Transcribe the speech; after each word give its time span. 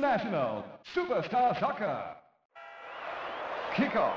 International 0.00 0.64
Superstar 0.82 1.58
Soccer. 1.58 2.16
Kickoff. 3.76 4.16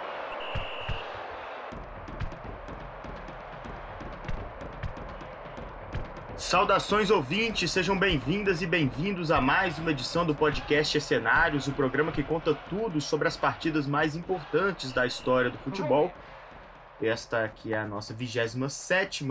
Saudações 6.38 7.12
ouvintes, 7.12 7.70
sejam 7.70 8.00
bem-vindas 8.00 8.62
e 8.62 8.66
bem-vindos 8.66 9.30
a 9.30 9.41
mais 9.41 9.77
uma 9.77 9.91
edição 9.91 10.26
do 10.26 10.34
podcast 10.34 11.02
Cenários, 11.02 11.68
o 11.68 11.74
programa 11.74 12.13
que 12.13 12.24
conta 12.24 12.55
tudo 12.70 13.02
sobre 13.02 13.27
as 13.27 13.36
partidas 13.36 13.86
mais 13.86 14.16
importantes 14.16 14.94
da 14.94 15.05
história 15.05 15.50
do 15.50 15.58
futebol. 15.58 16.13
Esta 17.02 17.44
aqui 17.44 17.74
é 17.74 17.80
a 17.80 17.86
nossa 17.86 18.13
27 18.13 19.27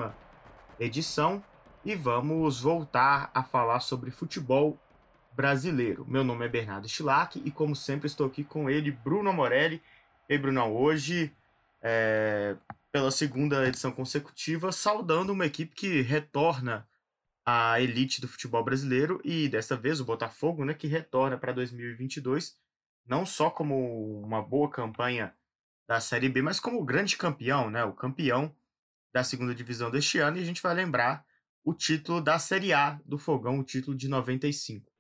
edição 0.79 1.43
e 1.82 1.95
vamos 1.95 2.60
voltar 2.60 3.30
a 3.32 3.43
falar 3.43 3.80
sobre 3.80 4.10
futebol 4.10 4.79
brasileiro. 5.34 6.06
Meu 6.09 6.22
nome 6.22 6.45
é 6.45 6.48
Bernardo 6.48 6.88
Stilac 6.88 7.40
e, 7.45 7.50
como 7.50 7.74
sempre, 7.74 8.06
estou 8.06 8.27
aqui 8.27 8.45
com 8.45 8.68
ele, 8.68 8.90
Bruno 8.90 9.32
Morelli. 9.32 9.82
E 10.28 10.38
Brunão, 10.38 10.74
hoje, 10.74 11.34
é, 11.80 12.56
pela 12.90 13.10
segunda 13.10 13.66
edição 13.66 13.92
consecutiva, 13.92 14.70
saudando 14.73 15.32
uma 15.32 15.46
equipe 15.46 15.74
que 15.74 16.01
retorna 16.02 16.87
à 17.45 17.80
elite 17.80 18.20
do 18.20 18.29
futebol 18.29 18.62
brasileiro 18.62 19.20
e, 19.24 19.48
dessa 19.48 19.76
vez, 19.76 20.01
o 20.01 20.04
Botafogo, 20.04 20.65
né, 20.65 20.74
que 20.74 20.87
retorna 20.87 21.37
para 21.37 21.52
2022, 21.52 22.57
não 23.07 23.26
só 23.26 23.51
como 23.51 24.23
uma 24.23 24.40
boa 24.40 24.70
campanha 24.70 25.35
da 25.88 26.01
Série 26.01 26.29
B, 26.29 26.40
mas 26.40 26.60
como 26.60 26.80
o 26.80 26.85
grande 26.85 27.16
campeão, 27.16 27.68
né, 27.70 27.85
o 27.85 27.92
campeão 27.92 28.54
da 29.12 29.24
segunda 29.24 29.54
divisão 29.54 29.90
deste 29.90 30.18
ano. 30.18 30.37
E 30.37 30.40
a 30.40 30.45
gente 30.45 30.62
vai 30.62 30.74
lembrar 30.74 31.24
o 31.64 31.74
título 31.74 32.20
da 32.20 32.38
Série 32.38 32.73
A 32.73 33.01
do 33.04 33.18
Fogão, 33.18 33.59
o 33.59 33.64
título 33.64 33.96
de 33.96 34.09
95. 34.09 34.91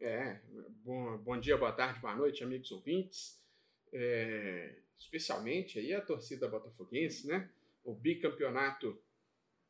É, 0.00 0.40
bom, 0.84 1.18
bom 1.18 1.40
dia, 1.40 1.56
boa 1.56 1.72
tarde, 1.72 1.98
boa 1.98 2.14
noite, 2.14 2.44
amigos 2.44 2.70
ouvintes. 2.70 3.42
É, 3.92 4.76
especialmente 4.96 5.76
aí 5.80 5.92
a 5.92 6.00
torcida 6.00 6.46
botafoguense, 6.46 7.26
né? 7.26 7.50
O 7.82 7.94
bicampeonato 7.94 8.96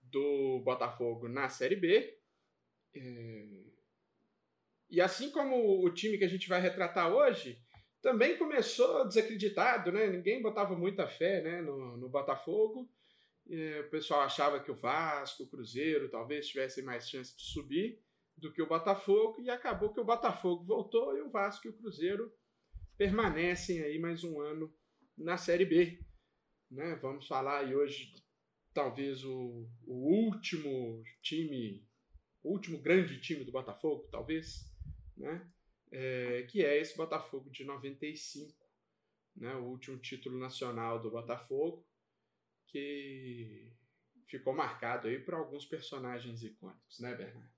do 0.02 0.60
Botafogo 0.60 1.28
na 1.28 1.48
Série 1.48 1.76
B. 1.76 2.18
É, 2.94 3.64
e 4.90 5.00
assim 5.00 5.30
como 5.30 5.82
o 5.82 5.90
time 5.90 6.18
que 6.18 6.24
a 6.24 6.28
gente 6.28 6.46
vai 6.46 6.60
retratar 6.60 7.10
hoje, 7.10 7.58
também 8.02 8.36
começou 8.36 9.08
desacreditado, 9.08 9.90
né? 9.90 10.08
Ninguém 10.08 10.42
botava 10.42 10.76
muita 10.76 11.08
fé 11.08 11.40
né, 11.40 11.62
no, 11.62 11.96
no 11.96 12.08
Botafogo. 12.10 12.86
É, 13.48 13.80
o 13.80 13.88
pessoal 13.88 14.20
achava 14.20 14.60
que 14.60 14.70
o 14.70 14.76
Vasco, 14.76 15.44
o 15.44 15.48
Cruzeiro 15.48 16.10
talvez 16.10 16.48
tivessem 16.48 16.84
mais 16.84 17.08
chance 17.08 17.34
de 17.34 17.42
subir 17.44 18.06
do 18.40 18.52
que 18.52 18.62
o 18.62 18.68
Botafogo 18.68 19.40
e 19.40 19.50
acabou 19.50 19.92
que 19.92 20.00
o 20.00 20.04
Botafogo 20.04 20.64
voltou 20.64 21.16
e 21.16 21.20
o 21.20 21.30
Vasco 21.30 21.66
e 21.66 21.70
o 21.70 21.76
Cruzeiro 21.76 22.32
permanecem 22.96 23.80
aí 23.82 23.98
mais 23.98 24.24
um 24.24 24.40
ano 24.40 24.72
na 25.16 25.36
Série 25.36 25.64
B. 25.64 26.00
Né? 26.70 26.96
Vamos 26.96 27.26
falar 27.26 27.60
aí 27.60 27.74
hoje 27.74 28.12
talvez 28.72 29.24
o, 29.24 29.68
o 29.86 29.94
último 30.26 31.02
time, 31.22 31.84
o 32.42 32.52
último 32.52 32.80
grande 32.80 33.20
time 33.20 33.44
do 33.44 33.52
Botafogo, 33.52 34.08
talvez, 34.10 34.64
né? 35.16 35.50
É, 35.90 36.42
que 36.42 36.62
é 36.62 36.78
esse 36.78 36.96
Botafogo 36.96 37.50
de 37.50 37.64
95, 37.64 38.54
né? 39.34 39.54
o 39.54 39.64
último 39.64 39.98
título 39.98 40.38
nacional 40.38 41.00
do 41.00 41.10
Botafogo 41.10 41.88
que 42.66 43.72
ficou 44.28 44.54
marcado 44.54 45.08
aí 45.08 45.18
por 45.18 45.34
alguns 45.34 45.64
personagens 45.64 46.42
icônicos, 46.42 47.00
né, 47.00 47.14
Bernardo? 47.14 47.57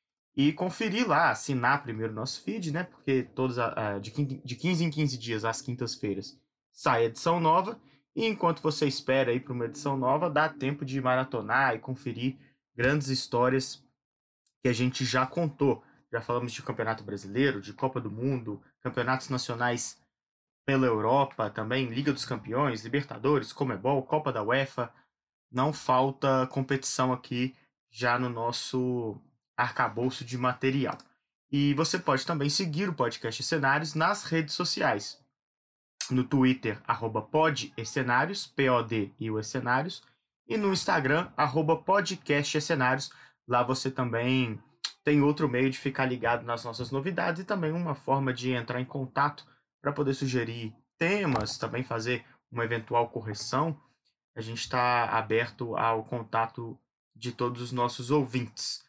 conferir 0.53 1.07
lá, 1.07 1.31
assinar 1.31 1.83
primeiro 1.83 2.13
nosso 2.13 2.41
feed, 2.41 2.71
né? 2.71 2.83
Porque 2.83 3.23
todos, 3.23 3.57
uh, 3.57 3.99
de, 4.01 4.11
15, 4.11 4.41
de 4.43 4.55
15 4.55 4.83
em 4.83 4.89
15 4.89 5.17
dias, 5.17 5.45
às 5.45 5.61
quintas-feiras, 5.61 6.37
sai 6.71 7.05
edição 7.05 7.39
nova. 7.39 7.79
E 8.13 8.25
enquanto 8.25 8.61
você 8.61 8.85
espera 8.85 9.31
aí 9.31 9.39
para 9.39 9.53
uma 9.53 9.65
edição 9.65 9.97
nova, 9.97 10.29
dá 10.29 10.49
tempo 10.49 10.83
de 10.83 11.01
maratonar 11.01 11.75
e 11.75 11.79
conferir 11.79 12.37
grandes 12.75 13.07
histórias 13.07 13.81
que 14.61 14.67
a 14.67 14.73
gente 14.73 15.05
já 15.05 15.25
contou. 15.25 15.83
Já 16.11 16.21
falamos 16.21 16.51
de 16.51 16.61
Campeonato 16.61 17.03
Brasileiro, 17.03 17.61
de 17.61 17.73
Copa 17.73 18.01
do 18.01 18.11
Mundo, 18.11 18.61
campeonatos 18.81 19.29
nacionais 19.29 20.01
pela 20.65 20.85
Europa, 20.85 21.49
também 21.49 21.87
Liga 21.87 22.11
dos 22.11 22.25
Campeões, 22.25 22.83
Libertadores, 22.83 23.53
Comebol, 23.53 24.03
Copa 24.03 24.31
da 24.33 24.43
UEFA, 24.43 24.91
não 25.51 25.71
falta 25.71 26.47
competição 26.47 27.13
aqui 27.13 27.55
já 27.89 28.17
no 28.17 28.29
nosso 28.29 29.21
arcabouço 29.57 30.23
de 30.25 30.37
material. 30.37 30.97
E 31.51 31.73
você 31.73 31.97
pode 31.97 32.25
também 32.25 32.49
seguir 32.49 32.89
o 32.89 32.93
podcast 32.93 33.41
Cenários 33.43 33.93
nas 33.93 34.23
redes 34.23 34.55
sociais. 34.55 35.19
No 36.09 36.23
Twitter, 36.23 36.81
arroba 36.85 37.21
podecenários, 37.21 38.45
P-O-D 38.45 39.11
e 39.19 39.31
o 39.31 39.41
Cenários, 39.43 40.03
e 40.47 40.57
no 40.57 40.71
Instagram, 40.71 41.31
arroba. 41.35 41.83
Lá 43.47 43.63
você 43.63 43.89
também 43.89 44.59
tem 45.03 45.21
outro 45.21 45.47
meio 45.47 45.69
de 45.69 45.77
ficar 45.77 46.05
ligado 46.05 46.43
nas 46.43 46.63
nossas 46.63 46.91
novidades 46.91 47.41
e 47.41 47.45
também 47.45 47.71
uma 47.71 47.95
forma 47.95 48.33
de 48.33 48.51
entrar 48.51 48.81
em 48.81 48.85
contato 48.85 49.45
para 49.81 49.91
poder 49.91 50.13
sugerir 50.13 50.73
temas, 50.97 51.57
também 51.57 51.83
fazer 51.83 52.25
uma 52.51 52.63
eventual 52.63 53.09
correção 53.09 53.79
a 54.35 54.41
gente 54.41 54.59
está 54.59 55.05
aberto 55.05 55.77
ao 55.77 56.03
contato 56.03 56.77
de 57.15 57.31
todos 57.31 57.61
os 57.61 57.71
nossos 57.71 58.11
ouvintes. 58.11 58.83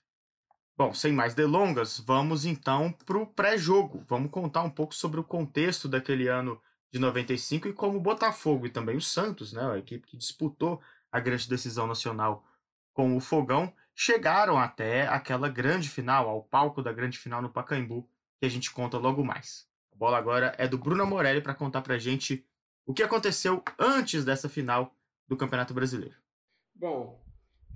Bom, 0.78 0.92
sem 0.92 1.10
mais 1.10 1.34
delongas, 1.34 1.98
vamos 1.98 2.44
então 2.44 2.92
para 2.92 3.16
o 3.16 3.26
pré-jogo. 3.26 4.04
Vamos 4.06 4.30
contar 4.30 4.62
um 4.62 4.68
pouco 4.68 4.94
sobre 4.94 5.18
o 5.18 5.24
contexto 5.24 5.88
daquele 5.88 6.28
ano 6.28 6.60
de 6.92 6.98
95 6.98 7.68
e 7.68 7.72
como 7.72 7.96
o 7.96 8.00
Botafogo 8.00 8.66
e 8.66 8.70
também 8.70 8.94
o 8.94 9.00
Santos, 9.00 9.54
né, 9.54 9.72
a 9.72 9.78
equipe 9.78 10.06
que 10.06 10.18
disputou 10.18 10.78
a 11.10 11.18
grande 11.18 11.48
decisão 11.48 11.86
nacional 11.86 12.44
com 12.92 13.16
o 13.16 13.20
Fogão, 13.20 13.72
chegaram 13.94 14.58
até 14.58 15.06
aquela 15.06 15.48
grande 15.48 15.88
final, 15.88 16.28
ao 16.28 16.42
palco 16.42 16.82
da 16.82 16.92
grande 16.92 17.18
final 17.18 17.40
no 17.40 17.48
Pacaembu, 17.48 18.06
que 18.38 18.44
a 18.44 18.50
gente 18.50 18.70
conta 18.70 18.98
logo 18.98 19.24
mais. 19.24 19.66
A 19.94 19.96
bola 19.96 20.18
agora 20.18 20.54
é 20.58 20.68
do 20.68 20.76
Bruno 20.76 21.06
Morelli 21.06 21.40
para 21.40 21.54
contar 21.54 21.80
para 21.80 21.94
a 21.94 21.98
gente 21.98 22.46
o 22.84 22.92
que 22.92 23.02
aconteceu 23.02 23.62
antes 23.78 24.26
dessa 24.26 24.46
final 24.46 24.94
do 25.26 25.38
Campeonato 25.38 25.72
Brasileiro? 25.72 26.16
Bom, 26.74 27.25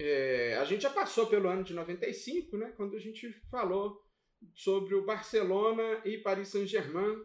é, 0.02 0.56
a 0.56 0.64
gente 0.64 0.80
já 0.80 0.88
passou 0.88 1.26
pelo 1.26 1.46
ano 1.46 1.62
de 1.62 1.74
95, 1.74 2.56
né, 2.56 2.72
quando 2.74 2.96
a 2.96 2.98
gente 2.98 3.30
falou 3.50 4.02
sobre 4.54 4.94
o 4.94 5.04
Barcelona 5.04 6.00
e 6.06 6.16
Paris 6.16 6.48
Saint-Germain 6.48 7.22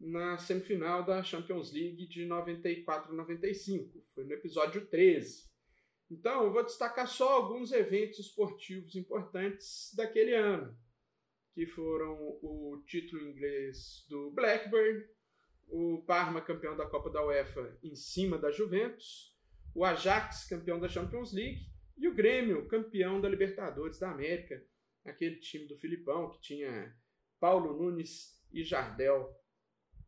na 0.00 0.38
semifinal 0.38 1.04
da 1.04 1.22
Champions 1.22 1.70
League 1.70 2.06
de 2.08 2.26
94-95. 2.26 4.02
Foi 4.14 4.24
no 4.24 4.32
episódio 4.32 4.86
13. 4.86 5.44
Então, 6.10 6.44
eu 6.44 6.50
vou 6.50 6.64
destacar 6.64 7.06
só 7.06 7.28
alguns 7.30 7.72
eventos 7.72 8.18
esportivos 8.18 8.94
importantes 8.96 9.92
daquele 9.94 10.34
ano, 10.34 10.74
que 11.54 11.66
foram 11.66 12.14
o 12.40 12.82
título 12.86 13.22
inglês 13.22 14.06
do 14.08 14.30
Blackburn, 14.30 15.04
o 15.68 16.02
Parma 16.06 16.40
campeão 16.40 16.74
da 16.74 16.86
Copa 16.86 17.10
da 17.10 17.22
UEFA 17.22 17.78
em 17.82 17.94
cima 17.94 18.38
da 18.38 18.50
Juventus, 18.50 19.36
o 19.74 19.84
Ajax, 19.84 20.48
campeão 20.48 20.80
da 20.80 20.88
Champions 20.88 21.30
League, 21.30 21.73
e 21.96 22.08
o 22.08 22.14
Grêmio, 22.14 22.68
campeão 22.68 23.20
da 23.20 23.28
Libertadores 23.28 23.98
da 23.98 24.10
América, 24.10 24.64
aquele 25.04 25.36
time 25.36 25.66
do 25.66 25.76
Filipão 25.76 26.30
que 26.30 26.40
tinha 26.40 26.96
Paulo 27.38 27.76
Nunes 27.76 28.42
e 28.52 28.64
Jardel 28.64 29.34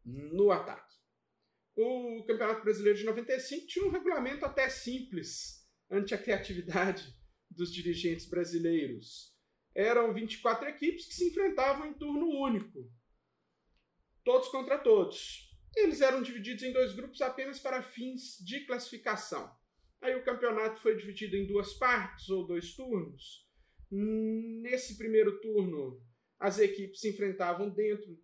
no 0.05 0.51
ataque. 0.51 0.95
O 1.77 2.25
Campeonato 2.27 2.63
Brasileiro 2.63 2.99
de 2.99 3.05
95 3.05 3.67
tinha 3.67 3.87
um 3.87 3.91
regulamento 3.91 4.45
até 4.45 4.69
simples 4.69 5.67
ante 5.91 6.15
a 6.15 6.19
criatividade 6.19 7.15
dos 7.51 7.73
dirigentes 7.73 8.27
brasileiros. 8.27 9.35
Eram 9.75 10.13
24 10.15 10.69
equipes 10.69 11.07
que 11.07 11.15
se 11.15 11.29
enfrentavam 11.29 11.87
em 11.87 11.95
turno 11.95 12.27
único, 12.29 12.91
todos 14.25 14.49
contra 14.49 14.79
todos. 14.79 15.55
Eles 15.77 16.01
eram 16.01 16.23
divididos 16.23 16.63
em 16.63 16.73
dois 16.73 16.95
grupos 16.95 17.21
apenas 17.21 17.59
para 17.59 17.83
fins 17.83 18.39
de 18.39 18.65
classificação. 18.65 19.55
Aí 20.01 20.15
o 20.15 20.25
campeonato 20.25 20.81
foi 20.81 20.97
dividido 20.97 21.37
em 21.37 21.47
duas 21.47 21.75
partes 21.75 22.29
ou 22.29 22.47
dois 22.47 22.75
turnos. 22.75 23.47
Nesse 23.91 24.97
primeiro 24.97 25.41
turno, 25.41 26.03
as 26.39 26.59
equipes 26.59 27.01
se 27.01 27.11
enfrentavam 27.11 27.71
dentro 27.71 28.19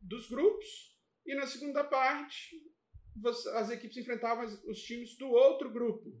dos 0.00 0.28
grupos, 0.28 0.94
e 1.24 1.34
na 1.34 1.46
segunda 1.46 1.82
parte, 1.82 2.60
as 3.54 3.70
equipes 3.70 3.96
enfrentavam 3.96 4.44
os 4.66 4.82
times 4.82 5.16
do 5.16 5.28
outro 5.30 5.72
grupo. 5.72 6.20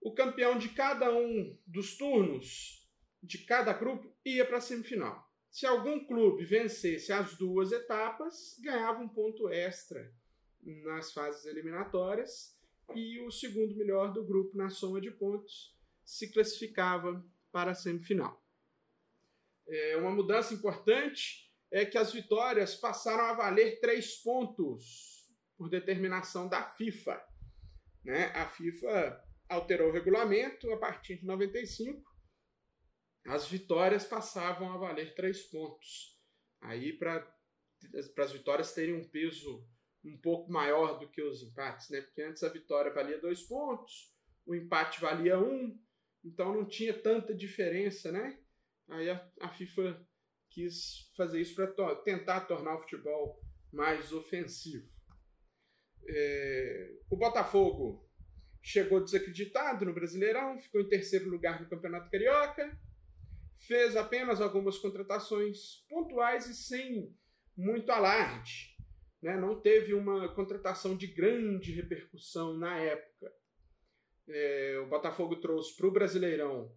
O 0.00 0.14
campeão 0.14 0.58
de 0.58 0.70
cada 0.70 1.14
um 1.16 1.58
dos 1.66 1.96
turnos, 1.96 2.88
de 3.22 3.38
cada 3.44 3.72
grupo, 3.72 4.12
ia 4.24 4.44
para 4.44 4.58
a 4.58 4.60
semifinal. 4.60 5.24
Se 5.50 5.66
algum 5.66 6.04
clube 6.06 6.44
vencesse 6.44 7.12
as 7.12 7.36
duas 7.36 7.70
etapas, 7.72 8.56
ganhava 8.60 9.00
um 9.00 9.08
ponto 9.08 9.48
extra 9.48 10.12
nas 10.60 11.12
fases 11.12 11.46
eliminatórias 11.46 12.55
e 12.94 13.20
o 13.20 13.30
segundo 13.30 13.76
melhor 13.76 14.12
do 14.12 14.24
grupo 14.24 14.56
na 14.56 14.70
soma 14.70 15.00
de 15.00 15.10
pontos 15.10 15.76
se 16.04 16.32
classificava 16.32 17.24
para 17.50 17.72
a 17.72 17.74
semifinal. 17.74 18.42
É, 19.68 19.96
uma 19.96 20.10
mudança 20.10 20.54
importante 20.54 21.52
é 21.70 21.84
que 21.84 21.98
as 21.98 22.12
vitórias 22.12 22.76
passaram 22.76 23.24
a 23.24 23.34
valer 23.34 23.80
três 23.80 24.16
pontos 24.22 25.26
por 25.56 25.68
determinação 25.68 26.48
da 26.48 26.62
FIFA. 26.62 27.20
Né? 28.04 28.26
A 28.26 28.48
FIFA 28.48 29.24
alterou 29.48 29.88
o 29.88 29.92
regulamento 29.92 30.70
a 30.72 30.76
partir 30.76 31.18
de 31.18 31.26
95. 31.26 32.02
As 33.26 33.48
vitórias 33.48 34.04
passavam 34.04 34.72
a 34.72 34.76
valer 34.76 35.14
três 35.14 35.42
pontos. 35.42 36.16
Aí, 36.60 36.92
para 36.92 37.26
as 38.18 38.32
vitórias 38.32 38.72
terem 38.72 38.94
um 38.94 39.08
peso 39.08 39.66
um 40.06 40.16
pouco 40.16 40.50
maior 40.50 40.98
do 40.98 41.08
que 41.08 41.20
os 41.20 41.42
empates, 41.42 41.90
né? 41.90 42.00
Porque 42.00 42.22
antes 42.22 42.42
a 42.42 42.48
vitória 42.48 42.92
valia 42.92 43.20
dois 43.20 43.42
pontos, 43.42 44.14
o 44.46 44.54
empate 44.54 45.00
valia 45.00 45.38
um, 45.38 45.78
então 46.24 46.54
não 46.54 46.64
tinha 46.64 46.94
tanta 46.94 47.34
diferença, 47.34 48.12
né? 48.12 48.38
Aí 48.88 49.10
a, 49.10 49.30
a 49.40 49.48
FIFA 49.48 50.06
quis 50.50 51.10
fazer 51.16 51.40
isso 51.40 51.54
para 51.54 51.66
to 51.66 51.96
tentar 52.02 52.42
tornar 52.42 52.76
o 52.76 52.80
futebol 52.80 53.40
mais 53.72 54.12
ofensivo. 54.12 54.88
É, 56.08 56.94
o 57.10 57.16
Botafogo 57.16 58.08
chegou 58.62 59.02
desacreditado 59.02 59.84
no 59.84 59.92
Brasileirão, 59.92 60.58
ficou 60.58 60.80
em 60.80 60.88
terceiro 60.88 61.28
lugar 61.28 61.60
no 61.60 61.68
Campeonato 61.68 62.10
Carioca, 62.10 62.78
fez 63.66 63.96
apenas 63.96 64.40
algumas 64.40 64.78
contratações 64.78 65.84
pontuais 65.88 66.46
e 66.46 66.54
sem 66.54 67.12
muito 67.56 67.90
alarde 67.90 68.75
né, 69.22 69.36
não 69.36 69.60
teve 69.60 69.94
uma 69.94 70.28
contratação 70.34 70.96
de 70.96 71.06
grande 71.06 71.72
repercussão 71.72 72.56
na 72.56 72.76
época. 72.78 73.32
É, 74.28 74.78
o 74.84 74.88
Botafogo 74.88 75.36
trouxe 75.36 75.76
para 75.76 75.86
o 75.86 75.92
Brasileirão 75.92 76.74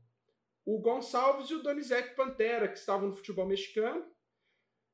o 0.65 0.80
Gonçalves 0.80 1.50
e 1.50 1.56
o 1.56 1.63
Donizete 1.63 2.15
Pantera, 2.15 2.68
que 2.68 2.77
estavam 2.77 3.09
no 3.09 3.15
futebol 3.15 3.47
mexicano. 3.47 4.06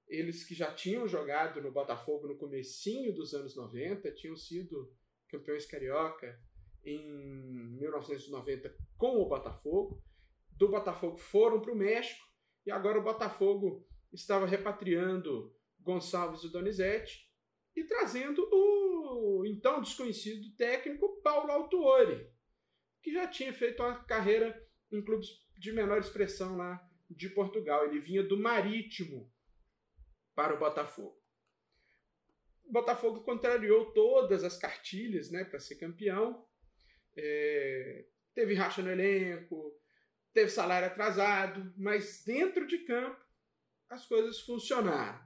Eles 0.08 0.44
que 0.44 0.56
já 0.56 0.74
tinham 0.74 1.08
jogado 1.08 1.62
no 1.62 1.72
Botafogo 1.72 2.28
no 2.28 2.38
comecinho 2.38 3.14
dos 3.14 3.34
anos 3.34 3.56
90, 3.56 4.10
tinham 4.14 4.38
sido 4.38 4.96
campeões 5.28 5.66
carioca 5.66 6.40
em 6.84 7.78
1990 7.78 8.74
com 8.98 9.18
o 9.18 9.28
Botafogo. 9.28 10.02
Do 10.52 10.70
Botafogo 10.70 11.18
foram 11.18 11.60
para 11.60 11.74
o 11.74 11.78
México 11.78 12.24
e 12.66 12.72
agora 12.72 13.00
o 13.00 13.04
Botafogo 13.04 13.86
estava 14.14 14.46
repatriando 14.46 15.54
Gonçalves 15.82 16.44
e 16.44 16.52
Donizete 16.52 17.26
e 17.76 17.84
trazendo 17.84 18.48
o 18.52 19.44
então 19.46 19.82
desconhecido 19.82 20.56
técnico 20.56 21.22
Paulo 21.22 21.52
Autuori, 21.52 22.30
que 23.02 23.12
já 23.12 23.28
tinha 23.28 23.54
feito 23.54 23.84
uma 23.84 24.04
carreira 24.06 24.66
em 24.92 25.04
clubes 25.04 25.28
de 25.58 25.72
menor 25.72 26.00
expressão 26.00 26.56
lá 26.56 26.82
de 27.10 27.30
Portugal. 27.30 27.86
Ele 27.86 28.00
vinha 28.00 28.24
do 28.24 28.38
Marítimo 28.38 29.32
para 30.34 30.54
o 30.54 30.60
Botafogo. 30.60 31.22
O 32.64 32.72
Botafogo 32.72 33.22
contrariou 33.22 33.92
todas 33.94 34.44
as 34.44 34.58
cartilhas 34.58 35.30
né, 35.30 35.44
para 35.44 35.60
ser 35.60 35.76
campeão. 35.76 36.48
É, 37.16 38.06
teve 38.34 38.54
racha 38.56 38.82
no 38.82 38.92
elenco, 38.92 39.80
teve 40.34 40.50
salário 40.50 40.88
atrasado, 40.88 41.74
mas 41.78 42.24
dentro 42.26 42.68
de 42.68 42.80
campo 42.80 43.24
as 43.90 44.06
coisas 44.06 44.42
funcionaram. 44.42 45.25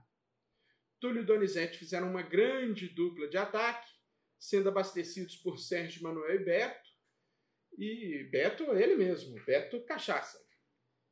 Túlio 1.00 1.22
e 1.22 1.26
Donizete 1.26 1.78
fizeram 1.78 2.10
uma 2.10 2.22
grande 2.22 2.90
dupla 2.90 3.28
de 3.28 3.38
ataque, 3.38 3.90
sendo 4.38 4.70
abastecidos 4.70 5.36
por 5.38 5.58
Sérgio 5.58 6.04
Manuel 6.04 6.36
e 6.36 6.44
Beto. 6.44 6.90
E 7.78 8.28
Beto, 8.32 8.64
ele 8.74 8.96
mesmo, 8.96 9.42
Beto 9.46 9.84
Cachaça. 9.86 10.38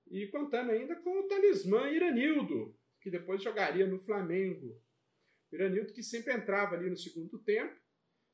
E 0.09 0.27
contando 0.27 0.71
ainda 0.71 0.95
com 0.97 1.19
o 1.19 1.27
talismã 1.27 1.89
Iranildo, 1.89 2.77
que 3.01 3.09
depois 3.09 3.41
jogaria 3.41 3.87
no 3.87 3.99
Flamengo. 3.99 4.81
Iranildo 5.51 5.93
que 5.93 6.03
sempre 6.03 6.33
entrava 6.33 6.75
ali 6.75 6.89
no 6.89 6.97
segundo 6.97 7.39
tempo 7.39 7.79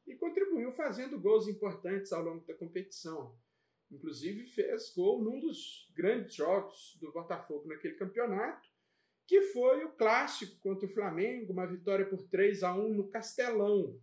e 0.07 0.15
contribuiu 0.15 0.71
fazendo 0.73 1.19
gols 1.19 1.47
importantes 1.47 2.11
ao 2.11 2.23
longo 2.23 2.45
da 2.45 2.56
competição. 2.56 3.38
Inclusive 3.92 4.45
fez 4.45 4.92
gol 4.95 5.23
num 5.23 5.39
dos 5.39 5.92
grandes 5.94 6.33
jogos 6.33 6.97
do 6.99 7.11
Botafogo 7.11 7.68
naquele 7.68 7.94
campeonato, 7.94 8.68
que 9.27 9.42
foi 9.42 9.85
o 9.85 9.94
clássico 9.94 10.59
contra 10.59 10.85
o 10.85 10.92
Flamengo, 10.92 11.53
uma 11.53 11.65
vitória 11.65 12.06
por 12.06 12.23
3 12.23 12.63
a 12.63 12.73
1 12.75 12.94
no 12.94 13.09
Castelão. 13.09 13.99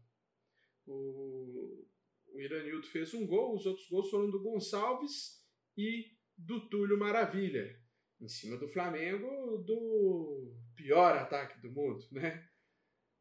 O, 0.86 1.86
o 2.28 2.40
Iranildo 2.40 2.86
fez 2.86 3.12
um 3.14 3.26
gol, 3.26 3.54
os 3.54 3.66
outros 3.66 3.88
gols 3.88 4.10
foram 4.10 4.30
do 4.30 4.42
Gonçalves 4.42 5.44
e 5.76 6.16
do 6.36 6.68
Túlio 6.68 6.98
Maravilha, 6.98 7.78
em 8.20 8.28
cima 8.28 8.56
do 8.56 8.68
Flamengo, 8.68 9.58
do 9.58 10.54
pior 10.74 11.16
ataque 11.16 11.60
do 11.60 11.70
mundo, 11.70 12.06
né? 12.10 12.48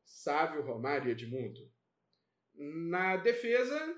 Sávio, 0.05 0.63
Romário 0.63 1.09
e 1.09 1.11
Edmundo. 1.11 1.71
Na 2.55 3.17
defesa, 3.17 3.95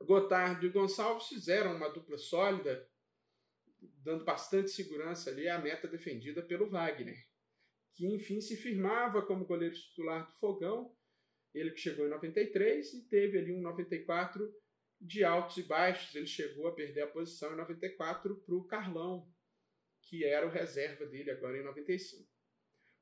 Gotardo 0.00 0.66
e 0.66 0.70
Gonçalves 0.70 1.28
fizeram 1.28 1.74
uma 1.74 1.88
dupla 1.88 2.18
sólida 2.18 2.88
dando 4.02 4.24
bastante 4.24 4.70
segurança 4.70 5.30
ali 5.30 5.48
à 5.48 5.58
meta 5.58 5.88
defendida 5.88 6.42
pelo 6.42 6.70
Wagner, 6.70 7.16
que 7.94 8.06
enfim 8.06 8.40
se 8.40 8.56
firmava 8.56 9.22
como 9.22 9.46
goleiro 9.46 9.74
titular 9.74 10.26
do 10.26 10.32
Fogão, 10.34 10.94
ele 11.54 11.70
que 11.70 11.80
chegou 11.80 12.06
em 12.06 12.10
93 12.10 12.92
e 12.92 13.08
teve 13.08 13.38
ali 13.38 13.52
um 13.52 13.62
94 13.62 14.54
de 15.00 15.24
altos 15.24 15.56
e 15.56 15.62
baixos, 15.62 16.14
ele 16.14 16.26
chegou 16.26 16.66
a 16.66 16.74
perder 16.74 17.02
a 17.02 17.08
posição 17.08 17.52
em 17.52 17.56
94 17.56 18.36
para 18.36 18.54
o 18.54 18.64
Carlão, 18.64 19.30
que 20.02 20.24
era 20.24 20.46
o 20.46 20.50
reserva 20.50 21.06
dele 21.06 21.30
agora 21.30 21.58
em 21.58 21.64
95. 21.64 22.28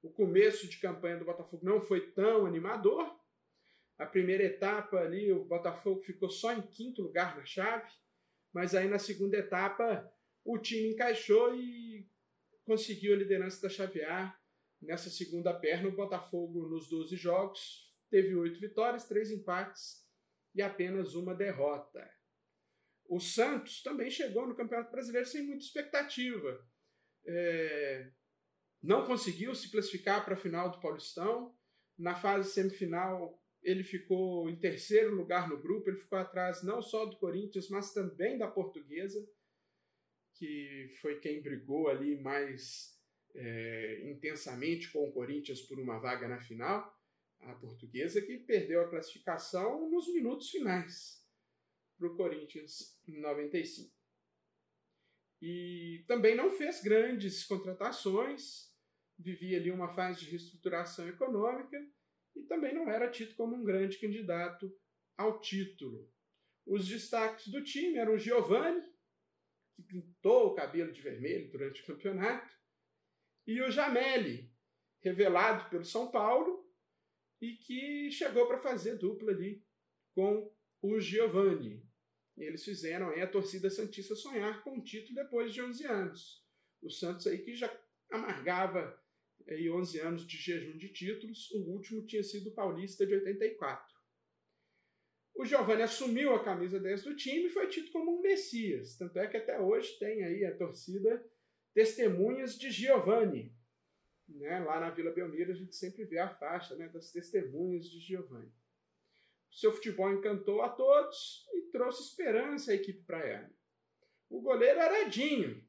O 0.02 0.10
começo 0.10 0.68
de 0.68 0.78
campanha 0.78 1.18
do 1.18 1.24
Botafogo 1.24 1.64
não 1.64 1.80
foi 1.80 2.12
tão 2.12 2.46
animador. 2.46 3.10
A 3.96 4.06
primeira 4.06 4.44
etapa 4.44 4.98
ali, 4.98 5.32
o 5.32 5.44
Botafogo 5.44 6.00
ficou 6.02 6.28
só 6.28 6.52
em 6.52 6.62
quinto 6.62 7.02
lugar 7.02 7.36
na 7.36 7.44
chave, 7.44 7.90
mas 8.52 8.74
aí 8.74 8.88
na 8.88 8.98
segunda 8.98 9.36
etapa 9.36 10.12
o 10.44 10.58
time 10.58 10.90
encaixou 10.90 11.54
e 11.54 12.06
conseguiu 12.64 13.14
a 13.14 13.16
liderança 13.16 13.62
da 13.62 13.68
Xavier. 13.68 14.36
Nessa 14.80 15.08
segunda 15.08 15.54
perna, 15.54 15.88
o 15.88 15.96
Botafogo, 15.96 16.68
nos 16.68 16.88
12 16.88 17.16
jogos, 17.16 17.90
teve 18.10 18.34
oito 18.34 18.60
vitórias, 18.60 19.08
três 19.08 19.30
empates 19.30 20.04
e 20.54 20.60
apenas 20.60 21.14
uma 21.14 21.34
derrota. 21.34 22.06
O 23.06 23.18
Santos 23.18 23.82
também 23.82 24.10
chegou 24.10 24.46
no 24.46 24.54
Campeonato 24.54 24.92
Brasileiro 24.92 25.26
sem 25.26 25.42
muita 25.42 25.64
expectativa. 25.64 26.66
É... 27.26 28.10
Não 28.82 29.06
conseguiu 29.06 29.54
se 29.54 29.70
classificar 29.70 30.24
para 30.24 30.34
a 30.34 30.38
final 30.38 30.70
do 30.70 30.80
Paulistão. 30.80 31.56
Na 31.96 32.14
fase 32.14 32.50
semifinal, 32.50 33.42
ele 33.62 33.82
ficou 33.82 34.50
em 34.50 34.56
terceiro 34.56 35.14
lugar 35.14 35.48
no 35.48 35.60
grupo, 35.60 35.88
ele 35.88 35.96
ficou 35.96 36.18
atrás 36.18 36.62
não 36.62 36.82
só 36.82 37.06
do 37.06 37.16
Corinthians, 37.16 37.70
mas 37.70 37.94
também 37.94 38.36
da 38.36 38.46
Portuguesa 38.46 39.26
que 40.34 40.88
foi 41.00 41.20
quem 41.20 41.42
brigou 41.42 41.88
ali 41.88 42.20
mais 42.20 42.94
é, 43.34 44.10
intensamente 44.10 44.90
com 44.92 45.08
o 45.08 45.12
Corinthians 45.12 45.62
por 45.62 45.78
uma 45.78 45.98
vaga 45.98 46.28
na 46.28 46.38
final, 46.38 46.92
a 47.40 47.54
portuguesa 47.54 48.22
que 48.22 48.38
perdeu 48.38 48.80
a 48.80 48.88
classificação 48.88 49.90
nos 49.90 50.12
minutos 50.12 50.50
finais 50.50 51.22
para 51.98 52.08
o 52.08 52.16
Corinthians 52.16 52.98
em 53.06 53.20
95. 53.20 53.92
E 55.40 56.04
também 56.06 56.34
não 56.34 56.50
fez 56.50 56.82
grandes 56.82 57.44
contratações, 57.44 58.72
vivia 59.18 59.58
ali 59.58 59.70
uma 59.70 59.88
fase 59.88 60.20
de 60.20 60.30
reestruturação 60.30 61.08
econômica, 61.08 61.78
e 62.34 62.42
também 62.44 62.74
não 62.74 62.88
era 62.90 63.10
tido 63.10 63.34
como 63.34 63.54
um 63.54 63.62
grande 63.62 63.98
candidato 63.98 64.74
ao 65.16 65.40
título. 65.40 66.10
Os 66.66 66.88
destaques 66.88 67.48
do 67.48 67.62
time 67.62 67.98
eram 67.98 68.14
o 68.14 68.18
Giovanni, 68.18 68.82
que 69.74 69.82
pintou 69.82 70.48
o 70.48 70.54
cabelo 70.54 70.92
de 70.92 71.00
vermelho 71.00 71.50
durante 71.50 71.82
o 71.82 71.86
campeonato, 71.86 72.52
e 73.46 73.60
o 73.60 73.70
Jameli, 73.70 74.50
revelado 75.02 75.68
pelo 75.68 75.84
São 75.84 76.10
Paulo 76.10 76.64
e 77.40 77.56
que 77.56 78.10
chegou 78.10 78.46
para 78.46 78.58
fazer 78.58 78.96
dupla 78.96 79.32
ali 79.32 79.62
com 80.14 80.50
o 80.80 80.98
Giovanni. 80.98 81.86
Eles 82.36 82.64
fizeram 82.64 83.10
aí 83.10 83.20
a 83.20 83.30
torcida 83.30 83.70
Santista 83.70 84.14
sonhar 84.14 84.62
com 84.64 84.78
o 84.78 84.82
título 84.82 85.14
depois 85.14 85.52
de 85.52 85.62
11 85.62 85.86
anos. 85.86 86.44
O 86.82 86.90
Santos 86.90 87.26
aí 87.26 87.38
que 87.38 87.54
já 87.54 87.70
amargava 88.10 88.98
aí 89.46 89.70
11 89.70 90.00
anos 90.00 90.26
de 90.26 90.36
jejum 90.36 90.76
de 90.76 90.88
títulos, 90.88 91.50
o 91.52 91.58
último 91.70 92.06
tinha 92.06 92.22
sido 92.22 92.50
o 92.50 92.54
Paulista 92.54 93.06
de 93.06 93.14
84. 93.14 93.93
O 95.34 95.44
Giovanni 95.44 95.82
assumiu 95.82 96.32
a 96.32 96.44
camisa 96.44 96.78
10 96.78 97.02
do 97.02 97.16
time 97.16 97.46
e 97.46 97.50
foi 97.50 97.66
tido 97.66 97.90
como 97.90 98.16
um 98.16 98.22
messias. 98.22 98.96
Tanto 98.96 99.18
é 99.18 99.26
que 99.26 99.36
até 99.36 99.60
hoje 99.60 99.98
tem 99.98 100.22
aí 100.22 100.44
a 100.44 100.56
torcida 100.56 101.24
Testemunhas 101.72 102.56
de 102.56 102.70
Giovanni. 102.70 103.52
Né? 104.28 104.60
Lá 104.60 104.78
na 104.78 104.90
Vila 104.90 105.10
Belmiro 105.10 105.50
a 105.50 105.56
gente 105.56 105.74
sempre 105.74 106.04
vê 106.04 106.18
a 106.18 106.28
faixa 106.28 106.76
né, 106.76 106.88
das 106.88 107.10
Testemunhas 107.10 107.86
de 107.90 107.98
Giovanni. 107.98 108.52
Seu 109.50 109.72
futebol 109.72 110.12
encantou 110.12 110.62
a 110.62 110.68
todos 110.68 111.46
e 111.52 111.62
trouxe 111.72 112.02
esperança 112.02 112.70
à 112.70 112.74
equipe 112.74 113.02
praiana. 113.02 113.52
O 114.30 114.40
goleiro 114.40 114.78
era 114.78 115.02
Edinho, 115.02 115.64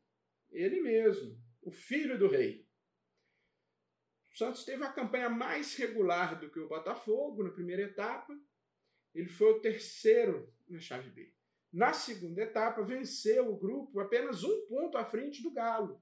ele 0.51 0.79
mesmo, 0.81 1.37
o 1.61 1.71
filho 1.71 2.17
do 2.17 2.27
rei. 2.27 2.65
O 4.31 4.37
Santos 4.37 4.63
teve 4.63 4.83
a 4.83 4.91
campanha 4.91 5.29
mais 5.29 5.75
regular 5.75 6.39
do 6.39 6.49
que 6.49 6.59
o 6.59 6.67
Botafogo 6.67 7.43
na 7.43 7.51
primeira 7.51 7.83
etapa 7.83 8.35
ele 9.15 9.29
foi 9.29 9.53
o 9.53 9.59
terceiro 9.61 10.53
na 10.67 10.79
chave 10.79 11.09
B. 11.09 11.33
Na 11.71 11.93
segunda 11.93 12.41
etapa, 12.41 12.83
venceu 12.83 13.51
o 13.51 13.57
grupo 13.57 13.99
apenas 13.99 14.43
um 14.43 14.65
ponto 14.67 14.97
à 14.97 15.05
frente 15.05 15.41
do 15.41 15.51
Galo, 15.51 16.01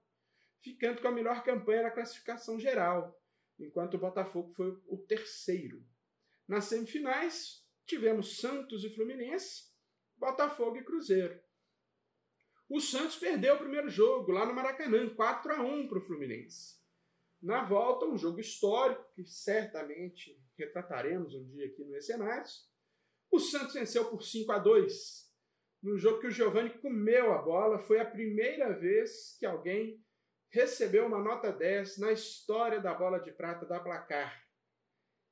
ficando 0.59 1.01
com 1.01 1.07
a 1.07 1.11
melhor 1.11 1.43
campanha 1.43 1.83
na 1.83 1.91
classificação 1.91 2.59
geral, 2.59 3.19
enquanto 3.59 3.95
o 3.95 3.99
Botafogo 3.99 4.51
foi 4.53 4.77
o 4.87 4.97
terceiro. 4.97 5.83
Nas 6.47 6.65
semifinais, 6.65 7.65
tivemos 7.85 8.37
Santos 8.37 8.83
e 8.83 8.89
Fluminense, 8.89 9.71
Botafogo 10.17 10.77
e 10.77 10.83
Cruzeiro. 10.83 11.39
O 12.69 12.79
Santos 12.79 13.17
perdeu 13.17 13.55
o 13.55 13.59
primeiro 13.59 13.89
jogo 13.89 14.31
lá 14.31 14.45
no 14.45 14.53
Maracanã, 14.53 15.13
4 15.13 15.53
a 15.53 15.61
1 15.61 15.87
para 15.87 15.99
o 15.99 16.01
Fluminense. 16.01 16.81
Na 17.41 17.63
volta, 17.63 18.05
um 18.05 18.17
jogo 18.17 18.39
histórico 18.39 19.05
que 19.13 19.25
certamente 19.25 20.41
retrataremos 20.57 21.35
um 21.35 21.45
dia 21.49 21.65
aqui 21.65 21.83
no 21.83 21.95
Escenários, 21.95 22.71
o 23.33 23.39
Santos 23.39 23.73
venceu 23.73 24.05
por 24.05 24.21
5 24.23 24.51
a 24.51 24.59
2 24.59 25.23
no 25.81 25.97
jogo 25.97 26.21
que 26.21 26.27
o 26.27 26.31
Giovani 26.31 26.69
comeu 26.79 27.33
a 27.33 27.41
bola. 27.41 27.79
Foi 27.79 27.99
a 27.99 28.05
primeira 28.05 28.71
vez 28.71 29.35
que 29.37 29.45
alguém 29.45 30.01
recebeu 30.49 31.07
uma 31.07 31.19
nota 31.19 31.51
10 31.51 31.97
na 31.97 32.11
história 32.11 32.79
da 32.79 32.93
bola 32.93 33.19
de 33.19 33.31
prata 33.31 33.65
da 33.65 33.79
placar. 33.79 34.41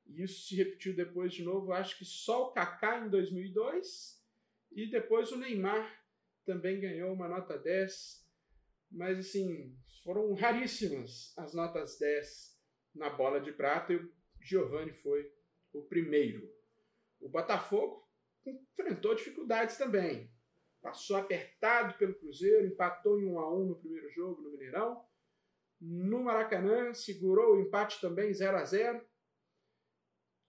E 0.08 0.24
isso 0.24 0.48
se 0.48 0.56
repetiu 0.56 0.96
depois 0.96 1.32
de 1.34 1.44
novo, 1.44 1.72
acho 1.72 1.98
que 1.98 2.04
só 2.04 2.48
o 2.48 2.52
Kaká 2.52 3.06
em 3.06 3.10
2002 3.10 4.20
e 4.72 4.90
depois 4.90 5.32
o 5.32 5.38
Neymar 5.38 6.04
também 6.44 6.82
ganhou 6.82 7.14
uma 7.14 7.30
nota 7.30 7.58
10. 7.58 8.28
Mas 8.92 9.20
assim, 9.20 9.78
foram 10.04 10.34
raríssimas 10.34 11.34
as 11.38 11.54
notas 11.54 11.98
10 12.00 12.60
na 12.96 13.10
bola 13.12 13.40
de 13.40 13.54
prata 13.54 13.94
e 13.94 13.98
o 13.98 14.12
Giovani 14.42 14.92
foi 14.92 15.32
o 15.72 15.84
primeiro. 15.84 16.61
O 17.22 17.30
Botafogo 17.30 18.08
enfrentou 18.46 19.16
dificuldades 19.16 19.78
também. 19.78 20.30
Passou 20.82 21.18
apertado 21.18 21.94
pelo 21.98 22.16
Cruzeiro, 22.16 22.68
empatou 22.68 23.20
em 23.20 23.32
1 23.32 23.40
a 23.40 23.54
1 23.54 23.66
no 23.68 23.76
primeiro 23.76 24.10
jogo 24.12 24.42
no 24.42 24.52
Mineirão. 24.52 25.06
No 25.80 26.24
Maracanã, 26.24 26.94
segurou 26.94 27.56
o 27.56 27.62
empate 27.62 28.02
também 28.02 28.34
0 28.34 28.58
a 28.58 28.66
0 28.66 29.02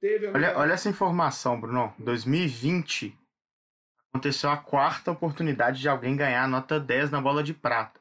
Teve 0.00 0.26
olha, 0.26 0.58
olha 0.58 0.72
essa 0.72 0.88
informação, 0.88 1.60
Bruno. 1.60 1.94
2020 1.98 3.16
aconteceu 4.08 4.50
a 4.50 4.56
quarta 4.56 5.12
oportunidade 5.12 5.80
de 5.80 5.88
alguém 5.88 6.16
ganhar 6.16 6.42
a 6.42 6.48
nota 6.48 6.80
10 6.80 7.10
na 7.10 7.20
bola 7.20 7.42
de 7.42 7.54
prata. 7.54 8.00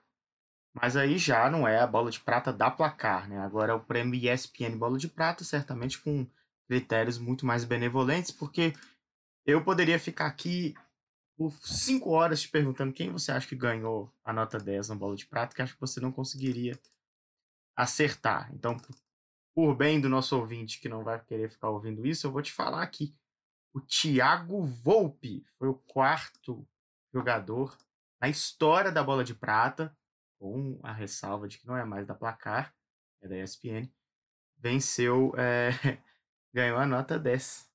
Mas 0.74 0.96
aí 0.96 1.18
já 1.18 1.50
não 1.50 1.68
é 1.68 1.80
a 1.80 1.88
bola 1.88 2.10
de 2.10 2.20
prata 2.20 2.52
da 2.52 2.72
placar, 2.72 3.30
né? 3.30 3.40
Agora 3.40 3.74
é 3.74 3.76
o 3.76 3.80
prêmio 3.80 4.16
ESPN 4.16 4.78
Bola 4.78 4.98
de 4.98 5.10
Prata, 5.10 5.44
certamente 5.44 6.00
com 6.00 6.26
critérios 6.72 7.18
muito 7.18 7.46
mais 7.46 7.66
benevolentes, 7.66 8.32
porque 8.32 8.72
eu 9.46 9.62
poderia 9.62 10.00
ficar 10.00 10.28
aqui 10.28 10.74
por 11.36 11.52
cinco 11.68 12.12
horas 12.12 12.40
te 12.40 12.48
perguntando 12.48 12.94
quem 12.94 13.12
você 13.12 13.30
acha 13.34 13.46
que 13.46 13.58
ganhou 13.58 14.10
a 14.24 14.32
nota 14.32 14.58
10 14.58 14.88
na 14.88 14.96
bola 14.96 15.18
de 15.18 15.26
prata, 15.26 15.54
que 15.54 15.62
acho 15.62 15.74
que 15.74 15.82
você 15.82 16.00
não 16.00 16.14
conseguiria 16.14 16.80
acertar. 17.76 18.50
Então, 18.54 18.78
por 19.54 19.76
bem 19.76 20.00
do 20.00 20.08
nosso 20.08 20.38
ouvinte 20.40 20.80
que 20.80 20.88
não 20.88 21.04
vai 21.04 21.22
querer 21.26 21.50
ficar 21.50 21.70
ouvindo 21.70 22.08
isso, 22.08 22.26
eu 22.26 22.32
vou 22.32 22.42
te 22.42 22.54
falar 22.54 22.84
aqui. 22.84 23.14
O 23.74 23.82
Thiago 23.82 24.64
Volpe 24.64 25.44
foi 25.58 25.68
o 25.68 25.76
quarto 25.76 26.66
jogador 27.14 27.78
na 28.22 28.30
história 28.30 28.94
da 28.94 29.04
bola 29.04 29.26
de 29.26 29.36
prata, 29.36 29.94
com 30.40 30.80
a 30.84 30.94
ressalva 30.94 31.50
de 31.50 31.58
que 31.58 31.68
não 31.68 31.76
é 31.76 31.84
mais 31.84 32.08
da 32.08 32.16
placar, 32.16 32.74
é 33.22 33.28
da 33.28 33.38
ESPN, 33.38 33.92
venceu 34.58 35.34
é, 35.36 35.72
ganhou 36.54 36.78
a 36.78 36.86
nota 36.86 37.18
10. 37.18 37.70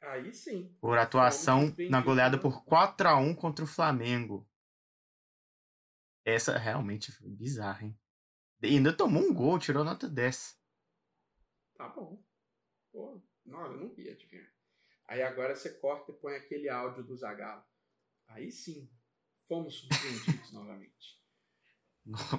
Aí 0.00 0.32
sim. 0.32 0.76
Por 0.80 0.98
atuação 0.98 1.74
na 1.90 2.00
goleada 2.00 2.38
por 2.38 2.64
4 2.64 3.08
a 3.08 3.16
1 3.16 3.34
contra 3.34 3.64
o 3.64 3.68
Flamengo. 3.68 4.48
Essa 6.24 6.56
realmente 6.58 7.10
foi 7.10 7.28
bizarra, 7.30 7.84
hein? 7.84 7.98
E 8.62 8.66
ainda 8.66 8.92
tomou 8.92 9.22
um 9.22 9.32
gol, 9.32 9.58
tirou 9.58 9.84
nota 9.84 10.08
10. 10.08 10.58
Tá 11.74 11.88
bom. 11.88 12.22
Pô, 12.92 13.22
não, 13.44 13.66
eu 13.66 13.76
não 13.78 13.94
vi 13.94 14.08
adivinhar. 14.08 14.52
Aí 15.06 15.22
agora 15.22 15.54
você 15.54 15.70
corta 15.70 16.12
e 16.12 16.14
põe 16.14 16.34
aquele 16.36 16.68
áudio 16.68 17.02
do 17.02 17.16
Zagalo. 17.16 17.64
Aí 18.26 18.52
sim, 18.52 18.90
fomos 19.46 19.80
surpreendidos 19.80 20.52
novamente. 20.52 21.18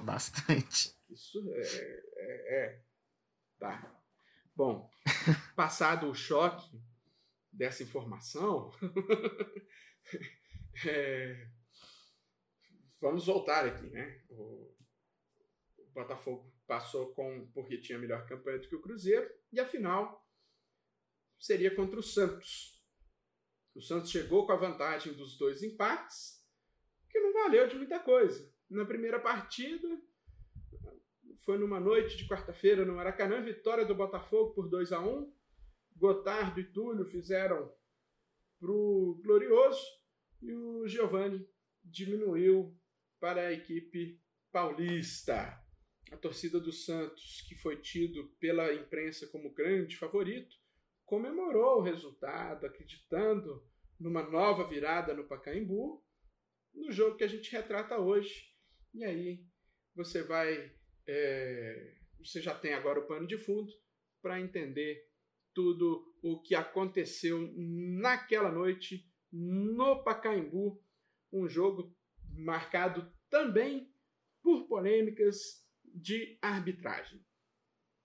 Bastante. 0.04 0.96
Isso 1.08 1.48
é, 1.52 2.02
é, 2.16 2.64
é. 2.64 2.84
Tá. 3.58 3.99
Bom, 4.54 4.90
passado 5.56 6.10
o 6.10 6.14
choque 6.14 6.78
dessa 7.52 7.82
informação, 7.82 8.72
é, 10.86 11.48
vamos 13.00 13.26
voltar 13.26 13.66
aqui, 13.66 13.88
né? 13.90 14.22
O, 14.28 14.74
o, 15.78 15.90
Botafogo 15.92 16.52
passou 16.66 17.12
com 17.14 17.50
porque 17.52 17.80
tinha 17.80 17.98
melhor 17.98 18.26
campanha 18.26 18.58
do 18.58 18.68
que 18.68 18.76
o 18.76 18.80
Cruzeiro 18.80 19.28
e 19.52 19.58
a 19.58 19.66
final 19.66 20.24
seria 21.38 21.74
contra 21.74 21.98
o 21.98 22.02
Santos. 22.02 22.80
O 23.74 23.80
Santos 23.80 24.10
chegou 24.10 24.46
com 24.46 24.52
a 24.52 24.56
vantagem 24.56 25.12
dos 25.14 25.36
dois 25.36 25.62
empates, 25.62 26.44
que 27.08 27.20
não 27.20 27.32
valeu 27.32 27.68
de 27.68 27.76
muita 27.76 27.98
coisa. 27.98 28.52
Na 28.68 28.84
primeira 28.84 29.18
partida, 29.18 29.88
foi 31.44 31.58
numa 31.58 31.80
noite 31.80 32.16
de 32.16 32.28
quarta-feira 32.28 32.84
no 32.84 32.94
Maracanã, 32.94 33.42
vitória 33.42 33.84
do 33.84 33.94
Botafogo 33.94 34.54
por 34.54 34.68
2 34.68 34.92
a 34.92 35.00
1 35.00 35.32
Gotardo 35.96 36.60
e 36.60 36.64
Túlio 36.64 37.04
fizeram 37.04 37.70
pro 38.58 39.20
Glorioso 39.22 39.84
e 40.40 40.52
o 40.52 40.86
Giovani 40.88 41.46
diminuiu 41.84 42.74
para 43.18 43.48
a 43.48 43.52
equipe 43.52 44.18
paulista. 44.50 45.62
A 46.10 46.16
torcida 46.16 46.58
do 46.58 46.72
Santos, 46.72 47.42
que 47.46 47.54
foi 47.54 47.76
tido 47.76 48.28
pela 48.40 48.72
imprensa 48.72 49.26
como 49.28 49.52
grande 49.52 49.96
favorito, 49.96 50.56
comemorou 51.04 51.78
o 51.78 51.82
resultado, 51.82 52.66
acreditando 52.66 53.62
numa 53.98 54.22
nova 54.22 54.66
virada 54.66 55.12
no 55.14 55.28
Pacaembu, 55.28 56.02
no 56.72 56.90
jogo 56.90 57.16
que 57.16 57.24
a 57.24 57.28
gente 57.28 57.52
retrata 57.52 57.98
hoje. 57.98 58.50
E 58.94 59.04
aí 59.04 59.44
você 59.94 60.22
vai 60.22 60.74
é, 61.10 61.94
você 62.20 62.40
já 62.40 62.54
tem 62.54 62.72
agora 62.72 63.00
o 63.00 63.06
pano 63.06 63.26
de 63.26 63.36
fundo 63.36 63.72
para 64.22 64.40
entender 64.40 65.10
tudo 65.52 66.14
o 66.22 66.40
que 66.40 66.54
aconteceu 66.54 67.52
naquela 67.56 68.52
noite 68.52 69.04
no 69.32 70.04
Pacaembu, 70.04 70.80
um 71.32 71.48
jogo 71.48 71.96
marcado 72.32 73.12
também 73.28 73.92
por 74.40 74.68
polêmicas 74.68 75.66
de 75.84 76.38
arbitragem. 76.40 77.24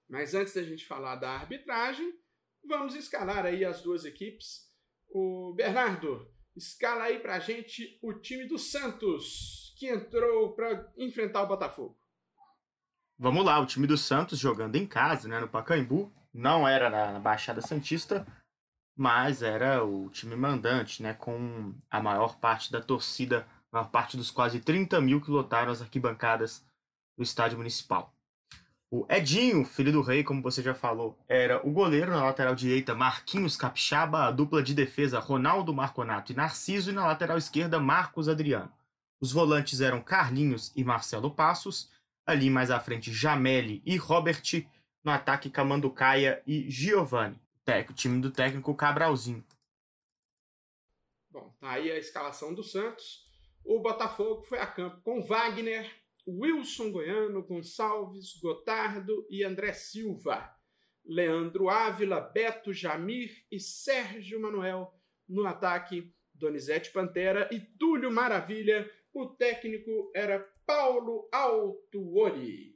Mas 0.10 0.34
antes 0.34 0.54
da 0.54 0.64
gente 0.64 0.86
falar 0.86 1.16
da 1.16 1.30
arbitragem, 1.32 2.20
vamos 2.64 2.96
escalar 2.96 3.46
aí 3.46 3.64
as 3.64 3.82
duas 3.82 4.06
equipes. 4.06 4.72
O 5.10 5.54
Bernardo, 5.54 6.32
escala 6.56 7.06
aí 7.06 7.20
para 7.20 7.36
a 7.36 7.40
gente 7.40 8.00
o 8.02 8.14
time 8.14 8.46
do 8.46 8.58
Santos, 8.58 9.74
que 9.78 9.88
entrou 9.88 10.56
para 10.56 10.92
enfrentar 10.98 11.44
o 11.44 11.48
Botafogo. 11.48 12.05
Vamos 13.18 13.46
lá, 13.46 13.60
o 13.60 13.66
time 13.66 13.88
do 13.88 13.98
Santos 13.98 14.38
jogando 14.38 14.76
em 14.76 14.86
casa, 14.86 15.28
né, 15.28 15.40
no 15.40 15.48
Pacaembu, 15.48 16.12
não 16.34 16.68
era 16.68 16.90
na 16.90 17.18
Baixada 17.18 17.62
Santista, 17.62 18.28
mas 18.96 19.42
era 19.42 19.84
o 19.84 20.10
time 20.10 20.36
mandante, 20.36 21.02
né? 21.02 21.14
Com 21.14 21.74
a 21.90 22.02
maior 22.02 22.38
parte 22.38 22.72
da 22.72 22.82
torcida, 22.82 23.48
a 23.72 23.78
maior 23.78 23.90
parte 23.90 24.18
dos 24.18 24.32
quase 24.32 24.60
30 24.60 25.00
mil 25.02 25.22
que 25.22 25.32
lotaram 25.32 25.72
as 25.72 25.82
arquibancadas 25.82 26.66
do 27.18 27.24
estádio 27.24 27.58
municipal. 27.58 28.14
O 28.92 29.06
Edinho, 29.10 29.66
filho 29.66 29.92
do 29.92 30.02
rei, 30.02 30.24
como 30.24 30.42
você 30.42 30.62
já 30.62 30.74
falou, 30.74 31.18
era 31.28 31.66
o 31.68 31.72
goleiro 31.72 32.12
na 32.12 32.24
lateral 32.24 32.56
direita, 32.56 32.96
Marquinhos 32.96 33.58
Capixaba, 33.58 34.26
a 34.26 34.32
dupla 34.32 34.62
de 34.62 34.74
defesa 34.74 35.20
Ronaldo 35.20 35.74
Marconato 35.74 36.32
e 36.32 36.36
Narciso, 36.36 36.92
e 36.92 36.94
na 36.94 37.06
lateral 37.06 37.38
esquerda, 37.38 37.80
Marcos 37.80 38.30
Adriano. 38.30 38.72
Os 39.20 39.32
volantes 39.32 39.82
eram 39.82 40.02
Carlinhos 40.02 40.72
e 40.76 40.84
Marcelo 40.84 41.32
Passos, 41.32 41.90
ali 42.26 42.50
mais 42.50 42.72
à 42.72 42.80
frente, 42.80 43.14
Jameli 43.14 43.82
e 43.86 43.98
Robert, 43.98 44.42
no 45.04 45.12
ataque 45.12 45.50
Camanducaia 45.50 46.42
e 46.48 46.70
Giovanni. 46.70 47.40
O 47.90 47.94
time 47.94 48.22
do 48.22 48.32
técnico 48.32 48.76
Cabralzinho. 48.76 49.44
Bom, 51.30 51.54
tá 51.60 51.72
aí 51.72 51.92
a 51.92 51.98
escalação 51.98 52.54
do 52.54 52.64
Santos. 52.64 53.26
O 53.64 53.80
Botafogo 53.80 54.44
foi 54.44 54.60
a 54.60 54.68
campo 54.68 55.02
com 55.02 55.22
Wagner, 55.22 55.92
Wilson 56.28 56.92
Goiano, 56.92 57.44
Gonçalves, 57.44 58.40
Gotardo 58.40 59.26
e 59.30 59.44
André 59.44 59.74
Silva. 59.74 60.56
Leandro 61.04 61.70
Ávila, 61.70 62.20
Beto 62.20 62.74
Jamir 62.74 63.46
e 63.52 63.60
Sérgio 63.60 64.40
Manuel 64.40 64.94
no 65.28 65.46
ataque. 65.46 66.14
Donizete 66.34 66.92
Pantera 66.92 67.50
e 67.52 67.60
Túlio 67.60 68.12
Maravilha. 68.12 68.90
O 69.14 69.26
técnico 69.28 70.12
era 70.14 70.46
Paulo 70.66 71.30
Altuori. 71.32 72.76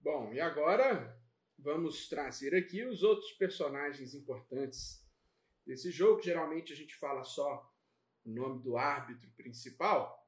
Bom, 0.00 0.32
e 0.32 0.40
agora 0.40 1.20
vamos 1.58 2.08
trazer 2.08 2.54
aqui 2.54 2.84
os 2.84 3.02
outros 3.02 3.32
personagens 3.32 4.14
importantes 4.14 5.04
desse 5.66 5.90
jogo. 5.90 6.22
Geralmente 6.22 6.72
a 6.72 6.76
gente 6.76 6.94
fala 6.94 7.24
só 7.24 7.68
o 8.24 8.30
nome 8.30 8.62
do 8.62 8.76
árbitro 8.76 9.28
principal, 9.32 10.24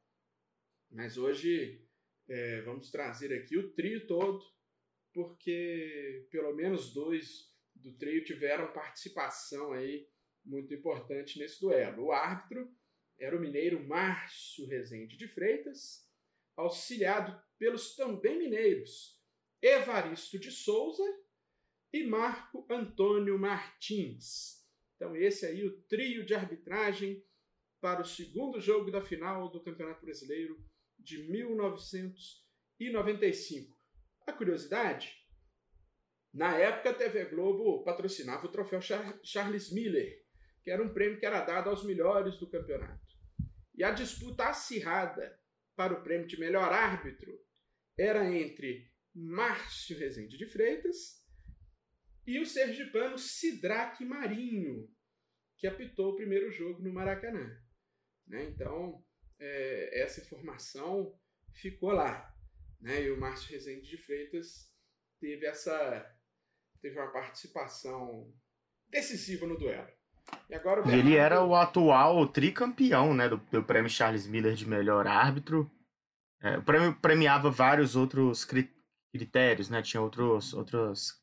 mas 0.91 1.17
hoje 1.17 1.87
é, 2.29 2.61
vamos 2.63 2.91
trazer 2.91 3.33
aqui 3.33 3.57
o 3.57 3.73
trio 3.73 4.07
todo, 4.09 4.45
porque 5.13 6.27
pelo 6.33 6.53
menos 6.55 6.93
dois 6.93 7.57
do 7.75 7.93
trio 7.93 8.25
tiveram 8.25 8.73
participação 8.73 9.73
aí 9.73 10.09
muito 10.45 10.75
importante 10.75 11.39
nesse 11.39 11.61
duelo. 11.61 12.07
O 12.07 12.13
árbitro 12.13 12.69
era 13.19 13.37
o 13.37 13.41
mineiro 13.41 13.85
Márcio 13.87 14.67
Rezende 14.67 15.17
de 15.17 15.27
Freitas, 15.27 16.07
auxiliado 16.57 17.39
pelos 17.59 17.97
também 17.97 18.39
mineiros 18.39 19.19
Evaristo 19.61 20.39
de 20.39 20.53
Souza 20.53 21.03
e 21.93 22.05
Marco 22.05 22.65
Antônio 22.71 23.37
Martins. 23.39 24.65
Então 24.95 25.17
esse 25.17 25.45
aí 25.47 25.67
o 25.67 25.81
trio 25.83 26.25
de 26.25 26.35
arbitragem 26.35 27.25
para 27.81 28.03
o 28.03 28.05
segundo 28.05 28.61
jogo 28.61 28.91
da 28.91 29.01
final 29.01 29.49
do 29.49 29.63
Campeonato 29.63 30.05
Brasileiro 30.05 30.61
de 30.99 31.23
1995. 31.31 33.79
A 34.27 34.33
curiosidade, 34.33 35.25
na 36.35 36.57
época 36.57 36.91
a 36.91 36.95
TV 36.95 37.27
Globo 37.27 37.85
patrocinava 37.85 38.47
o 38.47 38.51
troféu 38.51 38.81
Charles 39.23 39.71
Miller, 39.73 40.27
que 40.63 40.71
era 40.71 40.83
um 40.83 40.93
prêmio 40.93 41.19
que 41.19 41.27
era 41.27 41.41
dado 41.41 41.71
aos 41.71 41.83
melhores 41.85 42.37
do 42.37 42.51
campeonato. 42.51 43.08
E 43.79 43.85
a 43.85 43.93
disputa 43.93 44.49
acirrada 44.49 45.41
para 45.77 45.95
o 45.95 46.03
prêmio 46.03 46.27
de 46.27 46.39
melhor 46.39 46.73
árbitro 46.73 47.33
era 47.97 48.29
entre 48.29 48.93
Márcio 49.15 49.97
Rezende 49.97 50.37
de 50.37 50.47
Freitas 50.47 51.25
e 52.27 52.41
o 52.41 52.45
sergipano 52.45 53.17
Sidraque 53.17 54.05
Marinho, 54.05 54.93
que 55.57 55.69
apitou 55.69 56.11
o 56.11 56.17
primeiro 56.17 56.51
jogo 56.51 56.83
no 56.83 56.93
Maracanã. 56.93 57.57
Né? 58.27 58.47
Então, 58.47 59.07
é, 59.39 60.03
essa 60.03 60.21
informação 60.21 61.17
ficou 61.55 61.93
lá. 61.93 62.37
Né? 62.81 63.05
E 63.05 63.11
o 63.13 63.21
Márcio 63.21 63.53
Rezende 63.53 63.89
de 63.89 63.97
Freitas 63.97 64.75
teve 65.21 65.47
essa 65.47 66.19
teve 66.81 66.99
uma 66.99 67.13
participação 67.13 68.37
decisiva 68.89 69.47
no 69.47 69.57
duelo. 69.57 69.98
E 70.49 70.59
Bernardo... 70.59 70.91
Ele 70.91 71.17
era 71.17 71.43
o 71.45 71.55
atual 71.55 72.27
tricampeão 72.27 73.15
né, 73.15 73.29
do, 73.29 73.37
do 73.37 73.63
prêmio 73.63 73.91
Charles 73.91 74.27
Miller 74.27 74.55
de 74.55 74.67
melhor 74.67 75.07
árbitro. 75.07 75.71
É, 76.41 76.59
o 76.59 76.63
prêmio 76.63 76.95
premiava 76.95 77.51
vários 77.51 77.97
outros 77.97 78.45
critérios, 79.13 79.69
né? 79.69 79.83
Tinha 79.83 80.01
outros, 80.01 80.55
outras 80.55 81.21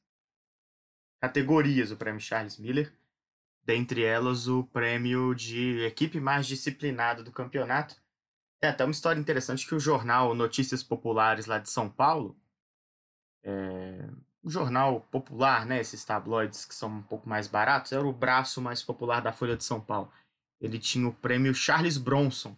categorias 1.22 1.92
o 1.92 1.98
prêmio 1.98 2.20
Charles 2.20 2.60
Miller 2.60 2.94
dentre 3.66 4.04
elas 4.04 4.48
o 4.48 4.64
prêmio 4.64 5.34
de 5.34 5.84
equipe 5.84 6.20
mais 6.20 6.46
disciplinada 6.46 7.24
do 7.24 7.32
campeonato. 7.32 8.00
É 8.62 8.70
até 8.70 8.86
uma 8.86 8.92
história 8.92 9.20
interessante 9.20 9.68
que 9.68 9.76
o 9.76 9.80
jornal 9.80 10.36
Notícias 10.36 10.84
Populares 10.84 11.48
lá 11.48 11.58
de 11.58 11.70
São 11.70 11.90
Paulo, 11.90 12.40
é, 13.44 14.08
um 14.46 14.50
jornal 14.50 15.02
popular, 15.12 15.66
né, 15.66 15.80
esses 15.80 16.06
tabloides 16.06 16.66
que 16.66 16.76
são 16.76 16.90
um 16.90 17.02
pouco 17.02 17.28
mais 17.28 17.48
baratos, 17.48 17.92
era 17.92 18.06
o 18.06 18.14
braço 18.14 18.62
mais 18.62 18.84
popular 18.84 19.20
da 19.20 19.34
Folha 19.34 19.58
de 19.58 19.64
São 19.64 19.82
Paulo. 19.82 20.12
Ele 20.62 20.78
tinha 20.78 21.08
o 21.08 21.14
prêmio 21.14 21.54
Charles 21.54 21.98
Bronson, 21.98 22.56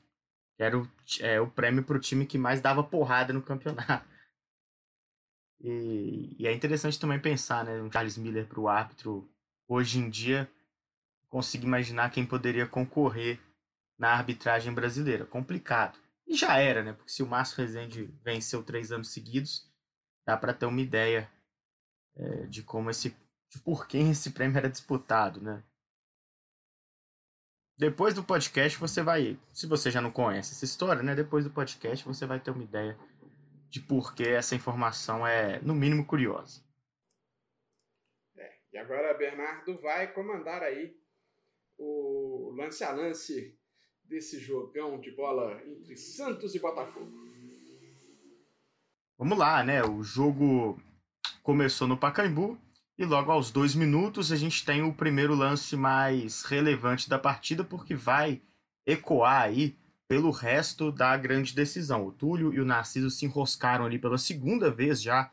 que 0.57 0.63
era 0.63 0.77
o, 0.77 0.87
é, 1.21 1.39
o 1.39 1.49
prêmio 1.49 1.83
para 1.83 1.95
o 1.95 1.99
time 1.99 2.25
que 2.25 2.37
mais 2.37 2.59
dava 2.59 2.83
porrada 2.83 3.31
no 3.31 3.41
campeonato. 3.41 4.05
E, 5.59 6.35
e 6.37 6.45
é 6.45 6.53
interessante 6.53 6.99
também 6.99 7.19
pensar, 7.19 7.63
né, 7.63 7.81
um 7.81 7.91
Charles 7.91 8.17
Miller 8.17 8.45
para 8.45 8.59
o 8.59 8.67
árbitro 8.67 9.27
hoje 9.67 9.97
em 9.97 10.09
dia 10.09 10.47
consigo 11.29 11.65
imaginar 11.65 12.11
quem 12.11 12.25
poderia 12.25 12.67
concorrer 12.67 13.39
na 13.97 14.09
arbitragem 14.09 14.73
brasileira. 14.73 15.25
Complicado. 15.25 15.97
E 16.25 16.35
já 16.35 16.57
era, 16.57 16.83
né? 16.83 16.93
Porque 16.93 17.11
se 17.11 17.23
o 17.23 17.27
Márcio 17.27 17.57
Rezende 17.57 18.13
venceu 18.23 18.63
três 18.63 18.91
anos 18.91 19.09
seguidos, 19.09 19.69
dá 20.25 20.37
para 20.37 20.53
ter 20.53 20.65
uma 20.65 20.81
ideia 20.81 21.29
é, 22.17 22.45
de 22.47 22.63
como 22.63 22.89
esse. 22.89 23.15
de 23.49 23.59
por 23.59 23.87
quem 23.87 24.11
esse 24.11 24.31
prêmio 24.31 24.57
era 24.57 24.69
disputado, 24.69 25.41
né? 25.41 25.63
Depois 27.77 28.13
do 28.15 28.23
podcast 28.23 28.77
você 28.79 29.03
vai. 29.03 29.39
Se 29.53 29.67
você 29.67 29.91
já 29.91 30.01
não 30.01 30.11
conhece 30.11 30.53
essa 30.53 30.65
história, 30.65 31.03
né? 31.03 31.13
Depois 31.13 31.45
do 31.45 31.51
podcast 31.51 32.03
você 32.05 32.25
vai 32.25 32.39
ter 32.39 32.51
uma 32.51 32.63
ideia 32.63 32.97
de 33.69 33.79
por 33.79 34.15
que 34.15 34.23
essa 34.23 34.55
informação 34.55 35.27
é, 35.27 35.59
no 35.61 35.75
mínimo, 35.75 36.05
curiosa. 36.05 36.61
É, 38.35 38.57
e 38.73 38.77
agora 38.77 39.13
Bernardo 39.13 39.79
vai 39.79 40.11
comandar 40.11 40.63
aí 40.63 40.97
o 41.77 42.51
lance 42.57 42.83
a 42.83 42.91
lance 42.91 43.55
desse 44.03 44.39
jogão 44.39 44.99
de 44.99 45.11
bola 45.11 45.61
entre 45.65 45.95
Santos 45.95 46.55
e 46.55 46.59
Botafogo. 46.59 47.11
Vamos 49.17 49.37
lá, 49.37 49.63
né? 49.63 49.83
O 49.83 50.01
jogo 50.01 50.79
começou 51.47 51.87
no 51.87 51.95
Pacaembu 51.95 52.59
e 52.97 53.05
logo 53.05 53.31
aos 53.31 53.51
dois 53.51 53.73
minutos 53.73 54.33
a 54.33 54.35
gente 54.35 54.65
tem 54.65 54.83
o 54.83 54.93
primeiro 54.93 55.33
lance 55.33 55.77
mais 55.77 56.43
relevante 56.43 57.07
da 57.07 57.17
partida 57.17 57.63
porque 57.63 57.95
vai 57.95 58.41
ecoar 58.85 59.43
aí 59.43 59.77
pelo 60.09 60.29
resto 60.29 60.91
da 60.91 61.15
grande 61.15 61.55
decisão. 61.55 62.05
O 62.05 62.11
Túlio 62.11 62.53
e 62.53 62.59
o 62.59 62.65
Narciso 62.65 63.09
se 63.09 63.23
enroscaram 63.23 63.85
ali 63.85 63.97
pela 63.97 64.17
segunda 64.17 64.69
vez 64.69 65.01
já, 65.01 65.31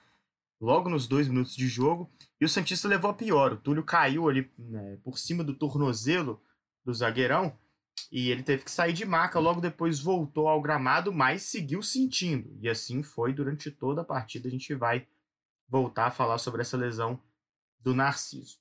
logo 0.61 0.89
nos 0.89 1.09
dois 1.09 1.27
minutos 1.27 1.57
de 1.57 1.67
jogo, 1.67 2.09
e 2.41 2.45
o 2.45 2.49
Santista 2.49 2.87
levou 2.87 3.11
a 3.11 3.15
pior. 3.15 3.55
O 3.55 3.57
Túlio 3.57 3.83
caiu 3.83 4.29
ali 4.29 4.49
né, 4.57 4.97
por 5.03 5.19
cima 5.19 5.43
do 5.43 5.53
tornozelo 5.53 6.41
do 6.85 6.95
zagueirão 6.95 7.59
e 8.13 8.31
ele 8.31 8.45
teve 8.45 8.63
que 8.63 8.71
sair 8.71 8.93
de 8.93 9.05
maca. 9.05 9.41
Logo 9.41 9.61
depois 9.61 9.99
voltou 9.99 10.47
ao 10.47 10.63
gramado, 10.63 11.13
mas 11.13 11.43
seguiu 11.43 11.83
sentindo. 11.83 12.57
E 12.63 12.69
assim 12.69 13.03
foi 13.03 13.33
durante 13.33 13.69
toda 13.69 14.03
a 14.03 14.05
partida. 14.05 14.47
A 14.47 14.51
gente 14.53 14.73
vai 14.77 15.09
voltar 15.69 16.07
a 16.07 16.11
falar 16.11 16.39
sobre 16.39 16.63
essa 16.63 16.77
lesão 16.77 17.21
do 17.81 17.95
Narciso. 17.95 18.59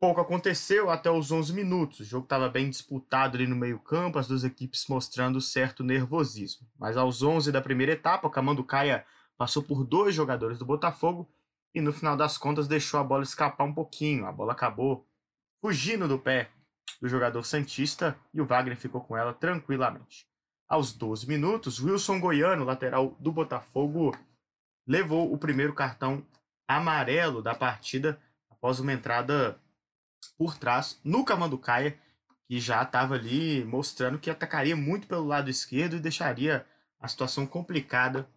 Pouco 0.00 0.20
aconteceu 0.20 0.88
até 0.88 1.10
os 1.10 1.30
11 1.30 1.52
minutos. 1.52 2.00
O 2.00 2.04
jogo 2.04 2.24
estava 2.24 2.48
bem 2.48 2.70
disputado 2.70 3.36
ali 3.36 3.46
no 3.46 3.54
meio-campo, 3.54 4.18
as 4.18 4.26
duas 4.26 4.44
equipes 4.44 4.86
mostrando 4.88 5.40
certo 5.42 5.84
nervosismo. 5.84 6.66
Mas 6.78 6.96
aos 6.96 7.22
11 7.22 7.52
da 7.52 7.60
primeira 7.60 7.92
etapa, 7.92 8.26
o 8.26 8.30
Camanducaia 8.30 9.04
passou 9.36 9.62
por 9.62 9.84
dois 9.84 10.14
jogadores 10.14 10.58
do 10.58 10.64
Botafogo 10.64 11.30
e 11.74 11.80
no 11.82 11.92
final 11.92 12.16
das 12.16 12.38
contas 12.38 12.66
deixou 12.66 12.98
a 12.98 13.04
bola 13.04 13.22
escapar 13.22 13.64
um 13.64 13.74
pouquinho. 13.74 14.24
A 14.24 14.32
bola 14.32 14.52
acabou 14.52 15.06
fugindo 15.60 16.08
do 16.08 16.18
pé 16.18 16.50
do 17.00 17.08
jogador 17.08 17.44
Santista 17.44 18.16
e 18.32 18.40
o 18.40 18.46
Wagner 18.46 18.78
ficou 18.78 19.02
com 19.02 19.16
ela 19.16 19.34
tranquilamente. 19.34 20.26
Aos 20.66 20.92
12 20.92 21.26
minutos, 21.28 21.78
Wilson 21.78 22.20
Goiano, 22.20 22.64
lateral 22.64 23.16
do 23.18 23.32
Botafogo, 23.32 24.16
levou 24.90 25.32
o 25.32 25.38
primeiro 25.38 25.72
cartão 25.72 26.26
amarelo 26.66 27.40
da 27.40 27.54
partida 27.54 28.20
após 28.50 28.80
uma 28.80 28.92
entrada 28.92 29.56
por 30.36 30.58
trás 30.58 31.00
no 31.04 31.24
Camanducaia, 31.24 31.96
que 32.48 32.58
já 32.58 32.82
estava 32.82 33.14
ali 33.14 33.64
mostrando 33.64 34.18
que 34.18 34.28
atacaria 34.28 34.74
muito 34.74 35.06
pelo 35.06 35.24
lado 35.24 35.48
esquerdo 35.48 35.94
e 35.94 36.00
deixaria 36.00 36.66
a 36.98 37.06
situação 37.06 37.46
complicada 37.46 38.28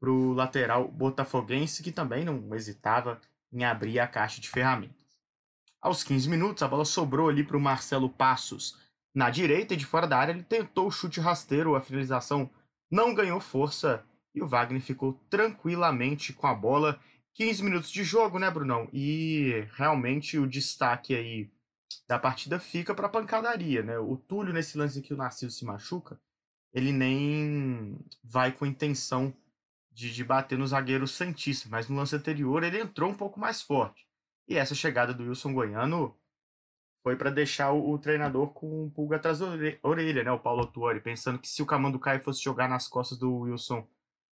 para 0.00 0.10
o 0.10 0.32
lateral 0.32 0.88
botafoguense, 0.88 1.80
que 1.80 1.92
também 1.92 2.24
não 2.24 2.52
hesitava 2.56 3.20
em 3.52 3.64
abrir 3.64 4.00
a 4.00 4.08
caixa 4.08 4.40
de 4.40 4.48
ferramentas. 4.48 4.96
Aos 5.80 6.02
15 6.02 6.28
minutos, 6.28 6.64
a 6.64 6.68
bola 6.68 6.84
sobrou 6.84 7.28
ali 7.28 7.44
para 7.44 7.56
o 7.56 7.60
Marcelo 7.60 8.10
Passos 8.10 8.76
na 9.14 9.30
direita 9.30 9.74
e 9.74 9.76
de 9.76 9.86
fora 9.86 10.08
da 10.08 10.18
área. 10.18 10.32
Ele 10.32 10.42
tentou 10.42 10.88
o 10.88 10.90
chute 10.90 11.20
rasteiro, 11.20 11.76
a 11.76 11.80
finalização 11.80 12.50
não 12.90 13.14
ganhou 13.14 13.38
força 13.38 14.04
e 14.38 14.42
o 14.42 14.46
Wagner 14.46 14.80
ficou 14.80 15.14
tranquilamente 15.28 16.32
com 16.32 16.46
a 16.46 16.54
bola. 16.54 16.98
15 17.34 17.62
minutos 17.62 17.90
de 17.90 18.02
jogo, 18.02 18.38
né, 18.38 18.50
Brunão? 18.50 18.88
E 18.92 19.66
realmente 19.76 20.38
o 20.38 20.46
destaque 20.46 21.14
aí 21.14 21.50
da 22.06 22.18
partida 22.18 22.58
fica 22.58 22.94
para 22.94 23.06
a 23.06 23.10
pancadaria, 23.10 23.82
né? 23.82 23.98
O 23.98 24.16
Túlio, 24.16 24.52
nesse 24.52 24.78
lance 24.78 25.02
que 25.02 25.12
o 25.12 25.16
Narciso 25.16 25.56
se 25.56 25.64
machuca, 25.64 26.20
ele 26.72 26.92
nem 26.92 27.98
vai 28.22 28.52
com 28.52 28.64
intenção 28.64 29.34
de, 29.92 30.12
de 30.12 30.24
bater 30.24 30.56
no 30.56 30.66
zagueiro 30.66 31.06
Santista, 31.06 31.68
mas 31.68 31.88
no 31.88 31.96
lance 31.96 32.14
anterior 32.14 32.62
ele 32.62 32.80
entrou 32.80 33.10
um 33.10 33.16
pouco 33.16 33.40
mais 33.40 33.60
forte. 33.60 34.06
E 34.46 34.56
essa 34.56 34.74
chegada 34.74 35.12
do 35.12 35.24
Wilson 35.24 35.52
Goiano 35.52 36.16
foi 37.02 37.16
para 37.16 37.30
deixar 37.30 37.72
o, 37.72 37.90
o, 37.90 37.98
treinador 37.98 38.52
com 38.52 38.84
um 38.84 38.90
pulga 38.90 39.16
atrás 39.16 39.40
da 39.40 39.46
orelha, 39.82 40.24
né? 40.24 40.30
O 40.30 40.38
Paulo 40.38 40.66
Tuori, 40.66 41.00
pensando 41.00 41.38
que 41.38 41.48
se 41.48 41.62
o 41.62 41.66
Camando 41.66 41.98
Caio 41.98 42.22
fosse 42.22 42.42
jogar 42.42 42.68
nas 42.68 42.86
costas 42.88 43.18
do 43.18 43.32
Wilson 43.40 43.86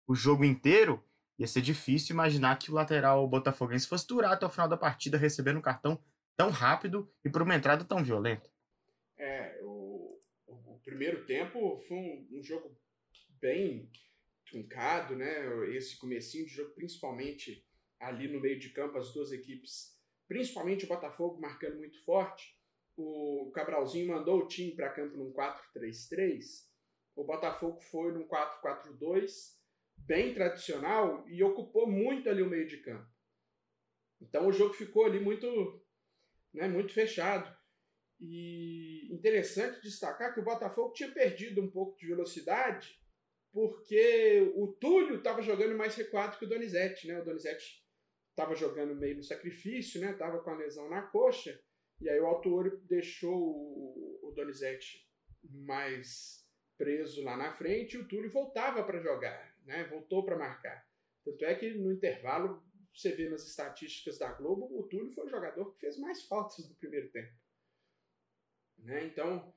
o 0.07 0.15
jogo 0.15 0.43
inteiro, 0.43 1.03
ia 1.37 1.47
ser 1.47 1.61
difícil 1.61 2.13
imaginar 2.13 2.57
que 2.57 2.71
o 2.71 2.73
lateral 2.73 3.27
botafoguense 3.27 3.87
fosse 3.87 4.07
durar 4.07 4.33
até 4.33 4.45
o 4.45 4.49
final 4.49 4.67
da 4.67 4.77
partida 4.77 5.17
recebendo 5.17 5.57
um 5.57 5.61
cartão 5.61 5.99
tão 6.37 6.49
rápido 6.49 7.09
e 7.23 7.29
por 7.29 7.41
uma 7.41 7.55
entrada 7.55 7.83
tão 7.83 8.03
violenta. 8.03 8.49
É, 9.17 9.59
o, 9.63 10.19
o 10.47 10.79
primeiro 10.83 11.25
tempo 11.25 11.77
foi 11.87 11.97
um, 11.97 12.27
um 12.31 12.43
jogo 12.43 12.77
bem 13.39 13.89
truncado, 14.45 15.15
né? 15.15 15.45
Esse 15.75 15.97
comecinho 15.97 16.45
de 16.45 16.51
jogo, 16.51 16.73
principalmente 16.73 17.65
ali 17.99 18.27
no 18.27 18.39
meio 18.39 18.59
de 18.59 18.69
campo, 18.69 18.97
as 18.97 19.13
duas 19.13 19.31
equipes, 19.31 19.97
principalmente 20.27 20.85
o 20.85 20.87
Botafogo 20.87 21.39
marcando 21.39 21.77
muito 21.77 22.03
forte. 22.03 22.55
O 22.97 23.51
Cabralzinho 23.53 24.07
mandou 24.07 24.39
o 24.39 24.47
time 24.47 24.71
para 24.71 24.93
campo 24.93 25.17
num 25.17 25.33
4-3-3. 25.33 26.65
O 27.15 27.23
Botafogo 27.23 27.79
foi 27.81 28.11
num 28.11 28.27
4-4-2, 28.27 29.54
bem 30.05 30.33
tradicional, 30.33 31.27
e 31.27 31.43
ocupou 31.43 31.89
muito 31.89 32.29
ali 32.29 32.41
o 32.41 32.49
meio 32.49 32.67
de 32.67 32.77
campo. 32.77 33.09
Então 34.21 34.47
o 34.47 34.51
jogo 34.51 34.73
ficou 34.73 35.05
ali 35.05 35.19
muito, 35.19 35.83
né, 36.53 36.67
muito 36.67 36.93
fechado. 36.93 37.55
E 38.19 39.13
interessante 39.13 39.81
destacar 39.81 40.33
que 40.33 40.39
o 40.39 40.43
Botafogo 40.43 40.93
tinha 40.93 41.11
perdido 41.11 41.61
um 41.61 41.69
pouco 41.69 41.97
de 41.97 42.07
velocidade 42.07 42.97
porque 43.55 44.51
o 44.53 44.67
Túlio 44.67 45.15
estava 45.15 45.41
jogando 45.41 45.77
mais 45.77 45.95
recuado 45.95 46.37
que 46.37 46.43
o 46.43 46.49
Donizete, 46.49 47.07
né? 47.07 47.21
O 47.21 47.23
Donizete 47.23 47.81
estava 48.29 48.53
jogando 48.53 48.93
meio 48.93 49.15
no 49.15 49.23
sacrifício, 49.23 50.01
né? 50.01 50.11
Tava 50.11 50.43
com 50.43 50.49
a 50.49 50.57
lesão 50.57 50.89
na 50.89 51.03
coxa, 51.03 51.57
e 52.01 52.09
aí 52.09 52.19
o 52.19 52.25
Altuori 52.25 52.75
deixou 52.83 53.33
o, 53.33 54.33
Donizete 54.35 55.09
mais 55.41 56.45
preso 56.77 57.23
lá 57.23 57.37
na 57.37 57.53
frente 57.53 57.95
e 57.95 57.97
o 57.97 58.05
Túlio 58.05 58.29
voltava 58.29 58.83
para 58.83 58.99
jogar, 58.99 59.54
né? 59.65 59.83
Voltou 59.85 60.23
para 60.23 60.37
marcar. 60.37 60.85
Tanto 61.23 61.43
é 61.43 61.55
que 61.55 61.73
no 61.73 61.91
intervalo, 61.91 62.63
você 62.93 63.11
vê 63.11 63.27
nas 63.29 63.45
estatísticas 63.45 64.17
da 64.17 64.31
Globo, 64.31 64.69
o 64.79 64.87
Túlio 64.87 65.11
foi 65.11 65.25
o 65.25 65.29
jogador 65.29 65.71
que 65.73 65.79
fez 65.79 65.97
mais 65.97 66.23
faltas 66.23 66.69
no 66.69 66.75
primeiro 66.75 67.09
tempo. 67.09 67.33
Né? 68.77 69.05
Então, 69.05 69.53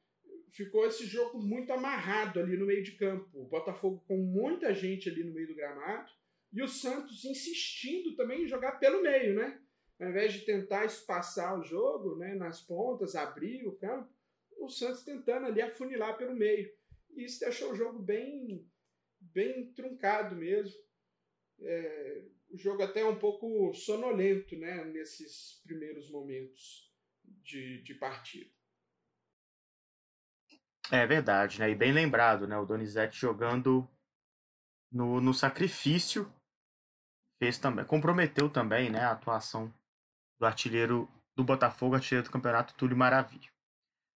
ficou 0.50 0.86
esse 0.86 1.06
jogo 1.06 1.38
muito 1.38 1.72
amarrado 1.72 2.40
ali 2.40 2.56
no 2.56 2.66
meio 2.66 2.82
de 2.82 2.92
campo. 2.92 3.28
O 3.34 3.46
Botafogo 3.46 4.02
com 4.06 4.16
muita 4.16 4.74
gente 4.74 5.08
ali 5.08 5.22
no 5.22 5.32
meio 5.32 5.48
do 5.48 5.54
gramado 5.54 6.10
e 6.52 6.62
o 6.62 6.68
Santos 6.68 7.24
insistindo 7.24 8.16
também 8.16 8.44
em 8.44 8.48
jogar 8.48 8.78
pelo 8.78 9.02
meio, 9.02 9.34
né? 9.34 9.60
Ao 10.00 10.08
invés 10.08 10.32
de 10.32 10.40
tentar 10.40 10.84
espaçar 10.84 11.58
o 11.58 11.64
jogo, 11.64 12.16
né, 12.16 12.34
nas 12.34 12.60
pontas, 12.60 13.16
abrir 13.16 13.66
o 13.66 13.76
campo, 13.76 14.08
o 14.56 14.68
Santos 14.68 15.02
tentando 15.02 15.46
ali 15.46 15.60
afunilar 15.60 16.16
pelo 16.16 16.34
meio. 16.34 16.72
E 17.10 17.24
isso 17.24 17.40
deixou 17.40 17.72
o 17.72 17.76
jogo 17.76 17.98
bem, 17.98 18.64
bem 19.20 19.72
truncado 19.72 20.34
mesmo. 20.36 20.78
É, 21.60 22.24
o 22.50 22.56
jogo 22.56 22.82
até 22.82 23.04
um 23.04 23.18
pouco 23.18 23.72
sonolento, 23.74 24.56
né, 24.56 24.84
nesses 24.84 25.60
primeiros 25.62 26.10
momentos 26.10 26.92
de, 27.42 27.82
de 27.82 27.94
partida. 27.94 28.50
É 30.90 31.06
verdade, 31.06 31.58
né? 31.58 31.70
E 31.70 31.74
bem 31.74 31.92
lembrado, 31.92 32.48
né? 32.48 32.56
O 32.56 32.64
Donizete 32.64 33.18
jogando 33.18 33.86
no, 34.90 35.20
no 35.20 35.34
sacrifício 35.34 36.32
fez 37.38 37.58
também, 37.58 37.84
comprometeu 37.84 38.50
também, 38.50 38.90
né, 38.90 39.00
a 39.00 39.12
atuação 39.12 39.72
do 40.40 40.46
artilheiro 40.46 41.08
do 41.36 41.44
Botafogo, 41.44 41.94
artilheiro 41.94 42.26
do 42.26 42.32
campeonato 42.32 42.74
Túlio 42.74 42.96
Maravilha. 42.96 43.48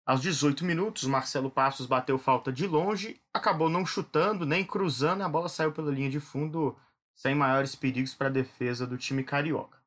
Aos 0.04 0.20
18 0.20 0.64
minutos, 0.64 1.04
Marcelo 1.04 1.48
Passos 1.48 1.86
bateu 1.86 2.18
falta 2.18 2.52
de 2.52 2.66
longe, 2.66 3.20
acabou 3.32 3.68
não 3.68 3.86
chutando 3.86 4.44
nem 4.44 4.64
cruzando, 4.64 5.22
a 5.22 5.28
bola 5.28 5.48
saiu 5.48 5.70
pela 5.70 5.92
linha 5.92 6.10
de 6.10 6.18
fundo 6.18 6.76
sem 7.14 7.36
maiores 7.36 7.76
perigos 7.76 8.12
para 8.12 8.26
a 8.26 8.30
defesa 8.30 8.84
do 8.84 8.98
time 8.98 9.22
carioca. 9.22 9.78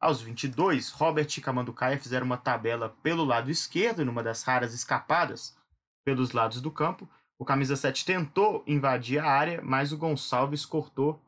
Aos 0.00 0.22
22, 0.22 0.90
Robert 0.92 1.28
e 1.36 1.40
Camanducaia 1.42 1.98
fizeram 1.98 2.24
uma 2.24 2.38
tabela 2.38 2.96
pelo 3.02 3.24
lado 3.24 3.50
esquerdo, 3.50 4.06
numa 4.06 4.22
das 4.22 4.42
raras 4.42 4.72
escapadas 4.72 5.54
pelos 6.02 6.32
lados 6.32 6.62
do 6.62 6.70
campo. 6.70 7.06
O 7.38 7.44
camisa 7.44 7.76
7 7.76 8.06
tentou 8.06 8.64
invadir 8.66 9.18
a 9.18 9.30
área, 9.30 9.60
mas 9.62 9.92
o 9.92 9.98
Gonçalves 9.98 10.64
cortou 10.64 11.20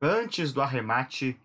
antes 0.00 0.52
do 0.52 0.62
arremate 0.62 1.36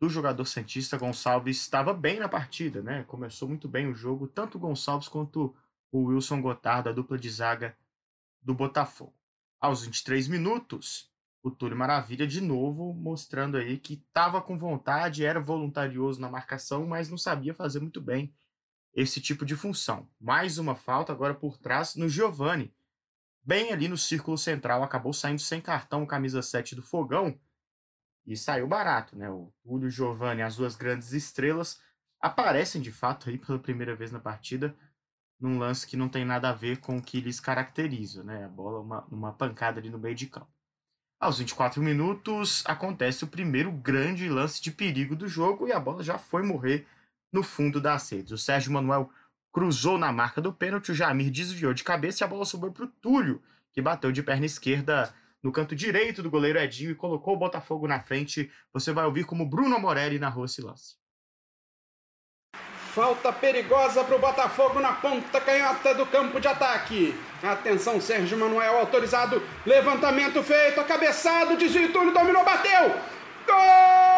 do 0.00 0.08
jogador 0.08 0.44
Santista. 0.44 0.98
Gonçalves 0.98 1.60
estava 1.60 1.94
bem 1.94 2.18
na 2.18 2.28
partida, 2.28 2.82
né? 2.82 3.04
Começou 3.04 3.46
muito 3.46 3.68
bem 3.68 3.86
o 3.86 3.94
jogo, 3.94 4.26
tanto 4.26 4.56
o 4.56 4.60
Gonçalves 4.60 5.08
quanto 5.08 5.54
o 5.90 6.04
Wilson 6.04 6.40
Gotardo, 6.40 6.88
a 6.88 6.92
dupla 6.92 7.18
de 7.18 7.30
zaga 7.30 7.76
do 8.42 8.54
Botafogo. 8.54 9.14
Aos 9.60 9.82
23 9.82 10.28
minutos, 10.28 11.10
o 11.42 11.50
Túlio 11.50 11.76
Maravilha 11.76 12.26
de 12.26 12.40
novo 12.40 12.92
mostrando 12.92 13.56
aí 13.56 13.78
que 13.78 13.94
estava 13.94 14.40
com 14.40 14.56
vontade, 14.56 15.24
era 15.24 15.40
voluntarioso 15.40 16.20
na 16.20 16.28
marcação, 16.30 16.86
mas 16.86 17.08
não 17.08 17.18
sabia 17.18 17.54
fazer 17.54 17.80
muito 17.80 18.00
bem 18.00 18.34
esse 18.94 19.20
tipo 19.20 19.44
de 19.44 19.54
função. 19.54 20.08
Mais 20.20 20.58
uma 20.58 20.74
falta 20.74 21.12
agora 21.12 21.34
por 21.34 21.56
trás 21.56 21.94
no 21.94 22.08
Giovani. 22.08 22.74
Bem 23.42 23.72
ali 23.72 23.88
no 23.88 23.96
círculo 23.96 24.36
central, 24.36 24.82
acabou 24.82 25.12
saindo 25.12 25.40
sem 25.40 25.60
cartão, 25.60 26.04
camisa 26.04 26.42
7 26.42 26.74
do 26.74 26.82
Fogão. 26.82 27.38
E 28.26 28.36
saiu 28.36 28.66
barato, 28.66 29.16
né? 29.16 29.30
O 29.30 29.52
Túlio 29.62 29.88
Giovani, 29.88 30.42
as 30.42 30.56
duas 30.56 30.76
grandes 30.76 31.12
estrelas, 31.12 31.80
aparecem 32.20 32.82
de 32.82 32.92
fato 32.92 33.30
aí 33.30 33.38
pela 33.38 33.58
primeira 33.58 33.94
vez 33.94 34.12
na 34.12 34.20
partida, 34.20 34.76
num 35.40 35.58
lance 35.58 35.86
que 35.86 35.96
não 35.96 36.08
tem 36.08 36.24
nada 36.24 36.50
a 36.50 36.52
ver 36.52 36.78
com 36.78 36.96
o 36.96 37.02
que 37.02 37.20
lhes 37.20 37.40
caracteriza, 37.40 38.24
né? 38.24 38.44
A 38.44 38.48
bola, 38.48 38.80
uma, 38.80 39.04
uma 39.10 39.32
pancada 39.32 39.78
ali 39.78 39.90
no 39.90 39.98
meio 39.98 40.14
de 40.14 40.26
campo. 40.26 40.48
Aos 41.20 41.38
24 41.38 41.82
minutos, 41.82 42.62
acontece 42.66 43.24
o 43.24 43.28
primeiro 43.28 43.72
grande 43.72 44.28
lance 44.28 44.62
de 44.62 44.70
perigo 44.70 45.16
do 45.16 45.26
jogo 45.26 45.66
e 45.66 45.72
a 45.72 45.80
bola 45.80 46.02
já 46.02 46.16
foi 46.18 46.42
morrer 46.42 46.86
no 47.32 47.42
fundo 47.42 47.80
das 47.80 48.08
redes. 48.10 48.32
O 48.32 48.38
Sérgio 48.38 48.72
Manuel 48.72 49.10
cruzou 49.52 49.98
na 49.98 50.12
marca 50.12 50.40
do 50.40 50.52
pênalti, 50.52 50.92
o 50.92 50.94
Jamir 50.94 51.30
desviou 51.30 51.74
de 51.74 51.82
cabeça 51.82 52.22
e 52.22 52.24
a 52.24 52.28
bola 52.28 52.44
sobrou 52.44 52.72
para 52.72 52.84
o 52.84 52.88
Túlio, 52.88 53.42
que 53.72 53.82
bateu 53.82 54.12
de 54.12 54.22
perna 54.22 54.46
esquerda 54.46 55.12
no 55.42 55.52
canto 55.52 55.74
direito 55.74 56.22
do 56.22 56.30
goleiro 56.30 56.58
Edinho 56.58 56.90
e 56.90 56.94
colocou 56.94 57.34
o 57.34 57.38
Botafogo 57.38 57.86
na 57.86 58.00
frente. 58.00 58.50
Você 58.72 58.92
vai 58.92 59.04
ouvir 59.04 59.24
como 59.24 59.48
Bruno 59.48 59.78
Morelli 59.78 60.18
narrou 60.18 60.44
esse 60.44 60.60
lance. 60.60 60.97
Falta 62.94 63.32
perigosa 63.32 64.02
para 64.02 64.16
o 64.16 64.18
Botafogo 64.18 64.80
na 64.80 64.92
ponta 64.92 65.40
canhota 65.40 65.94
do 65.94 66.06
campo 66.06 66.40
de 66.40 66.48
ataque. 66.48 67.14
Atenção, 67.42 68.00
Sérgio 68.00 68.38
Manuel 68.38 68.78
autorizado. 68.78 69.42
Levantamento 69.64 70.42
feito, 70.42 70.82
cabeçado, 70.84 71.56
desvio, 71.56 71.92
Túlio 71.92 72.12
dominou, 72.12 72.44
bateu. 72.44 72.94
Gol! 73.46 74.17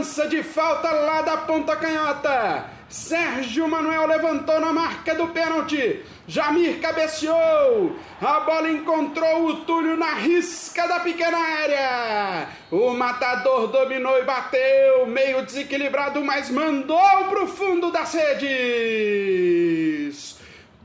Cobrança 0.00 0.26
de 0.26 0.42
falta 0.42 0.90
lá 0.90 1.20
da 1.20 1.36
ponta 1.36 1.76
canhota. 1.76 2.64
Sérgio 2.88 3.68
Manuel 3.68 4.06
levantou 4.06 4.58
na 4.58 4.72
marca 4.72 5.14
do 5.14 5.28
pênalti. 5.28 6.00
Jamir 6.26 6.80
cabeceou. 6.80 7.94
A 8.20 8.40
bola 8.40 8.70
encontrou 8.70 9.46
o 9.46 9.56
Túlio 9.64 9.98
na 9.98 10.14
risca 10.14 10.88
da 10.88 11.00
pequena 11.00 11.36
área. 11.36 12.48
O 12.70 12.94
matador 12.94 13.66
dominou 13.68 14.18
e 14.18 14.24
bateu, 14.24 15.06
meio 15.06 15.44
desequilibrado, 15.44 16.24
mas 16.24 16.48
mandou 16.48 17.26
para 17.28 17.44
o 17.44 17.48
fundo 17.48 17.92
das 17.92 18.14
redes. 18.14 19.60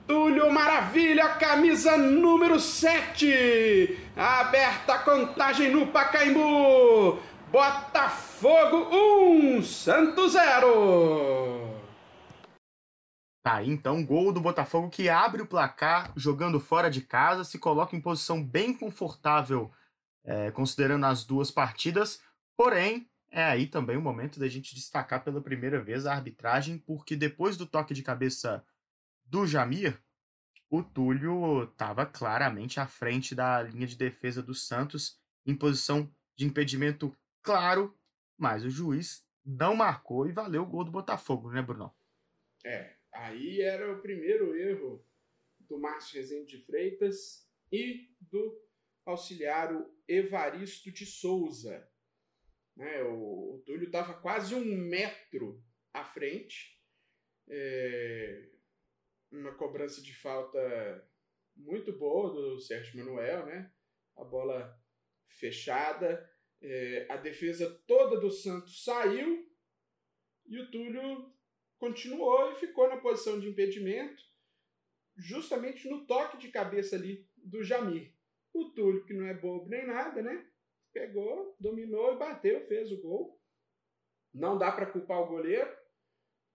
Túlio 0.06 0.52
Maravilha, 0.52 1.30
camisa 1.30 1.96
número 1.98 2.60
7. 2.60 3.98
Aberta 4.16 4.96
a 4.96 5.00
contagem 5.00 5.72
no 5.72 5.88
Pacaembu. 5.88 7.18
Botafogo 7.52 8.90
1, 9.58 9.64
Santos 9.64 10.34
0. 10.34 11.76
Tá, 13.44 13.64
então 13.64 14.04
gol 14.04 14.34
do 14.34 14.42
Botafogo 14.42 14.90
que 14.90 15.08
abre 15.08 15.42
o 15.42 15.46
placar 15.46 16.12
jogando 16.16 16.60
fora 16.60 16.90
de 16.90 17.02
casa, 17.02 17.44
se 17.44 17.60
coloca 17.60 17.96
em 17.96 18.02
posição 18.02 18.44
bem 18.44 18.74
confortável, 18.74 19.72
é, 20.24 20.50
considerando 20.50 21.06
as 21.06 21.24
duas 21.24 21.52
partidas. 21.52 22.20
Porém, 22.58 23.08
é 23.30 23.44
aí 23.44 23.68
também 23.68 23.98
o 23.98 24.02
momento 24.02 24.40
da 24.40 24.48
gente 24.48 24.74
destacar 24.74 25.24
pela 25.24 25.42
primeira 25.42 25.80
vez 25.80 26.06
a 26.06 26.14
arbitragem, 26.14 26.80
porque 26.80 27.16
depois 27.16 27.56
do 27.56 27.68
toque 27.68 27.94
de 27.94 28.02
cabeça 28.02 28.66
do 29.26 29.46
Jamir, 29.46 30.02
o 30.70 30.82
Túlio 30.82 31.66
estava 31.66 32.06
claramente 32.06 32.80
à 32.80 32.88
frente 32.88 33.36
da 33.36 33.62
linha 33.62 33.86
de 33.86 33.96
defesa 33.96 34.42
do 34.42 34.56
Santos, 34.56 35.20
em 35.46 35.56
posição 35.56 36.10
de 36.36 36.46
impedimento 36.46 37.16
claro, 37.46 37.96
mas 38.38 38.66
o 38.66 38.70
juiz 38.70 39.26
não 39.46 39.76
marcou 39.76 40.28
e 40.28 40.34
valeu 40.34 40.64
o 40.64 40.66
gol 40.66 40.84
do 40.84 40.92
Botafogo, 40.92 41.52
né, 41.52 41.62
Bruno? 41.62 41.96
É, 42.66 42.96
aí 43.12 43.62
era 43.62 43.94
o 43.94 44.02
primeiro 44.02 44.56
erro 44.56 45.06
do 45.60 45.80
Márcio 45.80 46.20
Rezende 46.20 46.58
de 46.58 46.64
Freitas 46.64 47.48
e 47.72 48.10
do 48.20 48.60
auxiliar 49.06 49.72
Evaristo 50.08 50.92
de 50.92 51.06
Souza. 51.06 51.88
Né, 52.76 53.04
o, 53.04 53.56
o 53.56 53.64
Túlio 53.66 53.86
estava 53.86 54.16
quase 54.16 54.56
um 54.56 54.66
metro 54.66 55.64
à 55.94 56.04
frente. 56.04 56.82
É, 57.48 58.50
uma 59.32 59.54
cobrança 59.54 60.02
de 60.02 60.14
falta 60.14 61.08
muito 61.56 61.94
boa 61.94 62.34
do 62.34 62.60
Sérgio 62.60 62.98
Manuel, 62.98 63.46
né? 63.46 63.72
A 64.18 64.24
bola 64.24 64.78
fechada, 65.28 66.30
é, 66.62 67.08
a 67.10 67.18
defesa 67.18 67.70
toda 67.86 68.20
do 68.20 68.30
Santos 68.30 68.84
saiu 68.84 69.48
e 70.48 70.60
o 70.60 70.72
Túlio 70.72 71.34
continuou 71.78 72.52
e 72.52 72.56
ficou 72.56 72.88
na 72.90 72.98
posição 72.98 73.40
de 73.40 73.48
impedimento, 73.48 74.24
justamente 75.18 75.88
no 75.90 76.06
toque 76.06 76.38
de 76.38 76.50
cabeça 76.50 76.96
ali 76.96 77.28
do 77.38 77.64
Jamir. 77.64 78.14
O 78.54 78.72
Túlio, 78.72 79.06
que 79.06 79.14
não 79.14 79.26
é 79.26 79.34
bobo 79.34 79.70
nem 79.70 79.86
nada, 79.86 80.22
né? 80.22 80.48
Pegou, 80.94 81.56
dominou 81.60 82.14
e 82.14 82.18
bateu, 82.18 82.62
fez 82.62 82.92
o 82.92 83.02
gol. 83.02 83.40
Não 84.34 84.58
dá 84.58 84.72
para 84.72 84.86
culpar 84.86 85.22
o 85.22 85.28
goleiro, 85.28 85.70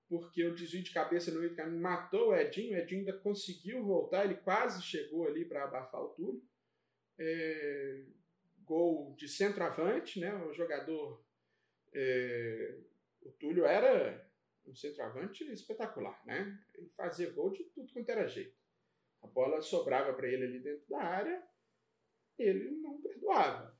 porque 0.08 0.44
o 0.44 0.54
desvio 0.54 0.82
de 0.82 0.92
cabeça 0.92 1.30
no 1.30 1.38
meio 1.38 1.50
do 1.50 1.56
caminho 1.56 1.80
matou 1.80 2.28
o 2.28 2.34
Edinho. 2.34 2.74
O 2.74 2.78
Edinho 2.78 3.00
ainda 3.00 3.18
conseguiu 3.18 3.84
voltar, 3.84 4.24
ele 4.24 4.36
quase 4.36 4.82
chegou 4.82 5.26
ali 5.26 5.44
para 5.44 5.64
abafar 5.64 6.02
o 6.02 6.08
Túlio. 6.10 6.42
É, 7.18 8.04
gol 8.70 9.16
de 9.16 9.28
centroavante, 9.28 10.20
né? 10.20 10.32
O 10.44 10.54
jogador. 10.54 11.20
É, 11.92 12.78
o 13.22 13.32
Túlio 13.32 13.66
era 13.66 14.24
um 14.64 14.74
centroavante 14.76 15.42
espetacular, 15.52 16.24
né? 16.24 16.56
Ele 16.74 16.88
fazia 16.90 17.32
gol 17.32 17.50
de 17.50 17.64
tudo 17.64 17.92
quanto 17.92 18.08
era 18.08 18.28
jeito. 18.28 18.56
A 19.22 19.26
bola 19.26 19.60
sobrava 19.60 20.14
para 20.14 20.28
ele 20.28 20.44
ali 20.44 20.60
dentro 20.60 20.88
da 20.88 21.02
área, 21.02 21.42
ele 22.38 22.70
não 22.70 23.02
perdoava. 23.02 23.76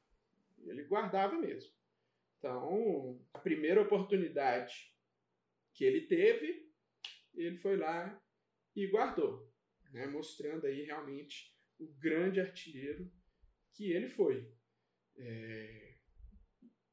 Ele 0.59 0.83
guardava 0.85 1.39
mesmo. 1.39 1.73
Então, 2.39 3.25
a 3.33 3.39
primeira 3.39 3.81
oportunidade 3.81 4.93
que 5.73 5.85
ele 5.85 6.09
teve, 6.09 6.69
ele 7.35 7.57
foi 7.57 7.77
lá 7.77 8.21
e 8.75 8.89
guardou, 8.89 9.49
né? 9.93 10.07
mostrando 10.09 10.67
aí 10.67 10.83
realmente 10.83 11.57
o 11.79 11.87
grande 11.87 12.41
artilheiro 12.41 13.11
que 13.73 13.93
ele 13.93 14.09
foi. 14.09 14.53
É... 15.21 15.97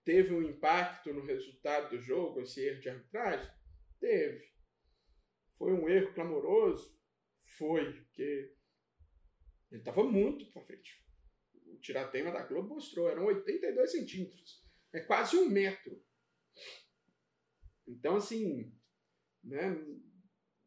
Teve 0.04 0.34
um 0.34 0.42
impacto 0.42 1.14
no 1.14 1.26
resultado 1.26 1.90
do 1.90 2.02
jogo, 2.02 2.42
esse 2.42 2.62
erro 2.62 2.80
de 2.80 2.90
arbitragem? 2.90 3.52
Teve. 4.00 4.46
Foi 5.58 5.74
um 5.74 5.90
erro 5.90 6.14
clamoroso? 6.14 6.98
Foi, 7.58 7.94
porque 7.94 8.56
ele 9.72 9.82
estava 9.82 10.04
muito 10.04 10.46
para 10.52 10.64
frente. 10.64 11.04
O 11.66 11.78
tiratema 11.80 12.32
da 12.32 12.46
Globo 12.46 12.76
mostrou, 12.76 13.10
eram 13.10 13.26
82 13.26 13.92
centímetros. 13.92 14.64
É 14.94 15.02
quase 15.02 15.36
um 15.36 15.50
metro. 15.50 16.02
Então, 17.86 18.16
assim, 18.16 18.74
né? 19.44 19.76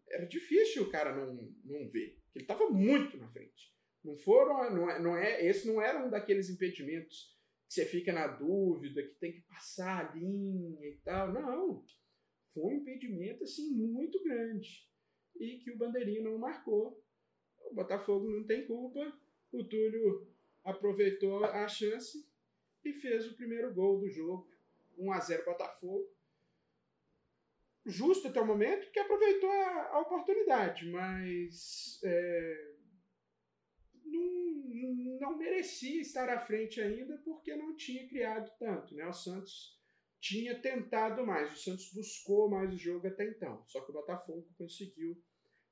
Era 0.09 0.27
difícil 0.27 0.83
o 0.83 0.90
cara 0.90 1.14
não, 1.14 1.35
não 1.64 1.88
ver. 1.88 2.20
Ele 2.35 2.44
estava 2.44 2.68
muito 2.68 3.16
na 3.16 3.29
frente. 3.29 3.75
Não 4.03 4.16
foram, 4.16 4.75
não 4.75 4.90
é, 4.90 4.99
não 4.99 5.16
é, 5.16 5.46
esse 5.46 5.66
não 5.66 5.81
era 5.81 6.05
um 6.05 6.11
daqueles 6.11 6.49
impedimentos 6.51 7.38
que 7.71 7.75
você 7.75 7.87
fica 7.87 8.13
na 8.13 8.27
dúvida, 8.27 9.01
que 9.01 9.15
tem 9.21 9.33
que 9.33 9.43
passar 9.43 10.05
a 10.05 10.13
linha 10.13 10.89
e 10.89 10.99
tal. 11.05 11.33
Não. 11.33 11.85
Foi 12.53 12.65
um 12.65 12.73
impedimento 12.79 13.45
assim 13.45 13.71
muito 13.71 14.21
grande 14.25 14.85
e 15.39 15.59
que 15.59 15.71
o 15.71 15.79
bandeirinha 15.79 16.21
não 16.21 16.37
marcou. 16.37 17.01
O 17.71 17.73
Botafogo 17.73 18.29
não 18.29 18.45
tem 18.45 18.67
culpa. 18.67 19.17
O 19.53 19.63
Túlio 19.63 20.27
aproveitou 20.65 21.45
a 21.45 21.69
chance 21.69 22.29
e 22.85 22.93
fez 22.93 23.31
o 23.31 23.37
primeiro 23.37 23.73
gol 23.73 24.01
do 24.01 24.11
jogo. 24.11 24.51
1 24.99 25.13
a 25.13 25.21
0 25.21 25.45
Botafogo 25.45 26.11
justo 27.87 28.29
até 28.29 28.41
o 28.41 28.47
momento, 28.47 28.91
que 28.91 28.99
aproveitou 28.99 29.51
a, 29.51 29.89
a 29.93 30.01
oportunidade, 30.01 30.87
mas 30.91 31.99
é, 32.05 32.75
não, 35.21 35.37
merecia 35.37 36.01
estar 36.01 36.29
à 36.29 36.39
frente 36.39 36.81
ainda 36.81 37.19
porque 37.19 37.55
não 37.55 37.77
tinha 37.77 38.09
criado 38.09 38.51
tanto. 38.59 38.95
Né? 38.95 39.07
O 39.07 39.13
Santos 39.13 39.79
tinha 40.21 40.61
tentado 40.61 41.25
mais, 41.25 41.53
o 41.53 41.57
Santos 41.57 41.93
buscou 41.93 42.49
mais 42.51 42.73
o 42.73 42.79
jogo 42.79 43.07
até 43.07 43.27
então, 43.29 43.65
só 43.67 43.81
que 43.81 43.91
o 43.91 43.95
Botafogo 43.95 44.53
conseguiu 44.57 45.23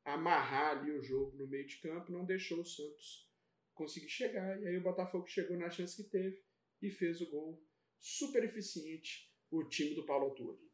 amarrar 0.04 0.78
ali 0.78 0.90
o 0.90 1.02
jogo 1.02 1.36
no 1.36 1.46
meio 1.46 1.66
de 1.66 1.78
campo, 1.80 2.10
não 2.10 2.24
deixou 2.24 2.60
o 2.60 2.64
Santos 2.64 3.28
conseguir 3.74 4.08
chegar, 4.08 4.60
e 4.60 4.66
aí 4.66 4.76
o 4.78 4.82
Botafogo 4.82 5.26
chegou 5.26 5.56
na 5.56 5.70
chance 5.70 6.02
que 6.02 6.10
teve 6.10 6.42
e 6.80 6.90
fez 6.90 7.20
o 7.20 7.30
gol 7.30 7.62
super 7.98 8.42
eficiente, 8.42 9.30
o 9.50 9.64
time 9.64 9.94
do 9.94 10.06
Paulo 10.06 10.26
Autori. 10.26 10.67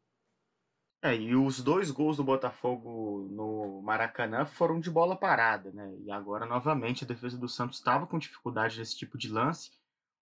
É, 1.05 1.15
e 1.15 1.35
os 1.35 1.61
dois 1.61 1.91
gols 1.91 2.17
do 2.17 2.23
Botafogo 2.23 3.27
no 3.29 3.79
Maracanã 3.83 4.43
foram 4.43 4.79
de 4.79 4.89
bola 4.89 5.15
parada, 5.15 5.71
né? 5.71 5.95
E 5.99 6.09
agora, 6.09 6.47
novamente, 6.47 7.03
a 7.03 7.07
defesa 7.07 7.37
do 7.37 7.47
Santos 7.47 7.77
estava 7.77 8.07
com 8.07 8.17
dificuldade 8.17 8.79
nesse 8.79 8.97
tipo 8.97 9.15
de 9.15 9.29
lance. 9.29 9.69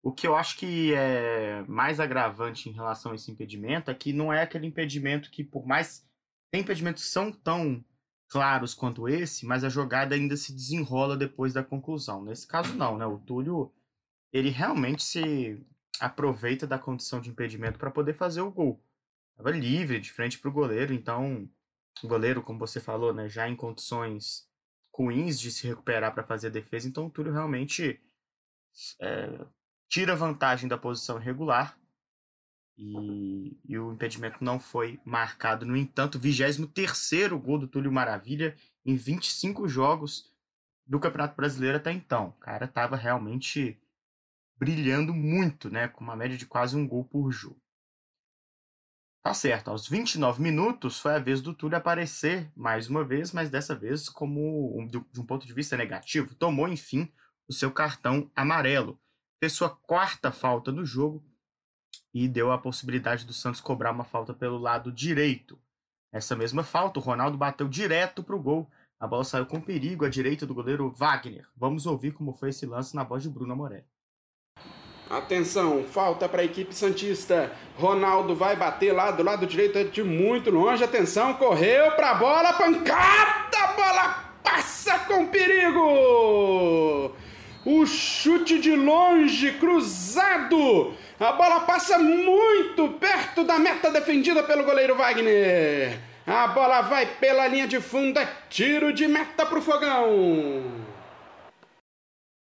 O 0.03 0.11
que 0.11 0.27
eu 0.27 0.35
acho 0.35 0.55
que 0.55 0.93
é 0.93 1.63
mais 1.67 1.99
agravante 1.99 2.69
em 2.69 2.73
relação 2.73 3.11
a 3.11 3.15
esse 3.15 3.31
impedimento 3.31 3.89
é 3.89 3.93
que 3.95 4.13
não 4.13 4.31
é 4.31 4.43
aquele 4.43 4.67
impedimento 4.67 5.31
que, 5.31 5.43
por 5.43 5.65
mais. 5.65 6.05
Tem 6.51 6.61
impedimentos 6.61 7.11
são 7.11 7.31
tão 7.31 7.83
claros 8.29 8.75
quanto 8.75 9.09
esse, 9.09 9.47
mas 9.47 9.63
a 9.63 9.69
jogada 9.69 10.13
ainda 10.13 10.37
se 10.37 10.53
desenrola 10.53 11.17
depois 11.17 11.53
da 11.53 11.63
conclusão. 11.63 12.23
Nesse 12.23 12.47
caso, 12.47 12.75
não, 12.75 12.99
né? 12.99 13.05
O 13.07 13.17
Túlio, 13.17 13.73
ele 14.31 14.51
realmente 14.51 15.01
se 15.01 15.59
aproveita 15.99 16.67
da 16.67 16.77
condição 16.77 17.19
de 17.19 17.31
impedimento 17.31 17.79
para 17.79 17.89
poder 17.89 18.13
fazer 18.13 18.41
o 18.41 18.51
gol 18.51 18.79
estava 19.37 19.51
livre, 19.51 19.99
de 19.99 20.11
frente 20.11 20.39
para 20.39 20.49
o 20.49 20.53
goleiro, 20.53 20.93
então 20.93 21.47
o 22.03 22.07
goleiro, 22.07 22.41
como 22.41 22.59
você 22.59 22.79
falou, 22.79 23.13
né, 23.13 23.29
já 23.29 23.47
em 23.47 23.55
condições 23.55 24.47
ruins 24.93 25.39
de 25.39 25.51
se 25.51 25.67
recuperar 25.67 26.13
para 26.13 26.23
fazer 26.23 26.47
a 26.47 26.51
defesa, 26.51 26.87
então 26.87 27.05
o 27.05 27.09
Túlio 27.09 27.31
realmente 27.31 28.01
é, 28.99 29.45
tira 29.87 30.15
vantagem 30.15 30.67
da 30.67 30.77
posição 30.77 31.19
irregular 31.19 31.79
e, 32.77 33.57
e, 33.67 33.77
o 33.77 33.91
impedimento 33.93 34.43
não 34.43 34.59
foi 34.59 34.99
marcado. 35.03 35.65
No 35.65 35.75
entanto, 35.75 36.19
23 36.19 37.31
gol 37.43 37.57
do 37.57 37.67
Túlio 37.67 37.91
Maravilha 37.91 38.55
em 38.85 38.95
25 38.95 39.67
jogos 39.67 40.31
do 40.85 40.99
Campeonato 40.99 41.35
Brasileiro 41.35 41.77
até 41.77 41.91
então. 41.91 42.29
O 42.29 42.33
cara 42.33 42.65
estava 42.65 42.95
realmente 42.95 43.79
brilhando 44.57 45.13
muito, 45.13 45.69
né, 45.69 45.87
com 45.87 46.03
uma 46.03 46.15
média 46.15 46.37
de 46.37 46.45
quase 46.45 46.75
um 46.75 46.87
gol 46.87 47.03
por 47.03 47.31
jogo. 47.31 47.61
Tá 49.27 49.33
certo, 49.33 49.67
aos 49.67 49.85
29 49.89 50.41
minutos 50.41 51.01
foi 51.01 51.13
a 51.13 51.19
vez 51.19 51.41
do 51.41 51.53
Túlio 51.53 51.77
aparecer 51.77 52.49
mais 52.55 52.87
uma 52.87 53.03
vez, 53.03 53.33
mas 53.33 53.49
dessa 53.49 53.75
vez 53.75 54.07
como 54.07 54.79
um, 54.79 54.87
de 54.87 54.99
um 55.19 55.25
ponto 55.25 55.45
de 55.45 55.51
vista 55.51 55.75
negativo. 55.75 56.33
Tomou, 56.33 56.65
enfim, 56.65 57.11
o 57.45 57.51
seu 57.51 57.69
cartão 57.69 58.31
amarelo. 58.33 58.97
Fez 59.37 59.51
sua 59.51 59.69
quarta 59.69 60.31
falta 60.31 60.71
do 60.71 60.85
jogo 60.85 61.21
e 62.13 62.25
deu 62.25 62.53
a 62.53 62.57
possibilidade 62.57 63.25
do 63.25 63.33
Santos 63.33 63.59
cobrar 63.59 63.91
uma 63.91 64.05
falta 64.05 64.33
pelo 64.33 64.57
lado 64.57 64.93
direito. 64.93 65.59
Essa 66.09 66.33
mesma 66.33 66.63
falta, 66.63 66.97
o 66.97 67.03
Ronaldo 67.03 67.37
bateu 67.37 67.67
direto 67.67 68.23
para 68.23 68.33
o 68.33 68.41
gol. 68.41 68.71
A 68.97 69.05
bola 69.05 69.25
saiu 69.25 69.45
com 69.45 69.59
perigo 69.59 70.05
à 70.05 70.09
direita 70.09 70.47
do 70.47 70.55
goleiro 70.55 70.89
Wagner. 70.89 71.45
Vamos 71.53 71.85
ouvir 71.85 72.13
como 72.13 72.31
foi 72.31 72.51
esse 72.51 72.65
lance 72.65 72.95
na 72.95 73.03
voz 73.03 73.23
de 73.23 73.29
Bruno 73.29 73.57
Morelli. 73.57 73.83
Atenção, 75.09 75.85
falta 75.89 76.27
para 76.27 76.41
a 76.41 76.45
equipe 76.45 76.75
Santista. 76.75 77.51
Ronaldo 77.77 78.35
vai 78.35 78.57
bater 78.57 78.91
lá 78.91 79.09
do 79.09 79.23
lado 79.23 79.45
direito 79.45 79.85
de 79.85 80.03
muito 80.03 80.49
longe. 80.49 80.83
Atenção, 80.83 81.33
correu 81.35 81.91
para 81.91 82.11
a 82.11 82.15
bola, 82.15 82.53
pancada, 82.53 83.67
bola 83.75 84.25
passa 84.43 84.99
com 84.99 85.27
perigo! 85.27 87.15
O 87.65 87.85
chute 87.85 88.59
de 88.59 88.75
longe, 88.75 89.51
cruzado. 89.53 90.93
A 91.19 91.31
bola 91.31 91.61
passa 91.61 91.97
muito 91.99 92.89
perto 92.99 93.43
da 93.43 93.57
meta 93.57 93.89
defendida 93.89 94.43
pelo 94.43 94.63
goleiro 94.63 94.95
Wagner. 94.95 95.99
A 96.25 96.47
bola 96.47 96.81
vai 96.81 97.05
pela 97.05 97.47
linha 97.47 97.67
de 97.67 97.79
fundo, 97.79 98.19
é 98.19 98.27
tiro 98.49 98.91
de 98.91 99.07
meta 99.07 99.45
pro 99.45 99.61
fogão. 99.61 100.86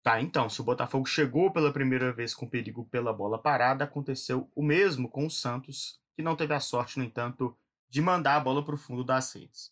Tá, 0.07 0.21
então, 0.21 0.47
se 0.49 0.61
o 0.61 0.63
Botafogo 0.63 1.05
chegou 1.05 1.51
pela 1.51 1.73
primeira 1.73 2.13
vez 2.13 2.33
com 2.33 2.47
perigo 2.47 2.85
pela 2.85 3.11
bola 3.11 3.37
parada, 3.37 3.83
aconteceu 3.83 4.49
o 4.55 4.63
mesmo 4.63 5.09
com 5.09 5.25
o 5.25 5.29
Santos, 5.29 5.99
que 6.15 6.21
não 6.21 6.33
teve 6.33 6.53
a 6.53 6.61
sorte, 6.61 6.97
no 6.97 7.03
entanto, 7.03 7.53
de 7.89 8.01
mandar 8.01 8.37
a 8.37 8.39
bola 8.39 8.63
para 8.63 8.75
o 8.75 8.77
fundo 8.77 9.03
das 9.03 9.35
redes. 9.35 9.69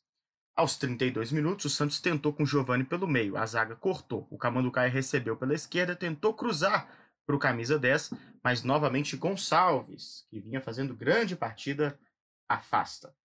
Aos 0.53 0.75
32 0.75 1.31
minutos, 1.31 1.63
o 1.63 1.69
Santos 1.69 2.01
tentou 2.01 2.33
com 2.33 2.45
Giovani 2.45 2.83
pelo 2.83 3.07
meio, 3.07 3.37
a 3.37 3.45
zaga 3.45 3.77
cortou. 3.77 4.27
O 4.29 4.37
Camanducaia 4.37 4.89
recebeu 4.89 5.37
pela 5.37 5.53
esquerda, 5.53 5.95
tentou 5.95 6.33
cruzar 6.33 6.85
para 7.25 7.35
o 7.37 7.39
camisa 7.39 7.79
10, 7.79 8.11
mas 8.43 8.61
novamente 8.61 9.15
Gonçalves, 9.15 10.27
que 10.29 10.41
vinha 10.41 10.59
fazendo 10.59 10.93
grande 10.93 11.33
partida, 11.37 11.97
afasta. 12.49 13.15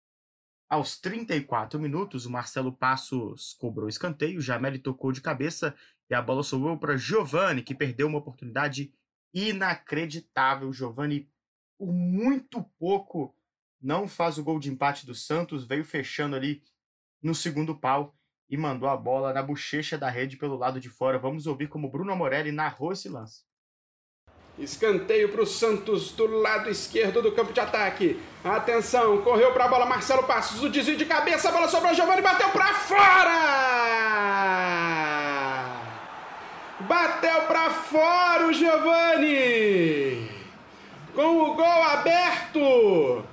Aos 0.71 0.97
34 1.01 1.81
minutos, 1.81 2.27
o 2.27 2.31
Marcelo 2.31 2.73
Passos 2.73 3.55
cobrou 3.55 3.89
escanteio, 3.89 4.41
Jameli 4.41 4.79
tocou 4.79 5.11
de 5.11 5.21
cabeça 5.21 5.75
e 6.09 6.15
a 6.15 6.23
bola 6.23 6.45
sobrou 6.45 6.79
para 6.79 6.97
Giovani, 6.97 7.61
que 7.61 7.75
perdeu 7.75 8.07
uma 8.07 8.19
oportunidade 8.19 8.95
inacreditável. 9.35 10.73
Giovani, 10.73 11.29
por 11.77 11.93
muito 11.93 12.63
pouco, 12.79 13.35
não 13.83 14.07
faz 14.07 14.39
o 14.39 14.45
gol 14.45 14.61
de 14.61 14.71
empate 14.71 15.05
do 15.05 15.13
Santos, 15.13 15.65
veio 15.65 15.85
fechando 15.85 16.37
ali 16.37 16.63
no 17.21 17.35
segundo 17.35 17.77
pau 17.77 18.17
e 18.49 18.57
mandou 18.57 18.89
a 18.89 18.97
bola 18.97 19.33
na 19.33 19.43
bochecha 19.43 19.99
da 19.99 20.09
rede 20.09 20.37
pelo 20.37 20.57
lado 20.57 20.79
de 20.79 20.89
fora. 20.89 21.19
Vamos 21.19 21.49
ouvir 21.49 21.69
como 21.69 21.91
Bruno 21.91 22.15
Morelli 22.15 22.53
narrou 22.53 22.93
esse 22.93 23.09
lance. 23.09 23.43
Escanteio 24.61 25.31
para 25.31 25.41
o 25.41 25.47
Santos 25.47 26.13
do 26.13 26.27
lado 26.27 26.69
esquerdo 26.69 27.23
do 27.23 27.33
campo 27.33 27.51
de 27.51 27.61
ataque. 27.61 28.21
Atenção, 28.45 29.23
correu 29.23 29.53
para 29.53 29.65
a 29.65 29.69
bola 29.69 29.87
Marcelo 29.87 30.25
Passos, 30.25 30.63
o 30.63 30.69
desvio 30.69 30.99
de 30.99 31.07
cabeça, 31.07 31.49
a 31.49 31.53
bola 31.53 31.67
sobrou, 31.67 31.95
Giovani 31.95 32.21
bateu 32.21 32.51
para 32.51 32.75
fora! 32.75 33.31
Bateu 36.81 37.41
para 37.43 37.71
fora 37.71 38.49
o 38.49 38.53
Giovani. 38.53 40.31
Com 41.15 41.41
o 41.43 41.55
gol 41.55 41.83
aberto. 41.83 43.25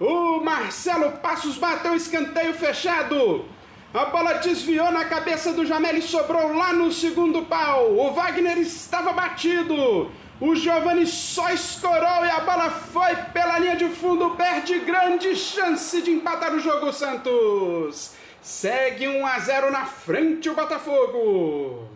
O 0.00 0.40
Marcelo 0.40 1.12
Passos 1.18 1.58
bateu 1.58 1.94
escanteio 1.94 2.54
fechado. 2.54 3.44
A 3.92 4.06
bola 4.06 4.34
desviou 4.34 4.90
na 4.90 5.04
cabeça 5.04 5.52
do 5.52 5.66
Jamel 5.66 5.96
e 5.96 6.02
sobrou 6.02 6.56
lá 6.56 6.72
no 6.72 6.90
segundo 6.90 7.42
pau. 7.42 7.92
O 7.92 8.12
Wagner 8.12 8.56
estava 8.56 9.12
batido. 9.12 10.10
O 10.44 10.56
Giovani 10.56 11.06
só 11.06 11.50
escorou 11.50 12.26
e 12.26 12.28
a 12.28 12.40
bola 12.40 12.68
foi 12.68 13.14
pela 13.32 13.60
linha 13.60 13.76
de 13.76 13.88
fundo. 13.88 14.34
Perde 14.34 14.80
grande 14.80 15.36
chance 15.36 16.02
de 16.02 16.10
empatar 16.10 16.52
o 16.52 16.58
jogo, 16.58 16.92
Santos. 16.92 18.16
Segue 18.40 19.06
1 19.06 19.24
a 19.24 19.38
0 19.38 19.70
na 19.70 19.86
frente 19.86 20.50
o 20.50 20.56
Botafogo. 20.56 21.88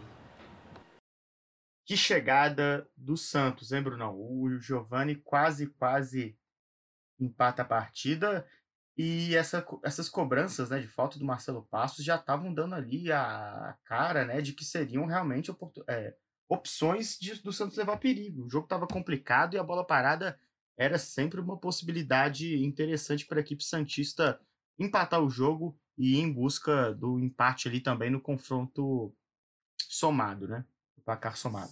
Que 1.85 1.97
chegada 1.97 2.89
do 2.97 3.17
Santos, 3.17 3.73
hein, 3.73 3.83
Bruno? 3.83 4.15
O 4.15 4.61
Giovani 4.61 5.17
quase, 5.17 5.67
quase 5.67 6.39
empata 7.19 7.63
a 7.63 7.65
partida. 7.65 8.47
E 8.97 9.35
essa, 9.35 9.67
essas 9.83 10.09
cobranças 10.09 10.71
né, 10.71 10.79
de 10.79 10.87
falta 10.87 11.19
do 11.19 11.25
Marcelo 11.25 11.67
Passos 11.69 12.05
já 12.05 12.15
estavam 12.15 12.55
dando 12.55 12.77
ali 12.77 13.11
a 13.11 13.77
cara 13.83 14.25
né, 14.25 14.41
de 14.41 14.53
que 14.53 14.65
seriam 14.65 15.05
realmente 15.05 15.53
é, 15.89 16.15
opções 16.49 17.19
de, 17.19 17.35
do 17.43 17.53
Santos 17.53 17.77
levar 17.77 17.97
perigo. 17.99 18.45
O 18.45 18.51
jogo 18.51 18.67
estava 18.67 18.87
complicado 18.87 19.55
e 19.55 19.59
a 19.59 19.65
bola 19.65 19.87
parada 19.87 20.39
era 20.77 20.99
sempre 20.99 21.41
uma 21.41 21.59
possibilidade 21.59 22.63
interessante 22.63 23.27
para 23.27 23.39
a 23.39 23.41
equipe 23.41 23.65
Santista 23.65 24.41
empatar 24.79 25.23
o 25.23 25.31
jogo 25.31 25.79
e 25.97 26.17
ir 26.17 26.21
em 26.21 26.33
busca 26.33 26.93
do 26.95 27.19
empate 27.19 27.69
ali 27.69 27.81
também 27.81 28.11
no 28.11 28.21
confronto 28.21 29.15
somado, 29.89 30.47
né? 30.47 30.65
placar 31.07 31.37
somado. 31.37 31.71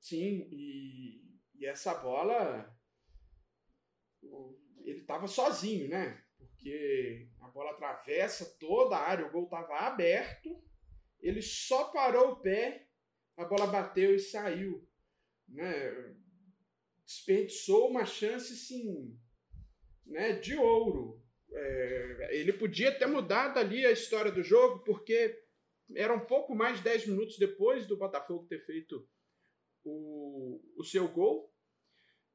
Sim, 0.00 0.48
e, 0.50 1.22
e 1.54 1.64
essa 1.64 1.94
bola 1.94 2.76
ele 4.84 5.00
estava 5.00 5.28
sozinho, 5.28 5.88
né? 5.88 6.20
Porque 6.36 7.30
a 7.40 7.46
bola 7.48 7.70
atravessa 7.70 8.56
toda 8.58 8.96
a 8.96 9.08
área, 9.08 9.26
o 9.26 9.30
gol 9.30 9.44
estava 9.44 9.78
aberto, 9.78 10.60
ele 11.20 11.40
só 11.40 11.84
parou 11.92 12.32
o 12.32 12.36
pé, 12.40 12.88
a 13.36 13.44
bola 13.44 13.66
bateu 13.66 14.14
e 14.14 14.18
saiu. 14.18 14.86
Né? 15.48 16.14
Desperdiçou 17.04 17.90
uma 17.90 18.04
chance, 18.04 18.56
sim, 18.56 19.18
né, 20.06 20.32
de 20.32 20.54
ouro. 20.56 21.20
É, 21.50 22.28
ele 22.32 22.52
podia 22.52 22.96
ter 22.96 23.06
mudado 23.06 23.58
ali 23.58 23.84
a 23.84 23.92
história 23.92 24.32
do 24.32 24.42
jogo, 24.42 24.82
porque 24.84 25.38
era 25.94 26.14
um 26.14 26.24
pouco 26.24 26.54
mais 26.54 26.78
de 26.78 26.84
10 26.84 27.08
minutos 27.08 27.38
depois 27.38 27.86
do 27.86 27.96
Botafogo 27.96 28.46
ter 28.46 28.60
feito 28.60 29.06
o, 29.84 30.60
o 30.76 30.84
seu 30.84 31.08
gol. 31.08 31.52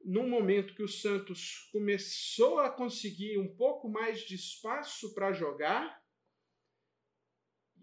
Num 0.04 0.28
momento 0.28 0.74
que 0.74 0.82
o 0.82 0.88
Santos 0.88 1.68
começou 1.72 2.60
a 2.60 2.70
conseguir 2.70 3.38
um 3.38 3.54
pouco 3.56 3.88
mais 3.88 4.20
de 4.20 4.36
espaço 4.36 5.12
para 5.12 5.32
jogar. 5.32 6.00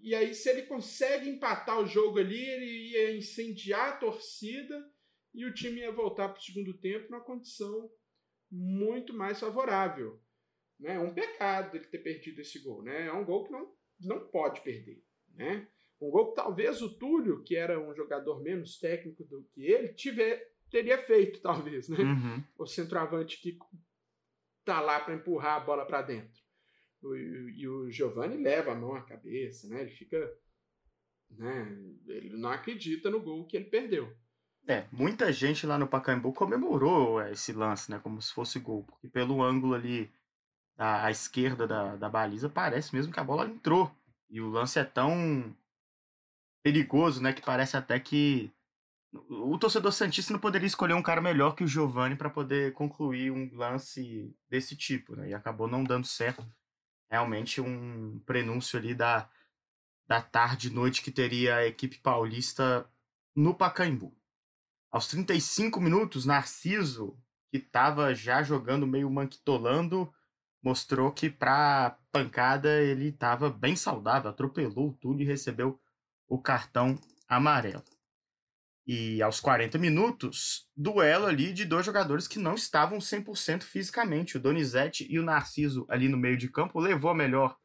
E 0.06 0.13
aí, 0.13 0.36
se 0.36 0.48
ele 0.48 0.62
consegue 0.68 1.28
empatar 1.28 1.80
o 1.80 1.88
jogo 1.88 2.20
ali, 2.20 2.39
ele 2.39 2.91
ia 2.91 3.18
incendiar 3.18 3.89
a 3.89 3.98
torcida 3.98 4.88
e 5.34 5.44
o 5.46 5.52
time 5.52 5.82
ia 5.82 5.91
voltar 5.91 6.30
para 6.30 6.38
o 6.38 6.44
segundo 6.44 6.78
tempo 6.78 7.10
numa 7.10 7.24
condição 7.24 7.89
muito 8.52 9.15
mais 9.15 9.39
favorável. 9.39 10.22
Né? 10.80 10.94
É 10.94 11.00
um 11.00 11.12
pecado 11.12 11.76
ele 11.76 11.88
ter 11.88 11.98
perdido 11.98 12.39
esse 12.39 12.60
gol. 12.60 12.84
Né? 12.84 13.08
É 13.08 13.13
um 13.13 13.26
gol 13.26 13.46
que 13.46 13.52
não, 13.52 13.76
não 14.00 14.28
pode 14.28 14.62
perder. 14.62 15.04
Né? 15.34 15.68
Um 16.00 16.12
gol 16.12 16.30
que 16.30 16.36
talvez 16.36 16.84
o 16.84 17.00
Túlio, 17.00 17.41
que 17.41 17.56
era 17.56 17.80
um 17.80 17.96
jogador 17.96 18.44
menos 18.44 18.78
técnico 18.78 19.24
do 19.24 19.44
que 19.56 19.65
ele, 19.65 19.91
tiver, 19.96 20.54
teria 20.70 21.00
feito, 21.00 21.41
talvez. 21.41 21.89
Né? 21.89 21.98
Uhum. 21.98 22.44
O 22.60 22.68
centroavante 22.68 23.41
que 23.41 23.58
tá 24.63 24.80
lá 24.82 25.00
para 25.00 25.15
empurrar 25.15 25.63
a 25.63 25.65
bola 25.65 25.84
para 25.84 26.04
dentro. 26.04 26.44
E, 27.13 27.62
e 27.62 27.68
o 27.68 27.91
Giovani 27.91 28.38
leva 28.38 28.72
a 28.72 28.76
mão 28.76 28.96
à 28.96 29.02
cabeça, 29.02 29.68
né? 29.68 29.82
ele 29.82 29.91
fica. 29.91 30.18
Né? 31.30 31.78
Ele 32.08 32.38
não 32.38 32.50
acredita 32.50 33.10
no 33.10 33.22
gol 33.22 33.46
que 33.46 33.58
ele 33.58 33.65
perdeu. 33.65 34.15
É, 34.68 34.86
muita 34.91 35.32
gente 35.32 35.68
lá 35.68 35.78
no 35.78 35.88
Pacaembu 35.88 36.34
comemorou 36.34 37.22
é, 37.22 37.34
esse 37.34 37.52
lance, 37.54 37.91
né? 37.91 38.00
Como 38.00 38.22
se 38.22 38.34
fosse 38.34 38.60
gol. 38.60 38.84
Porque 38.84 39.08
pelo 39.08 39.44
ângulo 39.44 39.76
ali 39.76 40.10
à, 40.78 41.06
à 41.06 41.12
esquerda 41.12 41.68
da, 41.68 41.96
da 41.96 42.10
baliza, 42.10 42.50
parece 42.50 42.96
mesmo 42.96 43.13
que 43.13 43.20
a 43.20 43.24
bola 43.24 43.46
entrou 43.46 43.91
e 44.30 44.41
o 44.41 44.50
lance 44.50 44.80
é 44.80 44.84
tão 44.84 45.56
perigoso, 46.63 47.22
né, 47.22 47.32
que 47.32 47.44
parece 47.44 47.78
até 47.78 48.00
que 48.00 48.52
o 49.30 49.58
torcedor 49.58 49.91
santista 49.91 50.34
não 50.34 50.39
poderia 50.39 50.65
escolher 50.65 50.94
um 50.94 51.02
cara 51.02 51.21
melhor 51.21 51.56
que 51.56 51.63
o 51.63 51.67
Giovani 51.67 52.15
para 52.15 52.29
poder 52.29 52.73
concluir 52.73 53.32
um 53.32 53.50
lance 53.56 54.36
desse 54.50 54.75
tipo, 54.75 55.15
né? 55.15 55.29
E 55.29 55.34
acabou 55.34 55.67
não 55.67 55.84
dando 55.84 56.06
certo. 56.06 56.46
Realmente 57.10 57.62
um 57.62 58.19
prenúncio 58.25 58.77
ali 58.79 58.93
da 58.93 59.29
da 60.08 60.21
tarde 60.21 60.67
e 60.67 60.71
noite 60.71 61.01
que 61.01 61.12
teria 61.12 61.56
a 61.56 61.65
equipe 61.65 61.97
paulista 61.97 62.87
no 63.35 63.56
Pacaembu. 63.56 64.15
Aos 64.91 65.08
35 65.08 65.81
minutos, 65.81 66.25
Narciso, 66.25 67.17
que 67.49 67.58
estava 67.58 68.13
já 68.13 68.43
jogando 68.43 68.87
meio 68.87 69.10
manquitolando, 69.10 70.13
mostrou 70.63 71.12
que 71.12 71.29
para 71.29 71.97
pancada 72.12 72.81
ele 72.81 73.10
estava 73.10 73.49
bem 73.49 73.75
saudável, 73.75 74.29
atropelou 74.29 74.93
tudo 74.93 75.21
e 75.21 75.25
recebeu 75.25 75.79
o 76.27 76.39
cartão 76.39 76.95
amarelo. 77.27 77.83
E 78.88 79.19
aos 79.21 79.40
40 79.40 79.79
minutos, 79.79 80.69
duelo 80.77 81.25
ali 81.25 81.52
de 81.52 81.65
dois 81.65 81.86
jogadores 81.86 82.27
que 82.27 82.38
não 82.38 82.54
estavam 82.54 83.00
100% 83.00 83.63
fisicamente. 83.63 84.38
O 84.38 84.40
Donizete 84.40 85.08
e 85.10 85.17
o 85.17 85.23
Narciso 85.23 85.88
ali 85.90 86.08
no 86.08 86.17
meio 86.17 86.38
de 86.38 86.50
campo 86.50 86.79
levou 86.79 87.10
a 87.10 87.15
melhor 87.15 87.58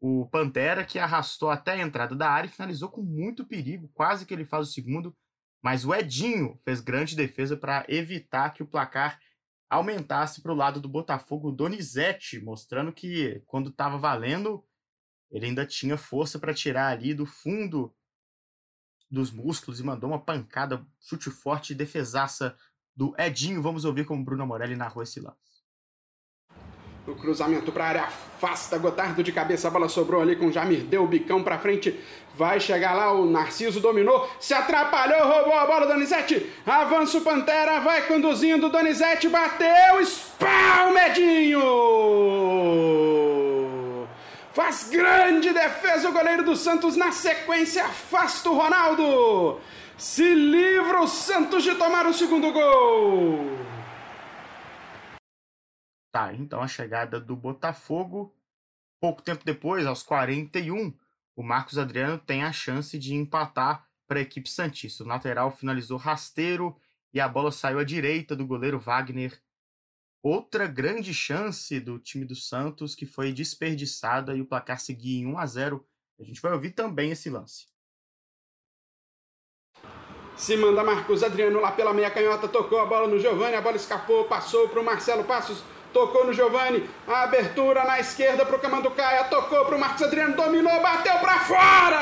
o 0.00 0.26
Pantera, 0.30 0.84
que 0.84 0.98
arrastou 0.98 1.50
até 1.50 1.72
a 1.72 1.80
entrada 1.80 2.16
da 2.16 2.28
área 2.28 2.48
e 2.48 2.50
finalizou 2.50 2.88
com 2.88 3.02
muito 3.02 3.46
perigo, 3.46 3.88
quase 3.94 4.26
que 4.26 4.34
ele 4.34 4.44
faz 4.44 4.68
o 4.68 4.72
segundo. 4.72 5.14
Mas 5.62 5.84
o 5.84 5.94
Edinho 5.94 6.58
fez 6.64 6.80
grande 6.80 7.14
defesa 7.14 7.56
para 7.56 7.84
evitar 7.88 8.50
que 8.50 8.62
o 8.62 8.66
placar 8.66 9.20
aumentasse 9.70 10.42
para 10.42 10.52
o 10.52 10.56
lado 10.56 10.80
do 10.80 10.88
Botafogo 10.88 11.52
Donizete, 11.52 12.40
mostrando 12.40 12.92
que 12.92 13.42
quando 13.46 13.70
estava 13.70 13.96
valendo, 13.96 14.64
ele 15.30 15.46
ainda 15.46 15.64
tinha 15.64 15.96
força 15.96 16.38
para 16.38 16.52
tirar 16.52 16.88
ali 16.88 17.14
do 17.14 17.24
fundo 17.24 17.94
dos 19.12 19.30
músculos 19.30 19.78
e 19.78 19.84
mandou 19.84 20.08
uma 20.08 20.18
pancada, 20.18 20.82
chute 20.98 21.28
forte 21.30 21.74
e 21.74 21.76
defesaça 21.76 22.56
do 22.96 23.14
Edinho. 23.18 23.60
Vamos 23.60 23.84
ouvir 23.84 24.06
como 24.06 24.24
Bruno 24.24 24.46
Morelli 24.46 24.74
narrou 24.74 25.02
esse 25.02 25.20
lance. 25.20 25.36
O 27.06 27.14
cruzamento 27.14 27.70
para 27.72 27.84
a 27.84 27.88
área 27.88 28.02
afasta 28.04 28.78
Gotardo 28.78 29.22
de 29.24 29.32
cabeça, 29.32 29.68
a 29.68 29.70
bola 29.70 29.88
sobrou 29.88 30.22
ali 30.22 30.36
com 30.36 30.52
Jamir, 30.52 30.84
deu 30.84 31.02
o 31.02 31.08
bicão 31.08 31.42
para 31.42 31.58
frente, 31.58 31.98
vai 32.36 32.60
chegar 32.60 32.94
lá, 32.94 33.12
o 33.12 33.28
Narciso 33.28 33.80
dominou, 33.80 34.30
se 34.38 34.54
atrapalhou, 34.54 35.26
roubou 35.26 35.52
a 35.52 35.66
bola, 35.66 35.88
Donizete, 35.88 36.48
avança 36.64 37.18
o 37.18 37.22
Pantera, 37.22 37.80
vai 37.80 38.06
conduzindo, 38.06 38.70
Donizete 38.70 39.28
bateu, 39.28 40.00
espalmedinho! 40.00 41.60
Faz 44.54 44.90
grande 44.90 45.50
defesa 45.50 46.10
o 46.10 46.12
goleiro 46.12 46.44
do 46.44 46.54
Santos, 46.54 46.94
na 46.94 47.10
sequência 47.10 47.86
afasta 47.86 48.50
o 48.50 48.54
Ronaldo, 48.54 49.58
se 49.96 50.34
livra 50.34 51.00
o 51.00 51.08
Santos 51.08 51.64
de 51.64 51.74
tomar 51.74 52.06
o 52.06 52.12
segundo 52.12 52.52
gol! 52.52 53.46
Tá, 56.12 56.34
então 56.34 56.60
a 56.60 56.68
chegada 56.68 57.18
do 57.18 57.34
Botafogo. 57.34 58.36
Pouco 59.00 59.22
tempo 59.22 59.42
depois, 59.42 59.86
aos 59.86 60.02
41, 60.02 60.92
o 61.34 61.42
Marcos 61.42 61.78
Adriano 61.78 62.18
tem 62.18 62.44
a 62.44 62.52
chance 62.52 62.98
de 62.98 63.14
empatar 63.14 63.88
para 64.06 64.18
a 64.18 64.22
equipe 64.22 64.50
Santista. 64.50 65.02
O 65.02 65.06
lateral 65.06 65.50
finalizou 65.50 65.96
rasteiro 65.96 66.76
e 67.14 67.18
a 67.18 67.26
bola 67.26 67.50
saiu 67.50 67.78
à 67.78 67.84
direita 67.84 68.36
do 68.36 68.46
goleiro 68.46 68.78
Wagner. 68.78 69.40
Outra 70.22 70.66
grande 70.66 71.12
chance 71.12 71.80
do 71.80 71.98
time 71.98 72.24
do 72.24 72.36
Santos 72.36 72.94
que 72.94 73.04
foi 73.04 73.32
desperdiçada 73.32 74.36
e 74.36 74.40
o 74.40 74.46
placar 74.46 74.78
seguia 74.78 75.20
em 75.20 75.26
1 75.26 75.38
a 75.38 75.46
0. 75.46 75.86
A 76.20 76.22
gente 76.22 76.40
vai 76.40 76.52
ouvir 76.52 76.70
também 76.70 77.10
esse 77.10 77.28
lance. 77.28 77.66
Se 80.36 80.56
manda 80.56 80.84
Marcos 80.84 81.22
Adriano 81.22 81.60
lá 81.60 81.72
pela 81.72 81.92
meia 81.92 82.10
canhota, 82.10 82.48
tocou 82.48 82.80
a 82.80 82.86
bola 82.86 83.08
no 83.08 83.18
Giovani, 83.18 83.56
a 83.56 83.60
bola 83.60 83.76
escapou, 83.76 84.24
passou 84.24 84.68
para 84.68 84.80
o 84.80 84.84
Marcelo 84.84 85.24
Passos 85.24 85.62
tocou 85.92 86.24
no 86.26 86.32
Giovani, 86.32 86.88
a 87.06 87.22
abertura 87.24 87.84
na 87.84 88.00
esquerda 88.00 88.44
para 88.44 88.56
o 88.56 88.58
Camanducaia, 88.58 89.24
tocou 89.24 89.64
para 89.66 89.76
o 89.76 89.78
Marcos 89.78 90.02
Adriano, 90.02 90.34
dominou, 90.34 90.80
bateu 90.80 91.18
para 91.18 91.38
fora! 91.40 92.00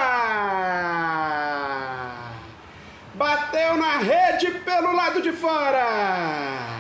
Bateu 3.15 3.77
na 3.77 3.99
rede 3.99 4.51
pelo 4.61 4.93
lado 4.95 5.21
de 5.21 5.33
fora! 5.33 6.80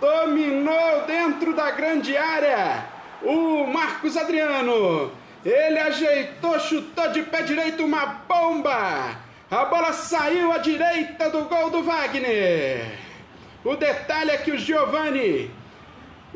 Dominou 0.00 1.02
dentro 1.06 1.54
da 1.54 1.70
grande 1.70 2.16
área 2.16 2.84
o 3.22 3.66
Marcos 3.66 4.16
Adriano. 4.16 5.12
Ele 5.44 5.78
ajeitou, 5.78 6.58
chutou 6.58 7.08
de 7.12 7.22
pé 7.22 7.42
direito 7.42 7.84
uma 7.84 8.04
bomba. 8.28 9.16
A 9.50 9.64
bola 9.64 9.92
saiu 9.92 10.52
à 10.52 10.58
direita 10.58 11.30
do 11.30 11.42
gol 11.44 11.70
do 11.70 11.82
Wagner. 11.82 12.98
O 13.64 13.76
detalhe 13.76 14.30
é 14.30 14.36
que 14.36 14.50
o 14.50 14.58
Giovani 14.58 15.50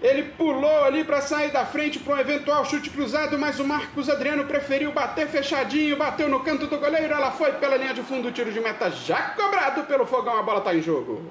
ele 0.03 0.23
pulou 0.23 0.85
ali 0.85 1.05
para 1.05 1.21
sair 1.21 1.51
da 1.51 1.67
frente 1.67 1.99
para 1.99 2.15
um 2.15 2.19
eventual 2.19 2.65
chute 2.65 2.89
cruzado, 2.89 3.39
mas 3.39 3.61
o 3.61 3.65
Marcos 3.65 4.09
Adriano 4.09 4.45
preferiu 4.45 4.93
bater 4.93 5.29
fechadinho, 5.29 5.97
bateu 5.97 6.29
no 6.29 6.41
canto 6.41 6.67
do 6.67 6.79
goleiro, 6.79 7.13
ela 7.13 7.31
foi 7.31 7.53
pela 7.53 7.77
linha 7.77 7.93
de 7.93 8.03
fundo, 8.03 8.29
o 8.29 8.33
tiro 8.33 8.51
de 8.51 8.61
meta 8.61 8.91
já 8.91 9.21
cobrado 9.31 9.83
pelo 9.83 10.07
fogão, 10.07 10.39
a 10.39 10.43
bola 10.43 10.59
está 10.61 10.75
em 10.75 10.81
jogo. 10.81 11.31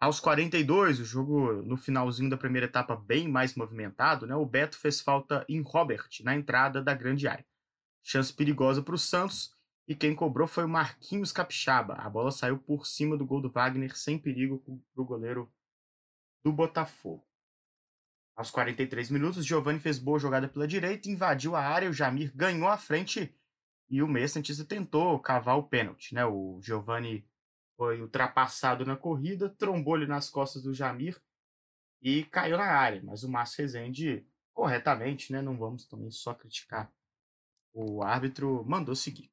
Aos 0.00 0.20
42, 0.20 1.00
o 1.00 1.04
jogo 1.04 1.54
no 1.62 1.76
finalzinho 1.76 2.30
da 2.30 2.36
primeira 2.36 2.66
etapa 2.66 2.94
bem 2.94 3.26
mais 3.26 3.56
movimentado, 3.56 4.28
né? 4.28 4.34
O 4.36 4.46
Beto 4.46 4.78
fez 4.78 5.00
falta 5.00 5.44
em 5.48 5.60
Robert, 5.60 6.08
na 6.22 6.36
entrada 6.36 6.80
da 6.80 6.94
grande 6.94 7.26
área. 7.26 7.44
Chance 8.00 8.32
perigosa 8.32 8.80
para 8.80 8.94
o 8.94 8.98
Santos, 8.98 9.56
e 9.88 9.96
quem 9.96 10.14
cobrou 10.14 10.46
foi 10.46 10.64
o 10.64 10.68
Marquinhos 10.68 11.32
Capixaba. 11.32 11.94
A 11.94 12.08
bola 12.08 12.30
saiu 12.30 12.58
por 12.58 12.86
cima 12.86 13.16
do 13.16 13.26
gol 13.26 13.40
do 13.40 13.50
Wagner, 13.50 13.96
sem 13.96 14.16
perigo 14.16 14.62
para 14.94 15.02
o 15.02 15.04
goleiro 15.04 15.52
do 16.44 16.52
Botafogo. 16.52 17.26
Aos 18.36 18.52
43 18.52 19.10
minutos, 19.10 19.44
Giovani 19.44 19.80
fez 19.80 19.98
boa 19.98 20.20
jogada 20.20 20.46
pela 20.46 20.68
direita, 20.68 21.08
invadiu 21.10 21.56
a 21.56 21.60
área, 21.60 21.90
o 21.90 21.92
Jamir 21.92 22.30
ganhou 22.36 22.68
a 22.68 22.76
frente 22.76 23.34
e 23.90 24.00
o 24.00 24.06
Meia 24.06 24.28
Santista 24.28 24.64
tentou 24.64 25.18
cavar 25.18 25.58
o 25.58 25.64
pênalti. 25.64 26.14
Né? 26.14 26.24
O 26.24 26.60
Giovani 26.62 27.27
foi 27.78 28.02
ultrapassado 28.02 28.84
na 28.84 28.96
corrida, 28.96 29.48
trombou-lhe 29.48 30.04
nas 30.04 30.28
costas 30.28 30.64
do 30.64 30.74
Jamir 30.74 31.16
e 32.02 32.24
caiu 32.24 32.58
na 32.58 32.64
área. 32.64 33.00
Mas 33.04 33.22
o 33.22 33.30
Márcio 33.30 33.62
Rezende, 33.62 34.26
corretamente, 34.52 35.32
né? 35.32 35.40
não 35.40 35.56
vamos 35.56 35.86
também 35.86 36.10
só 36.10 36.34
criticar 36.34 36.92
o 37.72 38.02
árbitro, 38.02 38.64
mandou 38.66 38.96
seguir. 38.96 39.30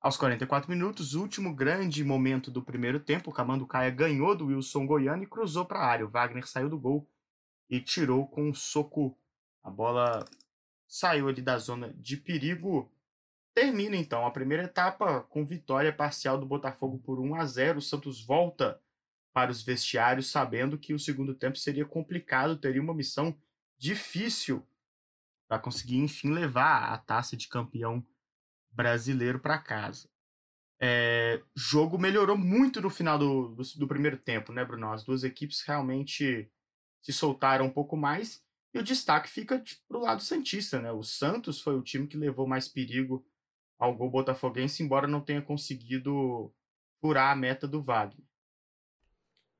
Aos 0.00 0.16
44 0.16 0.70
minutos, 0.70 1.14
último 1.14 1.52
grande 1.52 2.04
momento 2.04 2.48
do 2.48 2.62
primeiro 2.62 3.00
tempo, 3.00 3.30
o 3.30 3.34
Camanducaia 3.34 3.90
ganhou 3.90 4.36
do 4.36 4.46
Wilson 4.46 4.86
Goiano 4.86 5.24
e 5.24 5.26
cruzou 5.26 5.64
para 5.64 5.80
a 5.80 5.86
área. 5.86 6.06
O 6.06 6.10
Wagner 6.10 6.46
saiu 6.46 6.68
do 6.68 6.78
gol 6.78 7.10
e 7.68 7.80
tirou 7.80 8.24
com 8.28 8.48
um 8.48 8.54
soco. 8.54 9.18
A 9.64 9.68
bola 9.68 10.24
saiu 10.86 11.26
ali 11.26 11.42
da 11.42 11.58
zona 11.58 11.92
de 11.94 12.16
perigo. 12.16 12.88
Termina 13.58 13.96
então 13.96 14.24
a 14.24 14.30
primeira 14.30 14.62
etapa 14.62 15.22
com 15.22 15.44
vitória 15.44 15.92
parcial 15.92 16.38
do 16.38 16.46
Botafogo 16.46 16.96
por 17.00 17.18
1 17.18 17.34
a 17.34 17.44
0. 17.44 17.78
O 17.80 17.82
Santos 17.82 18.24
volta 18.24 18.80
para 19.32 19.50
os 19.50 19.64
vestiários 19.64 20.30
sabendo 20.30 20.78
que 20.78 20.94
o 20.94 20.98
segundo 20.98 21.34
tempo 21.34 21.58
seria 21.58 21.84
complicado, 21.84 22.56
teria 22.56 22.80
uma 22.80 22.94
missão 22.94 23.36
difícil 23.76 24.64
para 25.48 25.58
conseguir 25.58 25.96
enfim 25.96 26.30
levar 26.30 26.92
a 26.92 26.98
taça 26.98 27.36
de 27.36 27.48
campeão 27.48 28.06
brasileiro 28.70 29.40
para 29.40 29.58
casa. 29.58 30.08
É, 30.80 31.42
jogo 31.56 31.98
melhorou 31.98 32.38
muito 32.38 32.80
no 32.80 32.88
final 32.88 33.18
do, 33.18 33.56
do, 33.56 33.62
do, 33.76 33.88
primeiro 33.88 34.18
tempo, 34.18 34.52
né, 34.52 34.64
Bruno? 34.64 34.92
As 34.92 35.02
duas 35.02 35.24
equipes 35.24 35.62
realmente 35.62 36.48
se 37.02 37.12
soltaram 37.12 37.66
um 37.66 37.72
pouco 37.72 37.96
mais 37.96 38.40
e 38.72 38.78
o 38.78 38.84
destaque 38.84 39.28
fica 39.28 39.60
para 39.88 39.98
o 39.98 40.02
lado 40.02 40.22
Santista, 40.22 40.80
né? 40.80 40.92
O 40.92 41.02
Santos 41.02 41.60
foi 41.60 41.74
o 41.74 41.82
time 41.82 42.06
que 42.06 42.16
levou 42.16 42.46
mais 42.46 42.68
perigo 42.68 43.26
ao 43.78 43.94
gol 43.94 44.10
botafoguense, 44.10 44.82
embora 44.82 45.06
não 45.06 45.24
tenha 45.24 45.40
conseguido 45.40 46.52
furar 47.00 47.32
a 47.32 47.36
meta 47.36 47.66
do 47.66 47.82
Wagner. 47.82 48.26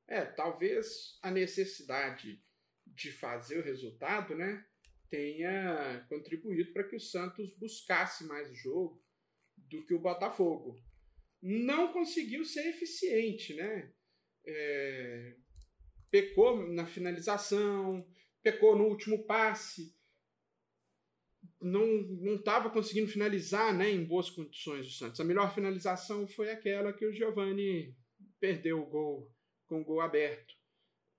É, 0.07 0.25
talvez 0.25 1.17
a 1.21 1.31
necessidade 1.31 2.43
de 2.85 3.11
fazer 3.11 3.59
o 3.59 3.63
resultado, 3.63 4.35
né, 4.35 4.65
tenha 5.09 6.05
contribuído 6.09 6.73
para 6.73 6.83
que 6.83 6.95
o 6.95 6.99
Santos 6.99 7.55
buscasse 7.57 8.25
mais 8.25 8.51
jogo, 8.57 9.01
do 9.67 9.85
que 9.85 9.93
o 9.93 9.99
Botafogo. 9.99 10.81
Não 11.41 11.93
conseguiu 11.93 12.43
ser 12.43 12.67
eficiente, 12.69 13.53
né? 13.53 13.91
É, 14.45 15.35
pecou 16.09 16.67
na 16.67 16.85
finalização, 16.85 18.07
pecou 18.41 18.75
no 18.75 18.85
último 18.85 19.25
passe, 19.25 19.95
não 21.61 21.85
não 22.21 22.35
estava 22.35 22.69
conseguindo 22.69 23.11
finalizar, 23.11 23.73
né, 23.73 23.89
em 23.89 24.03
boas 24.03 24.29
condições 24.29 24.87
o 24.87 24.91
Santos. 24.91 25.19
A 25.19 25.23
melhor 25.23 25.53
finalização 25.53 26.27
foi 26.27 26.49
aquela 26.51 26.93
que 26.93 27.05
o 27.05 27.13
Giovani 27.13 27.95
perdeu 28.39 28.81
o 28.81 28.85
gol 28.85 29.31
com 29.65 29.81
o 29.81 29.83
gol 29.83 30.01
aberto. 30.01 30.53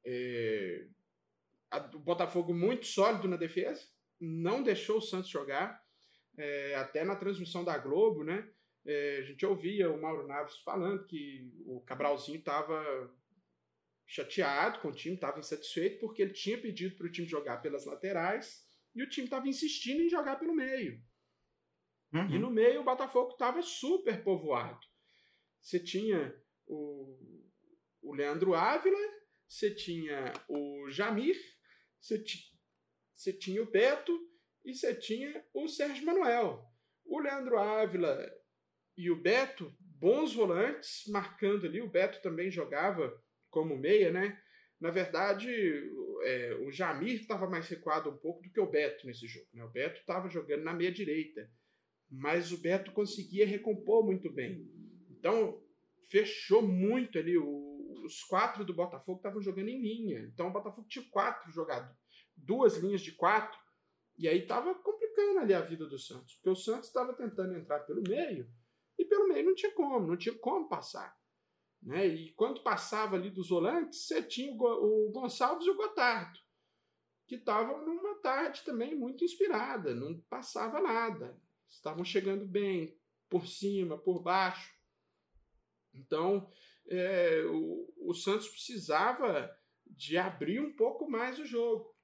É, 0.05 0.87
a, 1.71 1.79
o 1.95 1.99
Botafogo 1.99 2.55
muito 2.55 2.87
sólido 2.87 3.29
na 3.29 3.37
defesa, 3.37 3.87
não 4.19 4.63
deixou 4.63 4.99
o 4.99 5.03
Santos 5.03 5.31
jogar 5.31 5.83
é, 6.37 6.75
até 6.75 7.05
na 7.05 7.17
transmissão 7.17 7.65
da 7.65 7.77
Globo, 7.79 8.25
né? 8.25 8.49
É, 8.87 9.19
a 9.19 9.23
gente 9.23 9.45
ouvia 9.45 9.91
o 9.91 10.01
Mauro 10.01 10.27
Naves 10.27 10.57
falando 10.59 11.07
que 11.07 11.53
o 11.67 11.83
Cabralzinho 11.83 12.39
estava 12.39 13.15
chateado 14.07 14.81
com 14.81 14.89
o 14.89 14.93
time, 14.93 15.15
estava 15.15 15.39
insatisfeito 15.39 16.01
porque 16.01 16.23
ele 16.23 16.33
tinha 16.33 16.59
pedido 16.59 16.97
para 16.97 17.07
o 17.07 17.13
time 17.13 17.29
jogar 17.29 17.59
pelas 17.59 17.85
laterais 17.85 18.67
e 19.01 19.03
o 19.03 19.09
time 19.09 19.27
estava 19.27 19.49
insistindo 19.49 20.03
em 20.03 20.11
jogar 20.11 20.37
pelo 20.37 20.55
meio. 20.55 21.03
Uhum. 22.13 22.29
E 22.29 22.39
no 22.39 22.51
meio 22.51 22.83
o 22.83 22.85
Botafogo 22.85 23.33
estava 23.33 23.63
super 23.63 24.23
povoado. 24.23 24.87
Você 25.59 25.81
tinha 25.81 26.35
o, 26.67 27.19
o 28.03 28.13
Leandro 28.13 28.55
Ávila, 28.55 28.99
você 29.49 29.75
tinha 29.75 30.33
o 30.49 30.91
Jamir, 30.91 31.37
você, 31.99 32.23
você 33.15 33.33
tinha 33.33 33.63
o 33.63 33.71
Beto 33.71 34.13
e 34.65 34.75
você 34.75 34.95
tinha 34.95 35.47
o 35.55 35.67
Sérgio 35.67 36.05
Manuel. 36.05 36.63
O 37.05 37.21
Leandro 37.21 37.59
Ávila 37.59 38.31
e 38.97 39.11
o 39.11 39.17
Beto, 39.17 39.75
bons 39.81 40.35
volantes, 40.35 41.05
marcando 41.07 41.67
ali. 41.67 41.81
O 41.81 41.91
Beto 41.91 42.21
também 42.21 42.51
jogava 42.51 43.19
como 43.49 43.79
meia, 43.79 44.13
né? 44.13 44.41
Na 44.81 44.91
verdade, 44.91 45.49
é, 46.23 46.55
o 46.63 46.71
Jamir 46.71 47.21
estava 47.21 47.49
mais 47.49 47.69
recuado 47.69 48.11
um 48.11 48.17
pouco 48.17 48.43
do 48.43 48.51
que 48.51 48.61
o 48.61 48.71
Beto 48.71 49.07
nesse 49.07 49.27
jogo. 49.27 49.47
Né? 49.53 49.65
O 49.65 49.71
Beto 49.71 50.01
estava 50.01 50.29
jogando 50.29 50.63
na 50.63 50.73
meia 50.73 50.91
direita, 50.91 51.51
mas 52.11 52.51
o 52.51 52.59
Beto 52.59 52.93
conseguia 52.93 53.47
recompor 53.47 54.05
muito 54.05 54.33
bem. 54.33 54.67
Então, 55.11 55.63
fechou 56.09 56.63
muito 56.63 57.19
ali. 57.19 57.37
O, 57.37 58.03
os 58.05 58.23
quatro 58.25 58.65
do 58.65 58.73
Botafogo 58.73 59.19
estavam 59.19 59.43
jogando 59.43 59.69
em 59.69 59.81
linha. 59.81 60.21
Então, 60.21 60.49
o 60.49 60.53
Botafogo 60.53 60.89
tinha 60.89 61.05
quatro 61.11 61.53
jogadores, 61.53 61.97
duas 62.37 62.79
linhas 62.79 63.03
de 63.03 63.13
quatro 63.13 63.59
e 64.21 64.29
aí 64.29 64.43
estava 64.43 64.75
complicando 64.75 65.39
ali 65.39 65.55
a 65.55 65.63
vida 65.63 65.87
do 65.87 65.99
Santos, 65.99 66.35
porque 66.35 66.51
o 66.51 66.55
Santos 66.55 66.89
estava 66.89 67.15
tentando 67.15 67.57
entrar 67.57 67.81
pelo 67.81 68.03
meio 68.07 68.47
e 68.99 69.05
pelo 69.07 69.27
meio 69.27 69.47
não 69.47 69.55
tinha 69.55 69.73
como, 69.73 70.07
não 70.07 70.17
tinha 70.17 70.37
como 70.39 70.69
passar. 70.69 71.19
Né? 71.83 72.07
E 72.07 72.33
quando 72.33 72.63
passava 72.63 73.17
ali 73.17 73.31
dos 73.31 73.49
volantes, 73.49 74.07
você 74.07 74.23
tinha 74.23 74.53
o 74.53 75.11
Gonçalves 75.13 75.67
e 75.67 75.71
o 75.71 75.77
Gotardo. 75.77 76.39
que 77.27 77.37
estavam 77.37 77.85
numa 77.87 78.17
tarde 78.17 78.63
também 78.65 78.95
muito 78.95 79.25
inspirada, 79.25 79.95
não 79.95 80.21
passava 80.23 80.81
nada. 80.81 81.41
Estavam 81.69 82.05
chegando 82.05 82.45
bem, 82.45 82.99
por 83.29 83.47
cima, 83.47 83.97
por 83.97 84.21
baixo. 84.21 84.75
Então, 85.95 86.51
é, 86.89 87.45
o, 87.47 87.93
o 87.99 88.15
Santos 88.15 88.49
precisava 88.49 89.57
de 89.87 90.19
abrir 90.19 90.61
um 90.61 90.75
pouco 90.75 91.09
mais 91.09 91.39
o 91.39 91.47
jogo, 91.47 91.97